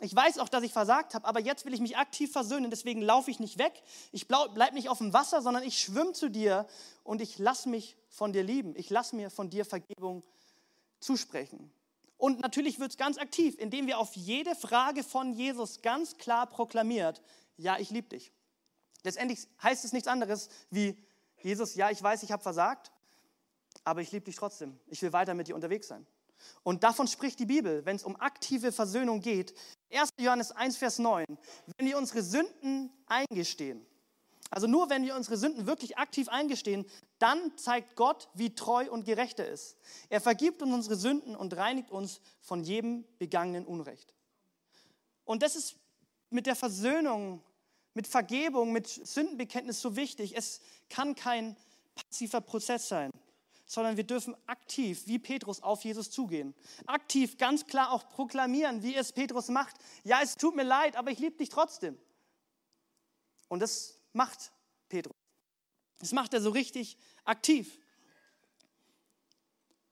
ich 0.00 0.14
weiß 0.14 0.38
auch, 0.38 0.48
dass 0.48 0.62
ich 0.62 0.72
versagt 0.72 1.14
habe, 1.14 1.26
aber 1.26 1.40
jetzt 1.40 1.64
will 1.64 1.74
ich 1.74 1.80
mich 1.80 1.96
aktiv 1.96 2.30
versöhnen, 2.30 2.70
deswegen 2.70 3.02
laufe 3.02 3.30
ich 3.30 3.40
nicht 3.40 3.58
weg. 3.58 3.82
Ich 4.12 4.28
bleibe 4.28 4.74
nicht 4.74 4.88
auf 4.88 4.98
dem 4.98 5.12
Wasser, 5.12 5.42
sondern 5.42 5.64
ich 5.64 5.78
schwimme 5.78 6.12
zu 6.12 6.30
dir 6.30 6.66
und 7.02 7.20
ich 7.20 7.38
lasse 7.38 7.68
mich 7.68 7.96
von 8.08 8.32
dir 8.32 8.44
lieben. 8.44 8.74
Ich 8.76 8.90
lasse 8.90 9.16
mir 9.16 9.30
von 9.30 9.50
dir 9.50 9.64
Vergebung 9.64 10.22
zusprechen. 11.00 11.72
Und 12.16 12.40
natürlich 12.40 12.78
wird 12.78 12.92
es 12.92 12.96
ganz 12.96 13.18
aktiv, 13.18 13.56
indem 13.58 13.86
wir 13.86 13.98
auf 13.98 14.14
jede 14.14 14.54
Frage 14.54 15.02
von 15.02 15.32
Jesus 15.32 15.82
ganz 15.82 16.16
klar 16.16 16.46
proklamiert, 16.46 17.22
ja, 17.56 17.78
ich 17.78 17.90
liebe 17.90 18.08
dich. 18.08 18.32
Letztendlich 19.02 19.46
heißt 19.62 19.84
es 19.84 19.92
nichts 19.92 20.08
anderes 20.08 20.48
wie, 20.70 20.96
Jesus, 21.42 21.74
ja, 21.74 21.90
ich 21.90 22.02
weiß, 22.02 22.22
ich 22.22 22.32
habe 22.32 22.42
versagt, 22.42 22.90
aber 23.84 24.00
ich 24.00 24.10
liebe 24.12 24.24
dich 24.24 24.36
trotzdem. 24.36 24.78
Ich 24.86 25.02
will 25.02 25.12
weiter 25.12 25.34
mit 25.34 25.48
dir 25.48 25.54
unterwegs 25.54 25.88
sein. 25.88 26.06
Und 26.62 26.84
davon 26.84 27.06
spricht 27.06 27.38
die 27.38 27.46
Bibel, 27.46 27.84
wenn 27.84 27.96
es 27.96 28.04
um 28.04 28.16
aktive 28.16 28.72
Versöhnung 28.72 29.20
geht. 29.20 29.54
1. 29.90 30.10
Johannes 30.18 30.52
1, 30.52 30.76
Vers 30.76 30.98
9. 30.98 31.24
Wenn 31.76 31.86
wir 31.86 31.98
unsere 31.98 32.22
Sünden 32.22 32.90
eingestehen, 33.06 33.84
also 34.50 34.66
nur 34.66 34.88
wenn 34.88 35.04
wir 35.04 35.14
unsere 35.14 35.36
Sünden 35.36 35.66
wirklich 35.66 35.98
aktiv 35.98 36.28
eingestehen, 36.28 36.86
dann 37.18 37.56
zeigt 37.58 37.96
Gott, 37.96 38.28
wie 38.34 38.54
treu 38.54 38.90
und 38.90 39.04
gerecht 39.04 39.38
er 39.38 39.48
ist. 39.48 39.76
Er 40.08 40.20
vergibt 40.20 40.62
uns 40.62 40.72
unsere 40.72 40.96
Sünden 40.96 41.36
und 41.36 41.56
reinigt 41.56 41.90
uns 41.90 42.20
von 42.40 42.64
jedem 42.64 43.04
begangenen 43.18 43.66
Unrecht. 43.66 44.14
Und 45.24 45.42
das 45.42 45.56
ist 45.56 45.76
mit 46.30 46.46
der 46.46 46.56
Versöhnung, 46.56 47.42
mit 47.92 48.06
Vergebung, 48.06 48.72
mit 48.72 48.86
Sündenbekenntnis 48.88 49.80
so 49.80 49.96
wichtig. 49.96 50.36
Es 50.36 50.60
kann 50.88 51.14
kein 51.14 51.56
passiver 51.94 52.40
Prozess 52.40 52.88
sein 52.88 53.10
sondern 53.68 53.98
wir 53.98 54.04
dürfen 54.04 54.34
aktiv, 54.46 55.06
wie 55.06 55.18
Petrus, 55.18 55.62
auf 55.62 55.84
Jesus 55.84 56.10
zugehen. 56.10 56.54
Aktiv, 56.86 57.36
ganz 57.36 57.66
klar 57.66 57.92
auch 57.92 58.08
proklamieren, 58.08 58.82
wie 58.82 58.96
es 58.96 59.12
Petrus 59.12 59.48
macht. 59.48 59.76
Ja, 60.04 60.20
es 60.22 60.36
tut 60.36 60.56
mir 60.56 60.64
leid, 60.64 60.96
aber 60.96 61.10
ich 61.10 61.18
liebe 61.18 61.36
dich 61.36 61.50
trotzdem. 61.50 61.98
Und 63.48 63.60
das 63.60 64.00
macht 64.14 64.52
Petrus. 64.88 65.14
Das 65.98 66.12
macht 66.12 66.32
er 66.32 66.40
so 66.40 66.50
richtig 66.50 66.96
aktiv. 67.24 67.78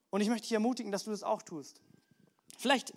Und 0.08 0.22
ich 0.22 0.28
möchte 0.28 0.44
dich 0.44 0.54
ermutigen, 0.54 0.90
dass 0.90 1.04
du 1.04 1.10
das 1.10 1.22
auch 1.22 1.42
tust. 1.42 1.82
Vielleicht 2.56 2.94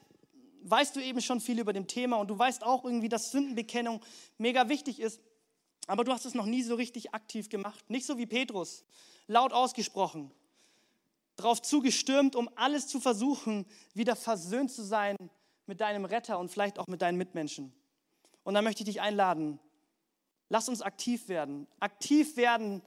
weißt 0.62 0.96
du 0.96 1.04
eben 1.04 1.22
schon 1.22 1.42
viel 1.42 1.60
über 1.60 1.74
dem 1.74 1.88
Thema 1.88 2.18
und 2.18 2.30
du 2.30 2.40
weißt 2.40 2.64
auch 2.64 2.86
irgendwie, 2.86 3.10
dass 3.10 3.32
Sündenbekennung 3.32 4.02
mega 4.38 4.70
wichtig 4.70 5.02
ist, 5.02 5.20
aber 5.88 6.06
du 6.06 6.14
hast 6.14 6.26
es 6.26 6.36
noch 6.36 6.46
nie 6.46 6.64
so 6.64 6.76
richtig 6.76 7.14
aktiv 7.14 7.50
gemacht. 7.50 7.90
Nicht 7.90 8.06
so 8.06 8.18
wie 8.18 8.26
Petrus, 8.26 8.86
laut 9.28 9.52
ausgesprochen, 9.52 10.32
drauf 11.40 11.62
zugestürmt, 11.62 12.36
um 12.36 12.50
alles 12.56 12.88
zu 12.88 13.00
versuchen, 13.00 13.66
wieder 13.94 14.16
versöhnt 14.16 14.72
zu 14.72 14.84
sein 14.84 15.16
mit 15.66 15.82
deinem 15.82 16.06
Retter 16.06 16.40
und 16.40 16.50
vielleicht 16.50 16.80
auch 16.80 16.88
mit 16.88 17.02
deinen 17.02 17.18
Mitmenschen. 17.18 17.74
Und 18.44 18.54
da 18.54 18.62
möchte 18.62 18.84
ich 18.84 18.90
dich 18.90 19.02
einladen, 19.02 19.60
lass 20.50 20.70
uns 20.70 20.82
aktiv 20.82 21.28
werden, 21.28 21.68
aktiv 21.80 22.38
werden 22.38 22.82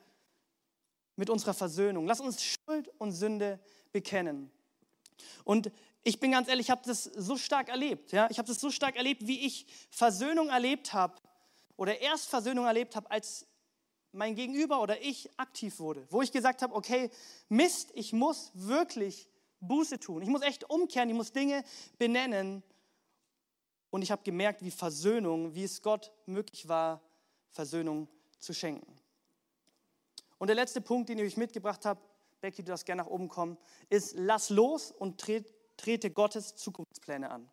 mit 1.16 1.30
unserer 1.30 1.54
Versöhnung. 1.54 2.06
Lass 2.06 2.20
uns 2.20 2.42
Schuld 2.42 2.90
und 2.98 3.12
Sünde 3.12 3.60
bekennen. 3.92 4.50
Und 5.44 5.70
ich 6.02 6.18
bin 6.18 6.32
ganz 6.32 6.48
ehrlich, 6.48 6.66
ich 6.66 6.70
habe 6.70 6.82
das 6.84 7.04
so 7.04 7.36
stark 7.36 7.68
erlebt. 7.68 8.12
Ja? 8.12 8.28
Ich 8.30 8.38
habe 8.38 8.48
das 8.48 8.60
so 8.60 8.70
stark 8.70 8.96
erlebt, 8.96 9.26
wie 9.26 9.46
ich 9.46 9.66
Versöhnung 9.90 10.48
erlebt 10.48 10.92
habe 10.92 11.14
oder 11.76 12.00
erst 12.00 12.28
Versöhnung 12.28 12.66
erlebt 12.66 12.96
habe, 12.96 13.10
als 13.10 13.46
mein 14.12 14.34
Gegenüber 14.34 14.80
oder 14.80 15.00
ich 15.02 15.30
aktiv 15.38 15.78
wurde, 15.78 16.06
wo 16.10 16.22
ich 16.22 16.32
gesagt 16.32 16.62
habe, 16.62 16.74
okay, 16.74 17.10
Mist, 17.48 17.90
ich 17.94 18.12
muss 18.12 18.50
wirklich 18.54 19.28
Buße 19.60 19.98
tun. 19.98 20.22
Ich 20.22 20.28
muss 20.28 20.42
echt 20.42 20.68
umkehren, 20.68 21.08
ich 21.08 21.14
muss 21.14 21.32
Dinge 21.32 21.64
benennen. 21.98 22.62
Und 23.90 24.02
ich 24.02 24.10
habe 24.10 24.22
gemerkt, 24.22 24.62
wie 24.62 24.70
Versöhnung, 24.70 25.54
wie 25.54 25.64
es 25.64 25.82
Gott 25.82 26.12
möglich 26.26 26.68
war, 26.68 27.00
Versöhnung 27.50 28.08
zu 28.38 28.52
schenken. 28.52 28.98
Und 30.38 30.48
der 30.48 30.56
letzte 30.56 30.80
Punkt, 30.80 31.08
den 31.08 31.18
ich 31.18 31.24
euch 31.24 31.36
mitgebracht 31.36 31.84
habe, 31.84 32.00
Becky, 32.40 32.62
du 32.62 32.70
darfst 32.70 32.86
gerne 32.86 33.02
nach 33.02 33.08
oben 33.08 33.28
kommen, 33.28 33.56
ist, 33.88 34.14
lass 34.16 34.50
los 34.50 34.90
und 34.90 35.22
trete 35.76 36.10
Gottes 36.10 36.56
Zukunftspläne 36.56 37.30
an. 37.30 37.48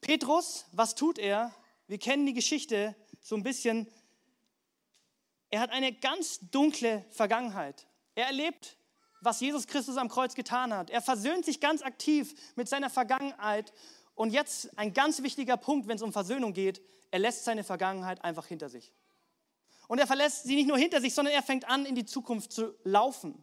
Petrus, 0.00 0.64
was 0.72 0.94
tut 0.94 1.18
er? 1.18 1.54
Wir 1.86 1.98
kennen 1.98 2.26
die 2.26 2.32
Geschichte 2.32 2.96
so 3.20 3.36
ein 3.36 3.42
bisschen 3.42 3.88
er 5.50 5.60
hat 5.60 5.70
eine 5.70 5.92
ganz 5.92 6.40
dunkle 6.50 7.04
Vergangenheit. 7.10 7.86
Er 8.14 8.26
erlebt, 8.26 8.76
was 9.20 9.40
Jesus 9.40 9.66
Christus 9.66 9.96
am 9.96 10.08
Kreuz 10.08 10.34
getan 10.34 10.72
hat. 10.72 10.90
Er 10.90 11.02
versöhnt 11.02 11.44
sich 11.44 11.60
ganz 11.60 11.82
aktiv 11.82 12.34
mit 12.56 12.68
seiner 12.68 12.90
Vergangenheit. 12.90 13.72
Und 14.14 14.30
jetzt 14.32 14.76
ein 14.78 14.92
ganz 14.92 15.22
wichtiger 15.22 15.56
Punkt, 15.56 15.88
wenn 15.88 15.96
es 15.96 16.02
um 16.02 16.12
Versöhnung 16.12 16.52
geht, 16.52 16.82
er 17.10 17.18
lässt 17.18 17.44
seine 17.44 17.64
Vergangenheit 17.64 18.22
einfach 18.22 18.46
hinter 18.46 18.68
sich. 18.68 18.92
Und 19.86 19.98
er 19.98 20.06
verlässt 20.06 20.44
sie 20.44 20.54
nicht 20.54 20.68
nur 20.68 20.76
hinter 20.76 21.00
sich, 21.00 21.14
sondern 21.14 21.34
er 21.34 21.42
fängt 21.42 21.66
an, 21.68 21.86
in 21.86 21.94
die 21.94 22.04
Zukunft 22.04 22.52
zu 22.52 22.74
laufen. 22.84 23.42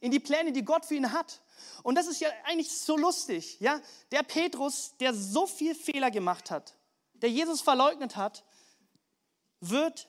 In 0.00 0.10
die 0.10 0.18
Pläne, 0.18 0.50
die 0.50 0.64
Gott 0.64 0.84
für 0.84 0.96
ihn 0.96 1.12
hat. 1.12 1.40
Und 1.84 1.94
das 1.94 2.08
ist 2.08 2.20
ja 2.20 2.28
eigentlich 2.44 2.76
so 2.76 2.96
lustig. 2.96 3.60
Ja? 3.60 3.80
Der 4.10 4.24
Petrus, 4.24 4.96
der 4.98 5.14
so 5.14 5.46
viel 5.46 5.74
Fehler 5.74 6.10
gemacht 6.10 6.50
hat, 6.50 6.74
der 7.14 7.30
Jesus 7.30 7.60
verleugnet 7.60 8.16
hat, 8.16 8.44
wird 9.60 10.08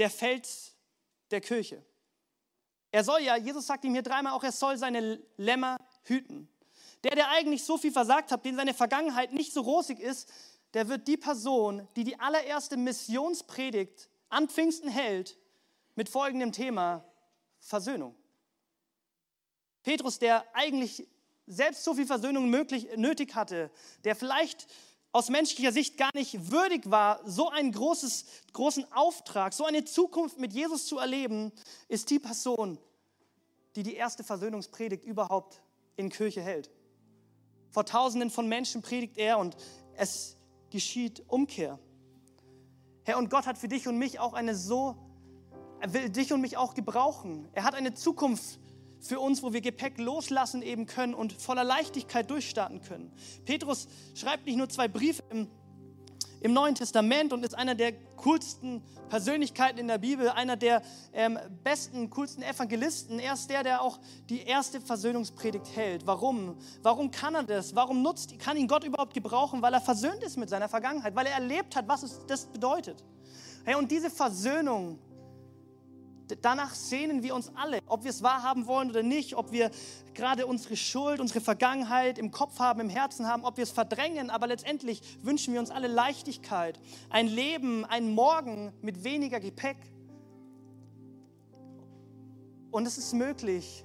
der 0.00 0.10
Fels 0.10 0.74
der 1.30 1.42
Kirche. 1.42 1.84
Er 2.90 3.04
soll 3.04 3.20
ja, 3.20 3.36
Jesus 3.36 3.66
sagt 3.66 3.84
ihm 3.84 3.92
hier 3.92 4.02
dreimal 4.02 4.32
auch, 4.32 4.42
er 4.42 4.50
soll 4.50 4.78
seine 4.78 5.22
Lämmer 5.36 5.76
hüten. 6.04 6.48
Der, 7.04 7.14
der 7.14 7.28
eigentlich 7.28 7.64
so 7.64 7.76
viel 7.76 7.92
versagt 7.92 8.32
hat, 8.32 8.44
den 8.44 8.56
seine 8.56 8.74
Vergangenheit 8.74 9.32
nicht 9.32 9.52
so 9.52 9.60
rosig 9.60 10.00
ist, 10.00 10.32
der 10.72 10.88
wird 10.88 11.06
die 11.06 11.18
Person, 11.18 11.86
die 11.96 12.04
die 12.04 12.18
allererste 12.18 12.78
Missionspredigt 12.78 14.08
an 14.30 14.48
Pfingsten 14.48 14.88
hält, 14.88 15.38
mit 15.96 16.08
folgendem 16.08 16.52
Thema 16.52 17.04
Versöhnung. 17.58 18.16
Petrus, 19.82 20.18
der 20.18 20.46
eigentlich 20.54 21.06
selbst 21.46 21.84
so 21.84 21.94
viel 21.94 22.06
Versöhnung 22.06 22.48
möglich, 22.48 22.88
nötig 22.96 23.34
hatte, 23.34 23.70
der 24.04 24.16
vielleicht 24.16 24.66
aus 25.12 25.28
menschlicher 25.28 25.72
Sicht 25.72 25.96
gar 25.96 26.10
nicht 26.14 26.50
würdig 26.50 26.90
war, 26.90 27.20
so 27.24 27.48
einen 27.48 27.72
großes, 27.72 28.24
großen 28.52 28.90
Auftrag, 28.92 29.52
so 29.52 29.64
eine 29.64 29.84
Zukunft 29.84 30.38
mit 30.38 30.52
Jesus 30.52 30.86
zu 30.86 30.98
erleben, 30.98 31.52
ist 31.88 32.10
die 32.10 32.18
Person, 32.18 32.78
die 33.76 33.82
die 33.82 33.94
erste 33.94 34.22
Versöhnungspredigt 34.22 35.04
überhaupt 35.04 35.62
in 35.96 36.10
Kirche 36.10 36.42
hält. 36.42 36.70
Vor 37.70 37.84
Tausenden 37.84 38.30
von 38.30 38.48
Menschen 38.48 38.82
predigt 38.82 39.18
er 39.18 39.38
und 39.38 39.56
es 39.94 40.36
geschieht 40.70 41.24
Umkehr. 41.28 41.78
Herr, 43.04 43.18
und 43.18 43.30
Gott 43.30 43.46
hat 43.46 43.58
für 43.58 43.68
dich 43.68 43.88
und 43.88 43.98
mich 43.98 44.20
auch 44.20 44.34
eine 44.34 44.54
so, 44.54 44.96
er 45.80 45.92
will 45.92 46.10
dich 46.10 46.32
und 46.32 46.40
mich 46.40 46.56
auch 46.56 46.74
gebrauchen. 46.74 47.48
Er 47.52 47.64
hat 47.64 47.74
eine 47.74 47.94
Zukunft 47.94 48.60
für 49.00 49.18
uns, 49.18 49.42
wo 49.42 49.52
wir 49.52 49.60
Gepäck 49.60 49.98
loslassen 49.98 50.62
eben 50.62 50.86
können 50.86 51.14
und 51.14 51.32
voller 51.32 51.64
Leichtigkeit 51.64 52.30
durchstarten 52.30 52.82
können. 52.82 53.12
Petrus 53.44 53.88
schreibt 54.14 54.46
nicht 54.46 54.56
nur 54.56 54.68
zwei 54.68 54.88
Briefe 54.88 55.22
im, 55.30 55.48
im 56.40 56.52
Neuen 56.52 56.74
Testament 56.74 57.32
und 57.32 57.44
ist 57.44 57.54
einer 57.54 57.74
der 57.74 57.92
coolsten 58.16 58.82
Persönlichkeiten 59.08 59.78
in 59.78 59.88
der 59.88 59.98
Bibel, 59.98 60.28
einer 60.28 60.56
der 60.56 60.82
ähm, 61.12 61.38
besten, 61.64 62.10
coolsten 62.10 62.42
Evangelisten. 62.42 63.18
Er 63.18 63.34
ist 63.34 63.48
der, 63.50 63.62
der 63.62 63.82
auch 63.82 63.98
die 64.28 64.42
erste 64.42 64.80
Versöhnungspredigt 64.80 65.74
hält. 65.74 66.06
Warum? 66.06 66.56
Warum 66.82 67.10
kann 67.10 67.34
er 67.34 67.42
das? 67.42 67.74
Warum 67.74 68.02
nutzt, 68.02 68.38
kann 68.38 68.56
ihn 68.56 68.68
Gott 68.68 68.84
überhaupt 68.84 69.14
gebrauchen? 69.14 69.62
Weil 69.62 69.74
er 69.74 69.80
versöhnt 69.80 70.22
ist 70.22 70.36
mit 70.36 70.48
seiner 70.48 70.68
Vergangenheit, 70.68 71.14
weil 71.16 71.26
er 71.26 71.34
erlebt 71.34 71.74
hat, 71.76 71.88
was 71.88 72.02
es 72.02 72.20
das 72.26 72.46
bedeutet. 72.46 73.02
Hey, 73.64 73.74
und 73.74 73.90
diese 73.90 74.10
Versöhnung, 74.10 74.98
danach 76.40 76.74
sehnen 76.74 77.22
wir 77.22 77.34
uns 77.34 77.50
alle, 77.54 77.80
ob 77.86 78.04
wir 78.04 78.10
es 78.10 78.22
wahrhaben 78.22 78.66
wollen 78.66 78.90
oder 78.90 79.02
nicht, 79.02 79.34
ob 79.34 79.52
wir 79.52 79.70
gerade 80.14 80.46
unsere 80.46 80.76
Schuld, 80.76 81.20
unsere 81.20 81.40
Vergangenheit 81.40 82.18
im 82.18 82.30
Kopf 82.30 82.58
haben, 82.58 82.80
im 82.80 82.88
Herzen 82.88 83.26
haben, 83.26 83.44
ob 83.44 83.56
wir 83.56 83.64
es 83.64 83.70
verdrängen, 83.70 84.30
aber 84.30 84.46
letztendlich 84.46 85.02
wünschen 85.22 85.52
wir 85.54 85.60
uns 85.60 85.70
alle 85.70 85.88
Leichtigkeit, 85.88 86.78
ein 87.08 87.26
Leben, 87.26 87.84
ein 87.84 88.14
Morgen 88.14 88.72
mit 88.82 89.04
weniger 89.04 89.40
Gepäck. 89.40 89.78
Und 92.70 92.86
es 92.86 92.98
ist 92.98 93.12
möglich 93.14 93.84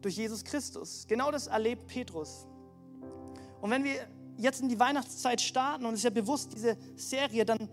durch 0.00 0.16
Jesus 0.16 0.44
Christus. 0.44 1.06
Genau 1.08 1.30
das 1.30 1.48
erlebt 1.48 1.86
Petrus. 1.88 2.46
Und 3.60 3.70
wenn 3.70 3.84
wir 3.84 3.94
jetzt 4.36 4.60
in 4.60 4.68
die 4.68 4.78
Weihnachtszeit 4.78 5.40
starten, 5.40 5.84
und 5.84 5.94
es 5.94 6.00
ist 6.00 6.04
ja 6.04 6.10
bewusst 6.10 6.52
diese 6.54 6.76
Serie, 6.94 7.44
dann 7.44 7.68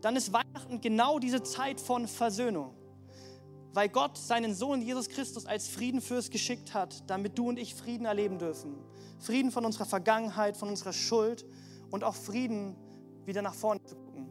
dann 0.00 0.16
ist 0.16 0.32
Weihnachten 0.32 0.80
genau 0.80 1.18
diese 1.18 1.42
Zeit 1.42 1.80
von 1.80 2.06
Versöhnung. 2.06 2.74
Weil 3.72 3.88
Gott 3.88 4.16
seinen 4.16 4.54
Sohn 4.54 4.82
Jesus 4.82 5.08
Christus 5.08 5.46
als 5.46 5.68
Friedenfürst 5.68 6.30
geschickt 6.30 6.74
hat, 6.74 7.08
damit 7.08 7.38
du 7.38 7.48
und 7.48 7.58
ich 7.58 7.74
Frieden 7.74 8.06
erleben 8.06 8.38
dürfen. 8.38 8.74
Frieden 9.18 9.50
von 9.50 9.64
unserer 9.64 9.84
Vergangenheit, 9.84 10.56
von 10.56 10.68
unserer 10.68 10.92
Schuld 10.92 11.44
und 11.90 12.04
auch 12.04 12.14
Frieden 12.14 12.76
wieder 13.24 13.42
nach 13.42 13.54
vorne 13.54 13.82
zu 13.84 13.94
gucken. 13.96 14.26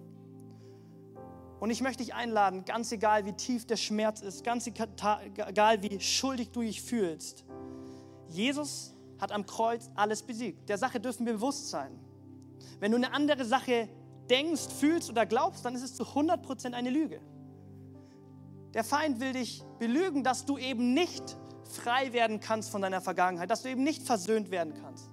Und 1.59 1.71
ich 1.71 1.81
möchte 1.81 2.03
dich 2.03 2.13
einladen, 2.13 2.65
ganz 2.65 2.91
egal 2.91 3.25
wie 3.25 3.33
tief 3.33 3.65
der 3.65 3.77
Schmerz 3.77 4.21
ist, 4.21 4.43
ganz 4.43 4.67
egal 4.67 5.81
wie 5.81 5.99
schuldig 5.99 6.51
du 6.51 6.61
dich 6.61 6.81
fühlst. 6.81 7.45
Jesus 8.27 8.93
hat 9.19 9.31
am 9.31 9.45
Kreuz 9.45 9.89
alles 9.95 10.21
besiegt. 10.21 10.69
Der 10.69 10.77
Sache 10.77 10.99
dürfen 10.99 11.25
wir 11.25 11.33
bewusst 11.33 11.69
sein. 11.69 11.99
Wenn 12.79 12.91
du 12.91 12.97
eine 12.97 13.11
andere 13.11 13.45
Sache 13.45 13.89
denkst, 14.29 14.67
fühlst 14.79 15.09
oder 15.09 15.25
glaubst, 15.25 15.65
dann 15.65 15.75
ist 15.75 15.83
es 15.83 15.95
zu 15.95 16.03
100% 16.03 16.73
eine 16.73 16.89
Lüge. 16.89 17.19
Der 18.73 18.83
Feind 18.83 19.19
will 19.19 19.33
dich 19.33 19.63
belügen, 19.79 20.23
dass 20.23 20.45
du 20.45 20.57
eben 20.57 20.93
nicht 20.93 21.37
frei 21.63 22.13
werden 22.13 22.39
kannst 22.39 22.69
von 22.69 22.81
deiner 22.81 23.01
Vergangenheit, 23.01 23.49
dass 23.49 23.63
du 23.63 23.69
eben 23.69 23.83
nicht 23.83 24.03
versöhnt 24.03 24.51
werden 24.51 24.73
kannst. 24.81 25.09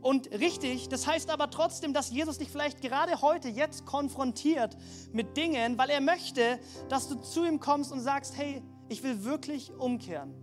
Und 0.00 0.32
richtig, 0.32 0.88
das 0.88 1.06
heißt 1.06 1.30
aber 1.30 1.48
trotzdem, 1.50 1.94
dass 1.94 2.10
Jesus 2.10 2.38
dich 2.38 2.50
vielleicht 2.50 2.80
gerade 2.80 3.22
heute, 3.22 3.48
jetzt 3.48 3.86
konfrontiert 3.86 4.76
mit 5.12 5.36
Dingen, 5.36 5.78
weil 5.78 5.90
er 5.90 6.00
möchte, 6.00 6.58
dass 6.88 7.08
du 7.08 7.14
zu 7.14 7.44
ihm 7.44 7.60
kommst 7.60 7.92
und 7.92 8.00
sagst, 8.00 8.36
hey, 8.36 8.62
ich 8.88 9.02
will 9.04 9.24
wirklich 9.24 9.72
umkehren 9.72 10.34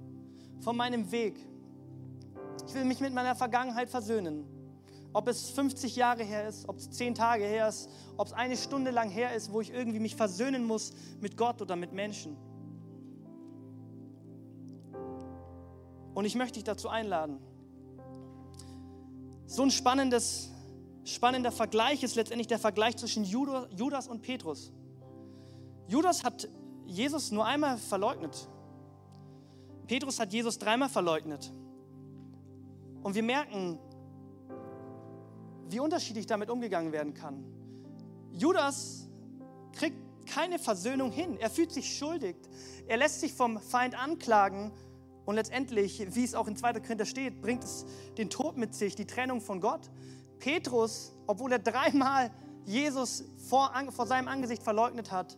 von 0.62 0.78
meinem 0.78 1.12
Weg. 1.12 1.36
Ich 2.68 2.74
will 2.74 2.86
mich 2.86 3.02
mit 3.02 3.14
meiner 3.14 3.36
Vergangenheit 3.36 3.90
versöhnen. 3.90 4.46
Ob 5.12 5.28
es 5.28 5.50
50 5.50 5.96
Jahre 5.96 6.24
her 6.24 6.48
ist, 6.48 6.70
ob 6.70 6.78
es 6.78 6.92
10 6.92 7.16
Tage 7.16 7.44
her 7.44 7.68
ist, 7.68 7.90
ob 8.18 8.28
es 8.28 8.34
eine 8.34 8.56
Stunde 8.56 8.92
lang 8.92 9.10
her 9.10 9.34
ist, 9.34 9.52
wo 9.52 9.62
ich 9.62 9.72
irgendwie 9.72 10.00
mich 10.00 10.16
versöhnen 10.16 10.66
muss 10.66 10.94
mit 11.20 11.36
Gott 11.36 11.62
oder 11.62 11.76
mit 11.76 11.94
Menschen. 11.94 12.38
Und 16.14 16.26
ich 16.26 16.36
möchte 16.36 16.56
dich 16.56 16.64
dazu 16.64 16.90
einladen. 16.90 17.40
So 19.48 19.64
ein 19.64 19.72
spannendes, 19.72 20.52
spannender 21.06 21.52
Vergleich 21.52 22.04
ist 22.04 22.16
letztendlich 22.16 22.48
der 22.48 22.60
Vergleich 22.60 22.98
zwischen 22.98 23.24
Judas 23.24 24.08
und 24.08 24.22
Petrus. 24.22 24.72
Judas 25.88 26.24
hat 26.24 26.48
Jesus 26.86 27.32
nur 27.32 27.46
einmal 27.46 27.78
verleugnet. 27.78 28.48
Petrus 29.88 30.20
hat 30.20 30.32
Jesus 30.32 30.60
dreimal 30.60 30.90
verleugnet. 30.90 31.52
Und 33.02 33.16
wir 33.16 33.24
merken, 33.24 33.80
wie 35.70 35.80
unterschiedlich 35.80 36.26
damit 36.26 36.50
umgegangen 36.50 36.92
werden 36.92 37.14
kann. 37.14 37.44
Judas 38.32 39.08
kriegt 39.74 39.98
keine 40.26 40.60
Versöhnung 40.60 41.12
hin. 41.12 41.38
Er 41.40 41.50
fühlt 41.50 41.72
sich 41.72 41.98
schuldig. 41.98 42.36
Er 42.88 42.98
lässt 42.98 43.20
sich 43.20 43.34
vom 43.34 43.60
Feind 43.60 44.00
anklagen 44.00 44.72
und 45.26 45.36
letztendlich, 45.36 46.16
wie 46.16 46.24
es 46.24 46.34
auch 46.34 46.48
in 46.48 46.56
2. 46.56 46.74
Korinther 46.80 47.06
steht, 47.06 47.42
bringt 47.42 47.64
es 47.64 47.86
den 48.18 48.30
Tod 48.30 48.58
mit 48.58 48.74
sich, 48.74 48.96
die 48.96 49.06
Trennung 49.06 49.42
von 49.42 49.62
Gott. 49.62 49.90
Petrus, 50.40 51.14
obwohl 51.28 51.52
er 51.52 51.60
dreimal 51.60 52.32
Jesus 52.66 53.24
vor, 53.48 53.72
vor 53.92 54.08
seinem 54.08 54.28
Angesicht 54.28 54.64
verleugnet 54.64 55.12
hat, 55.12 55.38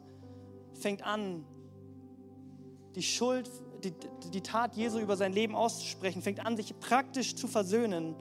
fängt 0.74 1.04
an, 1.04 1.46
die 2.96 3.04
Schuld, 3.04 3.50
die, 3.84 3.94
die 4.34 4.42
Tat 4.42 4.76
Jesu 4.76 5.00
über 5.00 5.18
sein 5.18 5.34
Leben 5.34 5.56
auszusprechen, 5.56 6.22
fängt 6.22 6.46
an, 6.46 6.56
sich 6.56 6.78
praktisch 6.80 7.36
zu 7.36 7.48
versöhnen 7.48 8.16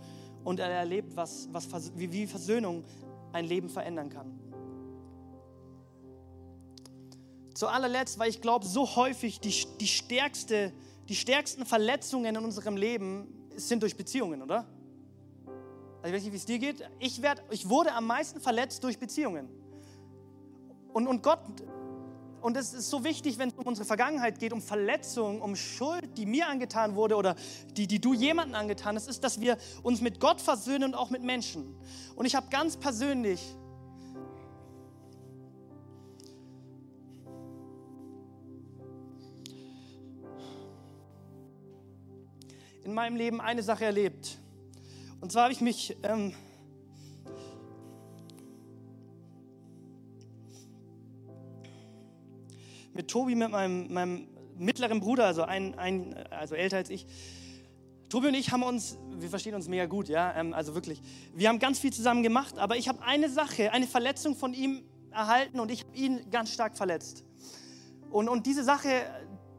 und 0.45 0.61
er 0.61 0.70
erlebt, 0.70 1.16
was, 1.16 1.49
was, 1.53 1.93
wie, 1.97 2.12
wie 2.12 2.26
Versöhnung 2.26 2.84
ein 3.32 3.45
Leben 3.45 3.68
verändern 3.68 4.11
kann. 4.11 4.38
Zu 7.55 7.68
allerletzt, 7.68 8.18
weil 8.18 8.30
ich 8.30 8.41
glaube, 8.41 8.64
so 8.64 8.97
häufig 8.97 9.41
die, 9.41 9.55
die, 9.80 9.86
stärkste, 9.86 10.72
die 11.09 11.14
stärksten 11.14 11.66
Verletzungen 11.66 12.36
in 12.36 12.45
unserem 12.45 12.76
Leben 12.76 13.28
sind 13.57 13.82
durch 13.82 13.97
Beziehungen, 13.97 14.43
oder? 14.43 14.66
Also 16.03 16.07
ich 16.07 16.12
weiß 16.14 16.22
nicht, 16.22 16.32
wie 16.32 16.36
es 16.36 16.47
dir 16.47 16.59
geht. 16.59 16.88
Ich, 16.99 17.20
werd, 17.20 17.43
ich 17.51 17.68
wurde 17.68 17.93
am 17.93 18.07
meisten 18.07 18.41
verletzt 18.41 18.82
durch 18.82 18.99
Beziehungen. 18.99 19.49
Und, 20.93 21.07
und 21.07 21.22
Gott 21.22 21.41
und 22.43 22.57
es 22.57 22.72
ist 22.72 22.91
so 22.91 23.05
wichtig, 23.05 23.38
wenn 23.38 23.51
es 23.51 23.55
um 23.55 23.66
unsere 23.66 23.86
Vergangenheit 23.86 24.38
geht, 24.38 24.53
um 24.53 24.62
Verletzungen, 24.62 25.41
um 25.41 25.57
Schuld, 25.57 26.16
die 26.16 26.26
mir 26.26 26.49
angetan 26.49 26.95
wurde 26.95 27.16
oder 27.16 27.36
die, 27.76 27.86
die 27.86 28.01
du 28.01 28.14
jemandem 28.14 28.55
angetan 28.55 28.97
hast, 28.97 29.09
ist, 29.09 29.22
dass 29.24 29.41
wir 29.41 29.59
uns 29.82 30.01
mit 30.01 30.20
Gott 30.20 30.41
versöhnen 30.41 30.84
und 30.84 30.95
auch 30.95 31.11
mit 31.11 31.22
Menschen. 31.22 31.76
Und 32.16 32.26
ich 32.26 32.34
habe 32.34 32.49
ganz 32.51 32.76
persönlich 32.76 33.41
in 42.84 42.95
meinem 42.95 43.16
Leben 43.16 43.41
eine 43.41 43.62
Sache 43.62 43.84
erlebt. 43.84 44.38
Und 45.20 45.30
zwar 45.32 45.45
habe 45.45 45.53
ich 45.53 45.61
mich 45.61 45.97
ähm, 46.03 46.34
mit 52.93 53.09
Tobi, 53.09 53.34
mit 53.34 53.51
meinem, 53.51 53.93
meinem 53.93 54.28
mittleren 54.57 55.01
Bruder, 55.01 55.26
also, 55.26 55.43
ein, 55.43 55.78
ein, 55.78 56.14
also 56.30 56.55
älter 56.55 56.76
als 56.76 56.91
ich. 56.91 57.07
Tobi 58.09 58.28
und 58.28 58.34
ich 58.34 58.51
haben 58.51 58.62
uns, 58.62 58.99
wir 59.18 59.28
verstehen 59.30 59.55
uns 59.55 59.68
mega 59.68 59.86
gut, 59.86 60.09
ja, 60.09 60.34
ähm, 60.36 60.53
also 60.53 60.74
wirklich. 60.74 61.01
Wir 61.34 61.49
haben 61.49 61.61
ganz 61.61 61.78
viel 61.78 61.93
zusammen 61.93 62.22
gemacht, 62.22 62.59
aber 62.59 62.76
ich 62.76 62.88
habe 62.88 63.03
eine 63.03 63.28
Sache, 63.28 63.72
eine 63.72 63.86
Verletzung 63.86 64.34
von 64.34 64.53
ihm 64.53 64.82
erhalten 65.12 65.61
und 65.61 65.70
ich 65.70 65.84
habe 65.84 65.97
ihn 65.97 66.30
ganz 66.30 66.53
stark 66.53 66.76
verletzt. 66.76 67.24
Und, 68.11 68.28
und 68.28 68.47
diese 68.47 68.64
Sache, 68.64 68.88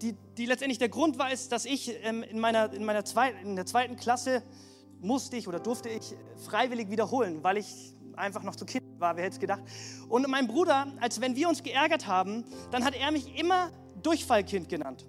die, 0.02 0.16
die 0.38 0.46
letztendlich 0.46 0.80
der 0.80 0.90
Grund 0.90 1.18
war, 1.18 1.32
ist, 1.32 1.52
dass 1.52 1.66
ich 1.66 1.94
ähm, 2.04 2.24
in, 2.24 2.40
meiner, 2.40 2.74
in, 2.74 2.84
meiner 2.84 3.06
zwei, 3.06 3.32
in 3.32 3.56
der 3.56 3.66
zweiten 3.66 3.96
Klasse 3.96 4.44
musste 5.00 5.38
ich 5.38 5.48
oder 5.48 5.60
durfte 5.60 5.90
ich 5.90 6.14
freiwillig 6.46 6.90
wiederholen, 6.90 7.44
weil 7.44 7.58
ich 7.58 7.96
einfach 8.16 8.44
noch 8.44 8.56
zu 8.56 8.66
Kind 8.66 8.84
war, 9.02 9.16
wer 9.16 9.26
hätte 9.26 9.34
es 9.34 9.39
gedacht. 9.39 9.64
Und 10.08 10.28
mein 10.30 10.47
Bruder, 10.47 10.88
als 10.99 11.20
wenn 11.20 11.36
wir 11.36 11.49
uns 11.49 11.64
geärgert 11.64 12.08
haben, 12.08 12.45
dann 12.72 12.86
hat 12.86 12.95
er 12.95 13.12
mich 13.12 13.38
immer 13.38 13.72
Durchfallkind 14.02 14.70
genannt. 14.70 15.06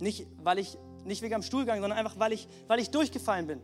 Nicht, 0.00 0.26
weil 0.42 0.58
ich, 0.58 0.76
nicht 1.04 1.22
wegen 1.22 1.34
am 1.34 1.42
Stuhlgang, 1.42 1.80
sondern 1.80 1.98
einfach, 1.98 2.18
weil 2.18 2.32
ich, 2.32 2.48
weil 2.66 2.80
ich 2.80 2.90
durchgefallen 2.90 3.46
bin. 3.46 3.62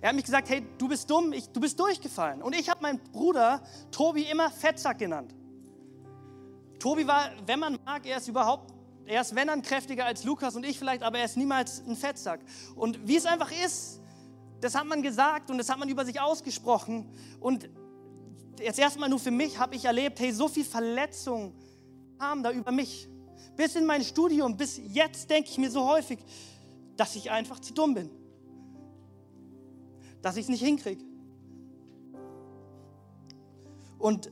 Er 0.00 0.08
hat 0.08 0.16
mich 0.16 0.24
gesagt, 0.24 0.48
hey, 0.48 0.62
du 0.78 0.88
bist 0.88 1.10
dumm, 1.10 1.32
ich, 1.32 1.48
du 1.48 1.60
bist 1.60 1.78
durchgefallen. 1.78 2.42
Und 2.42 2.54
ich 2.54 2.68
habe 2.68 2.82
meinen 2.82 3.00
Bruder 3.12 3.62
Tobi 3.90 4.22
immer 4.22 4.50
Fettsack 4.50 4.98
genannt. 4.98 5.34
Tobi 6.78 7.06
war, 7.06 7.30
wenn 7.46 7.58
man 7.58 7.78
mag, 7.84 8.06
er 8.06 8.18
ist 8.18 8.28
überhaupt, 8.28 8.72
er 9.06 9.20
ist 9.20 9.34
wenn 9.34 9.48
dann 9.48 9.62
kräftiger 9.62 10.06
als 10.06 10.24
Lukas 10.24 10.56
und 10.56 10.64
ich 10.64 10.78
vielleicht, 10.78 11.02
aber 11.02 11.18
er 11.18 11.24
ist 11.24 11.36
niemals 11.36 11.82
ein 11.86 11.96
Fettsack. 11.96 12.40
Und 12.74 13.06
wie 13.06 13.16
es 13.16 13.26
einfach 13.26 13.50
ist, 13.64 14.00
das 14.60 14.74
hat 14.74 14.86
man 14.86 15.02
gesagt 15.02 15.50
und 15.50 15.58
das 15.58 15.68
hat 15.68 15.78
man 15.78 15.88
über 15.88 16.04
sich 16.04 16.20
ausgesprochen. 16.20 17.10
Und 17.40 17.68
jetzt 18.60 18.78
erstmal 18.78 19.08
nur 19.08 19.18
für 19.18 19.30
mich 19.30 19.58
habe 19.58 19.74
ich 19.74 19.84
erlebt, 19.84 20.20
hey, 20.20 20.32
so 20.32 20.48
viel 20.48 20.64
Verletzung 20.64 21.54
kam 22.18 22.42
da 22.42 22.50
über 22.52 22.72
mich. 22.72 23.08
Bis 23.56 23.76
in 23.76 23.86
mein 23.86 24.02
Studium, 24.02 24.56
bis 24.56 24.80
jetzt 24.88 25.30
denke 25.30 25.48
ich 25.50 25.58
mir 25.58 25.70
so 25.70 25.86
häufig, 25.86 26.18
dass 26.96 27.14
ich 27.16 27.30
einfach 27.30 27.60
zu 27.60 27.72
dumm 27.72 27.94
bin. 27.94 28.10
Dass 30.22 30.36
ich 30.36 30.44
es 30.44 30.48
nicht 30.48 30.62
hinkriege. 30.62 31.04
Und 33.98 34.30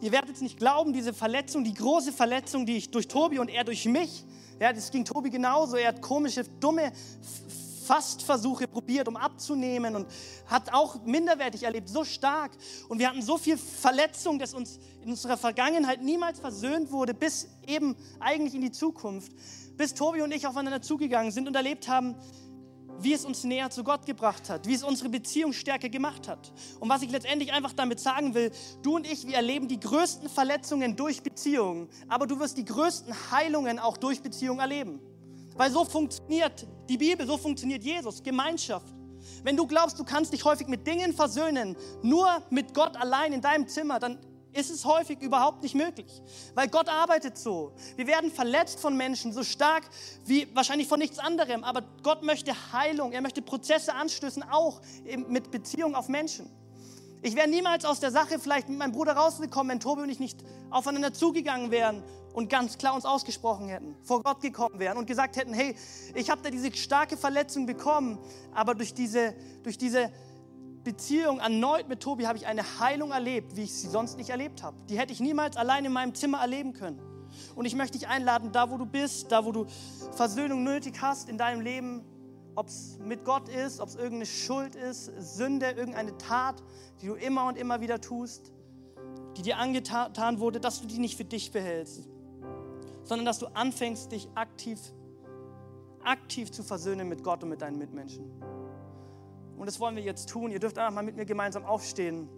ihr 0.00 0.12
werdet 0.12 0.36
es 0.36 0.40
nicht 0.40 0.58
glauben, 0.58 0.92
diese 0.92 1.12
Verletzung, 1.12 1.64
die 1.64 1.74
große 1.74 2.12
Verletzung, 2.12 2.66
die 2.66 2.76
ich 2.76 2.90
durch 2.90 3.08
Tobi 3.08 3.38
und 3.38 3.48
er 3.48 3.64
durch 3.64 3.86
mich, 3.86 4.24
ja, 4.60 4.72
das 4.72 4.90
ging 4.90 5.04
Tobi 5.04 5.30
genauso, 5.30 5.76
er 5.76 5.88
hat 5.88 6.00
komische, 6.00 6.44
dumme 6.60 6.92
Fastversuche 7.86 8.66
probiert, 8.68 9.08
um 9.08 9.16
abzunehmen 9.16 9.96
und 9.96 10.06
hat 10.46 10.72
auch 10.72 11.04
minderwertig 11.04 11.62
erlebt, 11.62 11.88
so 11.88 12.04
stark. 12.04 12.52
Und 12.88 12.98
wir 12.98 13.08
hatten 13.08 13.22
so 13.22 13.38
viel 13.38 13.56
Verletzung, 13.56 14.38
dass 14.38 14.54
uns 14.54 14.78
in 15.02 15.10
unserer 15.10 15.36
Vergangenheit 15.36 16.02
niemals 16.02 16.40
versöhnt 16.40 16.90
wurde, 16.90 17.14
bis 17.14 17.48
eben 17.66 17.96
eigentlich 18.20 18.54
in 18.54 18.60
die 18.60 18.72
Zukunft. 18.72 19.32
Bis 19.76 19.94
Tobi 19.94 20.22
und 20.22 20.32
ich 20.32 20.46
aufeinander 20.46 20.82
zugegangen 20.82 21.30
sind 21.30 21.46
und 21.48 21.54
erlebt 21.54 21.88
haben, 21.88 22.16
wie 22.98 23.12
es 23.12 23.24
uns 23.24 23.44
näher 23.44 23.70
zu 23.70 23.84
Gott 23.84 24.06
gebracht 24.06 24.48
hat, 24.48 24.66
wie 24.66 24.74
es 24.74 24.82
unsere 24.82 25.08
Beziehung 25.08 25.52
stärker 25.52 25.88
gemacht 25.88 26.28
hat. 26.28 26.52
Und 26.80 26.88
was 26.88 27.02
ich 27.02 27.10
letztendlich 27.10 27.52
einfach 27.52 27.72
damit 27.72 28.00
sagen 28.00 28.34
will, 28.34 28.50
du 28.82 28.96
und 28.96 29.06
ich, 29.06 29.26
wir 29.26 29.36
erleben 29.36 29.68
die 29.68 29.80
größten 29.80 30.28
Verletzungen 30.28 30.96
durch 30.96 31.22
Beziehungen, 31.22 31.88
aber 32.08 32.26
du 32.26 32.38
wirst 32.38 32.56
die 32.58 32.64
größten 32.64 33.14
Heilungen 33.30 33.78
auch 33.78 33.96
durch 33.96 34.22
Beziehungen 34.22 34.60
erleben. 34.60 35.00
Weil 35.56 35.70
so 35.70 35.84
funktioniert 35.84 36.66
die 36.88 36.98
Bibel, 36.98 37.26
so 37.26 37.36
funktioniert 37.36 37.82
Jesus, 37.82 38.22
Gemeinschaft. 38.22 38.94
Wenn 39.42 39.56
du 39.56 39.66
glaubst, 39.66 39.98
du 39.98 40.04
kannst 40.04 40.32
dich 40.32 40.44
häufig 40.44 40.68
mit 40.68 40.86
Dingen 40.86 41.12
versöhnen, 41.12 41.76
nur 42.02 42.42
mit 42.50 42.74
Gott 42.74 42.96
allein 42.96 43.32
in 43.32 43.40
deinem 43.40 43.66
Zimmer, 43.66 43.98
dann 43.98 44.18
ist 44.52 44.70
es 44.70 44.84
häufig 44.84 45.20
überhaupt 45.20 45.62
nicht 45.62 45.74
möglich. 45.74 46.22
Weil 46.54 46.68
Gott 46.68 46.88
arbeitet 46.88 47.36
so. 47.36 47.72
Wir 47.96 48.06
werden 48.06 48.30
verletzt 48.30 48.80
von 48.80 48.96
Menschen, 48.96 49.32
so 49.32 49.44
stark 49.44 49.84
wie 50.24 50.48
wahrscheinlich 50.54 50.88
von 50.88 50.98
nichts 50.98 51.18
anderem. 51.18 51.62
Aber 51.62 51.82
Gott 52.02 52.22
möchte 52.22 52.54
Heilung, 52.72 53.12
er 53.12 53.20
möchte 53.20 53.42
Prozesse 53.42 53.94
anstößen, 53.94 54.42
auch 54.44 54.80
mit 55.28 55.50
Beziehung 55.50 55.94
auf 55.94 56.08
Menschen. 56.08 56.50
Ich 57.22 57.34
wäre 57.34 57.48
niemals 57.48 57.84
aus 57.84 58.00
der 58.00 58.10
Sache 58.10 58.38
vielleicht 58.38 58.68
mit 58.68 58.78
meinem 58.78 58.92
Bruder 58.92 59.14
rausgekommen, 59.14 59.72
wenn 59.72 59.80
Tobi 59.80 60.02
und 60.02 60.10
ich 60.10 60.20
nicht 60.20 60.38
aufeinander 60.70 61.12
zugegangen 61.12 61.70
wären 61.70 62.02
und 62.36 62.50
ganz 62.50 62.76
klar 62.76 62.94
uns 62.94 63.06
ausgesprochen 63.06 63.68
hätten, 63.68 63.96
vor 64.02 64.22
Gott 64.22 64.42
gekommen 64.42 64.78
wären 64.78 64.98
und 64.98 65.06
gesagt 65.06 65.38
hätten, 65.38 65.54
hey, 65.54 65.74
ich 66.14 66.28
habe 66.28 66.42
da 66.42 66.50
diese 66.50 66.70
starke 66.76 67.16
Verletzung 67.16 67.64
bekommen, 67.64 68.18
aber 68.52 68.74
durch 68.74 68.92
diese, 68.92 69.34
durch 69.62 69.78
diese 69.78 70.12
Beziehung 70.84 71.38
erneut 71.38 71.88
mit 71.88 72.00
Tobi 72.00 72.26
habe 72.26 72.36
ich 72.36 72.46
eine 72.46 72.78
Heilung 72.78 73.10
erlebt, 73.10 73.56
wie 73.56 73.62
ich 73.62 73.72
sie 73.72 73.88
sonst 73.88 74.18
nicht 74.18 74.28
erlebt 74.28 74.62
habe. 74.62 74.76
Die 74.90 74.98
hätte 74.98 75.14
ich 75.14 75.20
niemals 75.20 75.56
allein 75.56 75.86
in 75.86 75.92
meinem 75.92 76.14
Zimmer 76.14 76.38
erleben 76.42 76.74
können. 76.74 77.00
Und 77.54 77.64
ich 77.64 77.74
möchte 77.74 77.96
dich 77.98 78.06
einladen, 78.06 78.52
da 78.52 78.70
wo 78.70 78.76
du 78.76 78.84
bist, 78.84 79.32
da 79.32 79.46
wo 79.46 79.52
du 79.52 79.64
Versöhnung 80.12 80.62
nötig 80.62 81.00
hast 81.00 81.30
in 81.30 81.38
deinem 81.38 81.62
Leben, 81.62 82.04
ob 82.54 82.68
es 82.68 82.98
mit 83.02 83.24
Gott 83.24 83.48
ist, 83.48 83.80
ob 83.80 83.88
es 83.88 83.94
irgendeine 83.94 84.26
Schuld 84.26 84.74
ist, 84.74 85.10
Sünde, 85.18 85.70
irgendeine 85.70 86.18
Tat, 86.18 86.62
die 87.00 87.06
du 87.06 87.14
immer 87.14 87.46
und 87.46 87.56
immer 87.56 87.80
wieder 87.80 87.98
tust, 87.98 88.52
die 89.38 89.42
dir 89.42 89.56
angetan 89.56 90.38
wurde, 90.38 90.60
dass 90.60 90.82
du 90.82 90.86
die 90.86 90.98
nicht 90.98 91.16
für 91.16 91.24
dich 91.24 91.50
behältst, 91.50 92.06
sondern 93.06 93.24
dass 93.24 93.38
du 93.38 93.46
anfängst, 93.46 94.12
dich 94.12 94.28
aktiv, 94.34 94.78
aktiv 96.04 96.50
zu 96.50 96.62
versöhnen 96.62 97.08
mit 97.08 97.22
Gott 97.22 97.42
und 97.42 97.48
mit 97.48 97.62
deinen 97.62 97.78
Mitmenschen. 97.78 98.30
Und 99.56 99.66
das 99.66 99.80
wollen 99.80 99.96
wir 99.96 100.02
jetzt 100.02 100.28
tun. 100.28 100.50
Ihr 100.50 100.58
dürft 100.58 100.76
einfach 100.76 100.92
mal 100.92 101.02
mit 101.02 101.16
mir 101.16 101.24
gemeinsam 101.24 101.64
aufstehen. 101.64 102.28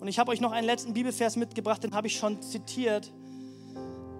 Und 0.00 0.08
ich 0.08 0.18
habe 0.18 0.30
euch 0.30 0.40
noch 0.40 0.52
einen 0.52 0.66
letzten 0.66 0.94
Bibelvers 0.94 1.36
mitgebracht, 1.36 1.82
den 1.82 1.94
habe 1.94 2.06
ich 2.06 2.16
schon 2.16 2.40
zitiert. 2.40 3.12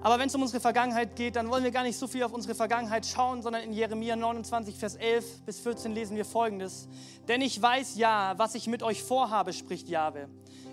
Aber 0.02 0.18
wenn 0.18 0.28
es 0.28 0.34
um 0.34 0.42
unsere 0.42 0.60
Vergangenheit 0.60 1.14
geht, 1.16 1.36
dann 1.36 1.50
wollen 1.50 1.62
wir 1.64 1.70
gar 1.70 1.82
nicht 1.82 1.98
so 1.98 2.06
viel 2.06 2.22
auf 2.22 2.32
unsere 2.32 2.54
Vergangenheit 2.54 3.06
schauen, 3.06 3.42
sondern 3.42 3.62
in 3.62 3.72
Jeremia 3.72 4.16
29, 4.16 4.74
Vers 4.74 4.96
11 4.96 5.42
bis 5.42 5.60
14 5.60 5.92
lesen 5.92 6.16
wir 6.16 6.24
folgendes. 6.24 6.88
Denn 7.28 7.40
ich 7.40 7.60
weiß 7.60 7.96
ja, 7.96 8.34
was 8.36 8.54
ich 8.54 8.66
mit 8.66 8.82
euch 8.82 9.02
vorhabe, 9.02 9.52
spricht 9.52 9.88
Jahwe. 9.88 10.28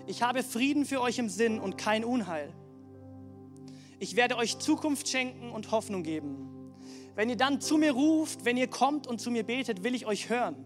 Ich 0.08 0.22
habe 0.22 0.42
Frieden 0.42 0.86
für 0.86 1.02
euch 1.02 1.18
im 1.18 1.28
Sinn 1.28 1.60
und 1.60 1.76
kein 1.76 2.02
Unheil. 2.02 2.50
Ich 3.98 4.16
werde 4.16 4.38
euch 4.38 4.58
Zukunft 4.58 5.06
schenken 5.06 5.50
und 5.50 5.70
Hoffnung 5.70 6.02
geben. 6.02 6.72
Wenn 7.14 7.28
ihr 7.28 7.36
dann 7.36 7.60
zu 7.60 7.76
mir 7.76 7.92
ruft, 7.92 8.46
wenn 8.46 8.56
ihr 8.56 8.68
kommt 8.68 9.06
und 9.06 9.20
zu 9.20 9.30
mir 9.30 9.44
betet, 9.44 9.84
will 9.84 9.94
ich 9.94 10.06
euch 10.06 10.30
hören. 10.30 10.64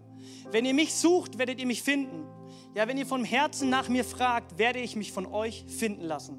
Wenn 0.49 0.63
ihr 0.63 0.73
mich 0.73 0.93
sucht, 0.93 1.39
werdet 1.39 1.59
ihr 1.59 1.65
mich 1.65 1.83
finden. 1.83 2.25
Ja, 2.73 2.87
wenn 2.87 2.97
ihr 2.97 3.05
vom 3.05 3.25
Herzen 3.25 3.69
nach 3.69 3.89
mir 3.89 4.05
fragt, 4.05 4.57
werde 4.57 4.79
ich 4.79 4.95
mich 4.95 5.11
von 5.11 5.25
euch 5.25 5.65
finden 5.67 6.03
lassen. 6.03 6.37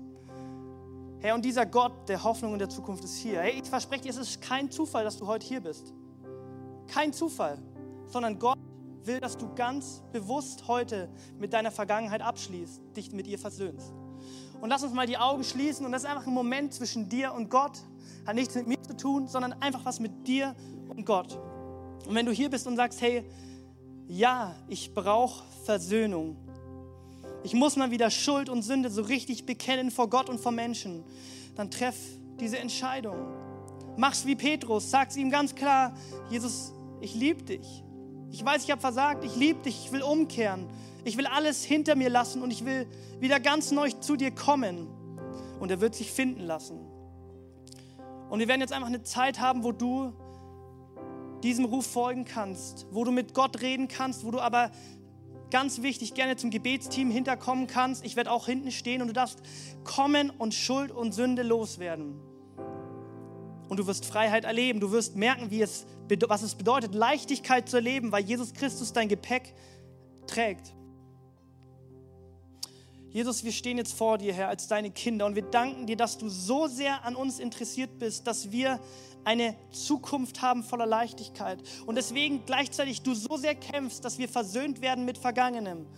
Herr, 1.20 1.34
und 1.34 1.44
dieser 1.44 1.66
Gott 1.66 2.08
der 2.08 2.24
Hoffnung 2.24 2.54
und 2.54 2.58
der 2.58 2.70
Zukunft 2.70 3.04
ist 3.04 3.18
hier. 3.18 3.40
Hey, 3.40 3.60
ich 3.62 3.68
verspreche 3.68 4.04
dir, 4.04 4.10
es 4.12 4.16
ist 4.16 4.40
kein 4.40 4.70
Zufall, 4.70 5.04
dass 5.04 5.18
du 5.18 5.26
heute 5.26 5.46
hier 5.46 5.60
bist. 5.60 5.92
Kein 6.86 7.12
Zufall, 7.12 7.58
sondern 8.06 8.38
Gott 8.38 8.58
will, 9.06 9.20
dass 9.20 9.36
du 9.36 9.54
ganz 9.54 10.02
bewusst 10.12 10.68
heute 10.68 11.08
mit 11.38 11.52
deiner 11.52 11.70
Vergangenheit 11.70 12.22
abschließt, 12.22 12.80
dich 12.96 13.12
mit 13.12 13.26
ihr 13.26 13.38
versöhnst. 13.38 13.92
Und 14.60 14.70
lass 14.70 14.82
uns 14.82 14.94
mal 14.94 15.06
die 15.06 15.18
Augen 15.18 15.44
schließen 15.44 15.84
und 15.84 15.92
das 15.92 16.04
ist 16.04 16.08
einfach 16.08 16.26
ein 16.26 16.32
Moment 16.32 16.72
zwischen 16.72 17.08
dir 17.08 17.32
und 17.34 17.50
Gott. 17.50 17.78
Hat 18.26 18.34
nichts 18.34 18.54
mit 18.54 18.66
mir 18.66 18.80
zu 18.82 18.96
tun, 18.96 19.28
sondern 19.28 19.52
einfach 19.54 19.84
was 19.84 20.00
mit 20.00 20.26
dir 20.26 20.54
und 20.88 21.04
Gott. 21.04 21.38
Und 22.06 22.14
wenn 22.14 22.26
du 22.26 22.32
hier 22.32 22.50
bist 22.50 22.66
und 22.66 22.76
sagst, 22.76 23.00
hey, 23.00 23.24
ja, 24.08 24.54
ich 24.68 24.94
brauche 24.94 25.44
Versöhnung, 25.64 26.36
ich 27.42 27.52
muss 27.52 27.76
mal 27.76 27.90
wieder 27.90 28.10
Schuld 28.10 28.48
und 28.48 28.62
Sünde 28.62 28.90
so 28.90 29.02
richtig 29.02 29.44
bekennen 29.44 29.90
vor 29.90 30.08
Gott 30.08 30.30
und 30.30 30.40
vor 30.40 30.52
Menschen, 30.52 31.04
dann 31.54 31.70
treff 31.70 31.96
diese 32.40 32.58
Entscheidung. 32.58 33.16
Mach's 33.96 34.24
wie 34.26 34.34
Petrus, 34.34 34.90
sag's 34.90 35.16
ihm 35.16 35.30
ganz 35.30 35.54
klar, 35.54 35.94
Jesus, 36.30 36.72
ich 37.00 37.14
liebe 37.14 37.42
dich. 37.42 37.84
Ich 38.34 38.44
weiß, 38.44 38.64
ich 38.64 38.70
habe 38.72 38.80
versagt, 38.80 39.24
ich 39.24 39.36
liebe 39.36 39.62
dich, 39.62 39.84
ich 39.84 39.92
will 39.92 40.02
umkehren. 40.02 40.66
Ich 41.04 41.16
will 41.16 41.28
alles 41.28 41.62
hinter 41.62 41.94
mir 41.94 42.10
lassen 42.10 42.42
und 42.42 42.50
ich 42.50 42.64
will 42.64 42.88
wieder 43.20 43.38
ganz 43.38 43.70
neu 43.70 43.90
zu 43.90 44.16
dir 44.16 44.32
kommen. 44.32 44.88
Und 45.60 45.70
er 45.70 45.80
wird 45.80 45.94
sich 45.94 46.10
finden 46.10 46.40
lassen. 46.40 46.80
Und 48.28 48.40
wir 48.40 48.48
werden 48.48 48.60
jetzt 48.60 48.72
einfach 48.72 48.88
eine 48.88 49.04
Zeit 49.04 49.38
haben, 49.38 49.62
wo 49.62 49.70
du 49.70 50.12
diesem 51.44 51.64
Ruf 51.64 51.86
folgen 51.86 52.24
kannst, 52.24 52.88
wo 52.90 53.04
du 53.04 53.12
mit 53.12 53.34
Gott 53.34 53.62
reden 53.62 53.86
kannst, 53.86 54.24
wo 54.24 54.32
du 54.32 54.40
aber 54.40 54.72
ganz 55.52 55.82
wichtig, 55.82 56.14
gerne 56.14 56.34
zum 56.34 56.50
Gebetsteam 56.50 57.12
hinterkommen 57.12 57.68
kannst. 57.68 58.04
Ich 58.04 58.16
werde 58.16 58.32
auch 58.32 58.46
hinten 58.46 58.72
stehen 58.72 59.00
und 59.00 59.06
du 59.06 59.14
darfst 59.14 59.42
kommen 59.84 60.30
und 60.30 60.54
Schuld 60.54 60.90
und 60.90 61.12
Sünde 61.12 61.44
loswerden. 61.44 62.20
Und 63.74 63.78
du 63.78 63.88
wirst 63.88 64.06
Freiheit 64.06 64.44
erleben. 64.44 64.78
Du 64.78 64.92
wirst 64.92 65.16
merken, 65.16 65.50
wie 65.50 65.60
es, 65.60 65.84
was 66.28 66.42
es 66.42 66.54
bedeutet, 66.54 66.94
Leichtigkeit 66.94 67.68
zu 67.68 67.78
erleben, 67.78 68.12
weil 68.12 68.22
Jesus 68.22 68.54
Christus 68.54 68.92
dein 68.92 69.08
Gepäck 69.08 69.52
trägt. 70.28 70.72
Jesus, 73.08 73.42
wir 73.42 73.50
stehen 73.50 73.76
jetzt 73.76 73.92
vor 73.92 74.18
dir, 74.18 74.32
Herr, 74.32 74.46
als 74.46 74.68
deine 74.68 74.92
Kinder 74.92 75.26
und 75.26 75.34
wir 75.34 75.42
danken 75.42 75.88
dir, 75.88 75.96
dass 75.96 76.18
du 76.18 76.28
so 76.28 76.68
sehr 76.68 77.04
an 77.04 77.16
uns 77.16 77.40
interessiert 77.40 77.98
bist, 77.98 78.28
dass 78.28 78.52
wir 78.52 78.78
eine 79.24 79.56
Zukunft 79.72 80.40
haben 80.40 80.62
voller 80.62 80.86
Leichtigkeit. 80.86 81.60
Und 81.84 81.96
deswegen 81.96 82.46
gleichzeitig 82.46 83.02
du 83.02 83.12
so 83.12 83.36
sehr 83.36 83.56
kämpfst, 83.56 84.04
dass 84.04 84.18
wir 84.18 84.28
versöhnt 84.28 84.82
werden 84.82 85.04
mit 85.04 85.18
Vergangenem. 85.18 85.88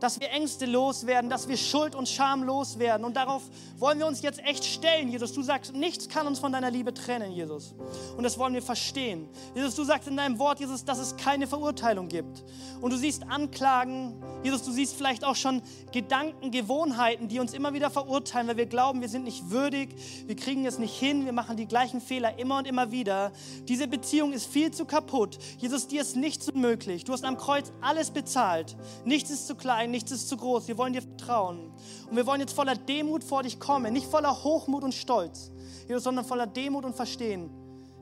Dass 0.00 0.18
wir 0.20 0.30
Ängste 0.30 0.66
loswerden, 0.66 1.30
dass 1.30 1.48
wir 1.48 1.56
Schuld 1.56 1.94
und 1.94 2.08
Scham 2.08 2.42
loswerden. 2.42 3.04
Und 3.04 3.16
darauf 3.16 3.42
wollen 3.78 3.98
wir 3.98 4.06
uns 4.06 4.22
jetzt 4.22 4.42
echt 4.44 4.64
stellen, 4.64 5.10
Jesus. 5.10 5.32
Du 5.32 5.42
sagst, 5.42 5.74
nichts 5.74 6.08
kann 6.08 6.26
uns 6.26 6.38
von 6.38 6.52
deiner 6.52 6.70
Liebe 6.70 6.92
trennen, 6.92 7.32
Jesus. 7.32 7.74
Und 8.16 8.24
das 8.24 8.38
wollen 8.38 8.54
wir 8.54 8.62
verstehen. 8.62 9.28
Jesus, 9.54 9.74
du 9.74 9.84
sagst 9.84 10.08
in 10.08 10.16
deinem 10.16 10.38
Wort, 10.38 10.60
Jesus, 10.60 10.84
dass 10.84 10.98
es 10.98 11.16
keine 11.16 11.46
Verurteilung 11.46 12.08
gibt. 12.08 12.42
Und 12.80 12.92
du 12.92 12.96
siehst 12.96 13.24
Anklagen, 13.28 14.14
Jesus, 14.42 14.62
du 14.62 14.72
siehst 14.72 14.96
vielleicht 14.96 15.24
auch 15.24 15.36
schon 15.36 15.62
Gedanken, 15.92 16.50
Gewohnheiten, 16.50 17.28
die 17.28 17.38
uns 17.40 17.52
immer 17.52 17.74
wieder 17.74 17.90
verurteilen, 17.90 18.48
weil 18.48 18.56
wir 18.56 18.66
glauben, 18.66 19.02
wir 19.02 19.08
sind 19.08 19.24
nicht 19.24 19.50
würdig, 19.50 19.90
wir 20.26 20.36
kriegen 20.36 20.64
es 20.64 20.78
nicht 20.78 20.98
hin, 20.98 21.26
wir 21.26 21.32
machen 21.32 21.56
die 21.56 21.66
gleichen 21.66 22.00
Fehler 22.00 22.38
immer 22.38 22.58
und 22.58 22.66
immer 22.66 22.90
wieder. 22.90 23.32
Diese 23.68 23.86
Beziehung 23.86 24.32
ist 24.32 24.46
viel 24.46 24.70
zu 24.70 24.86
kaputt. 24.86 25.38
Jesus, 25.58 25.88
dir 25.88 26.00
ist 26.00 26.16
nichts 26.16 26.48
unmöglich. 26.48 27.04
Du 27.04 27.12
hast 27.12 27.24
am 27.24 27.36
Kreuz 27.36 27.70
alles 27.80 28.10
bezahlt. 28.10 28.76
Nichts 29.04 29.30
ist 29.30 29.46
zu 29.46 29.54
klein, 29.54 29.89
nichts 29.90 30.10
ist 30.10 30.28
zu 30.28 30.36
groß. 30.36 30.68
Wir 30.68 30.78
wollen 30.78 30.92
dir 30.92 31.02
vertrauen. 31.02 31.72
Und 32.08 32.16
wir 32.16 32.26
wollen 32.26 32.40
jetzt 32.40 32.52
voller 32.52 32.74
Demut 32.74 33.24
vor 33.24 33.42
dich 33.42 33.58
kommen, 33.58 33.92
nicht 33.92 34.06
voller 34.06 34.44
Hochmut 34.44 34.84
und 34.84 34.94
Stolz, 34.94 35.50
Jesus, 35.88 36.04
sondern 36.04 36.24
voller 36.24 36.46
Demut 36.46 36.84
und 36.84 36.94
Verstehen. 36.94 37.50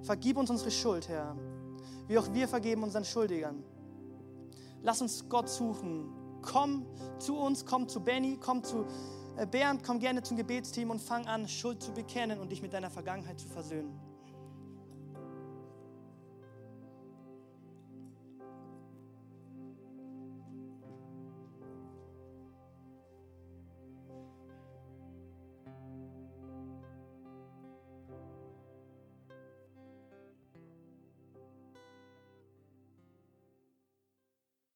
Vergib 0.02 0.36
uns 0.36 0.50
unsere 0.50 0.70
Schuld, 0.70 1.08
Herr, 1.08 1.36
wie 2.06 2.18
auch 2.18 2.32
wir 2.32 2.48
vergeben 2.48 2.82
unseren 2.82 3.04
Schuldigern. 3.04 3.62
Lass 4.82 5.00
uns 5.00 5.28
Gott 5.28 5.48
suchen. 5.48 6.12
Komm 6.40 6.86
zu 7.18 7.36
uns, 7.36 7.66
komm 7.66 7.88
zu 7.88 8.00
Benny, 8.00 8.38
komm 8.40 8.62
zu 8.62 8.86
äh, 9.36 9.46
Bernd, 9.46 9.82
komm 9.84 9.98
gerne 9.98 10.22
zum 10.22 10.36
Gebetsteam 10.36 10.90
und 10.90 11.00
fang 11.00 11.26
an, 11.26 11.48
Schuld 11.48 11.82
zu 11.82 11.92
bekennen 11.92 12.38
und 12.38 12.52
dich 12.52 12.62
mit 12.62 12.72
deiner 12.72 12.90
Vergangenheit 12.90 13.40
zu 13.40 13.48
versöhnen. 13.48 14.07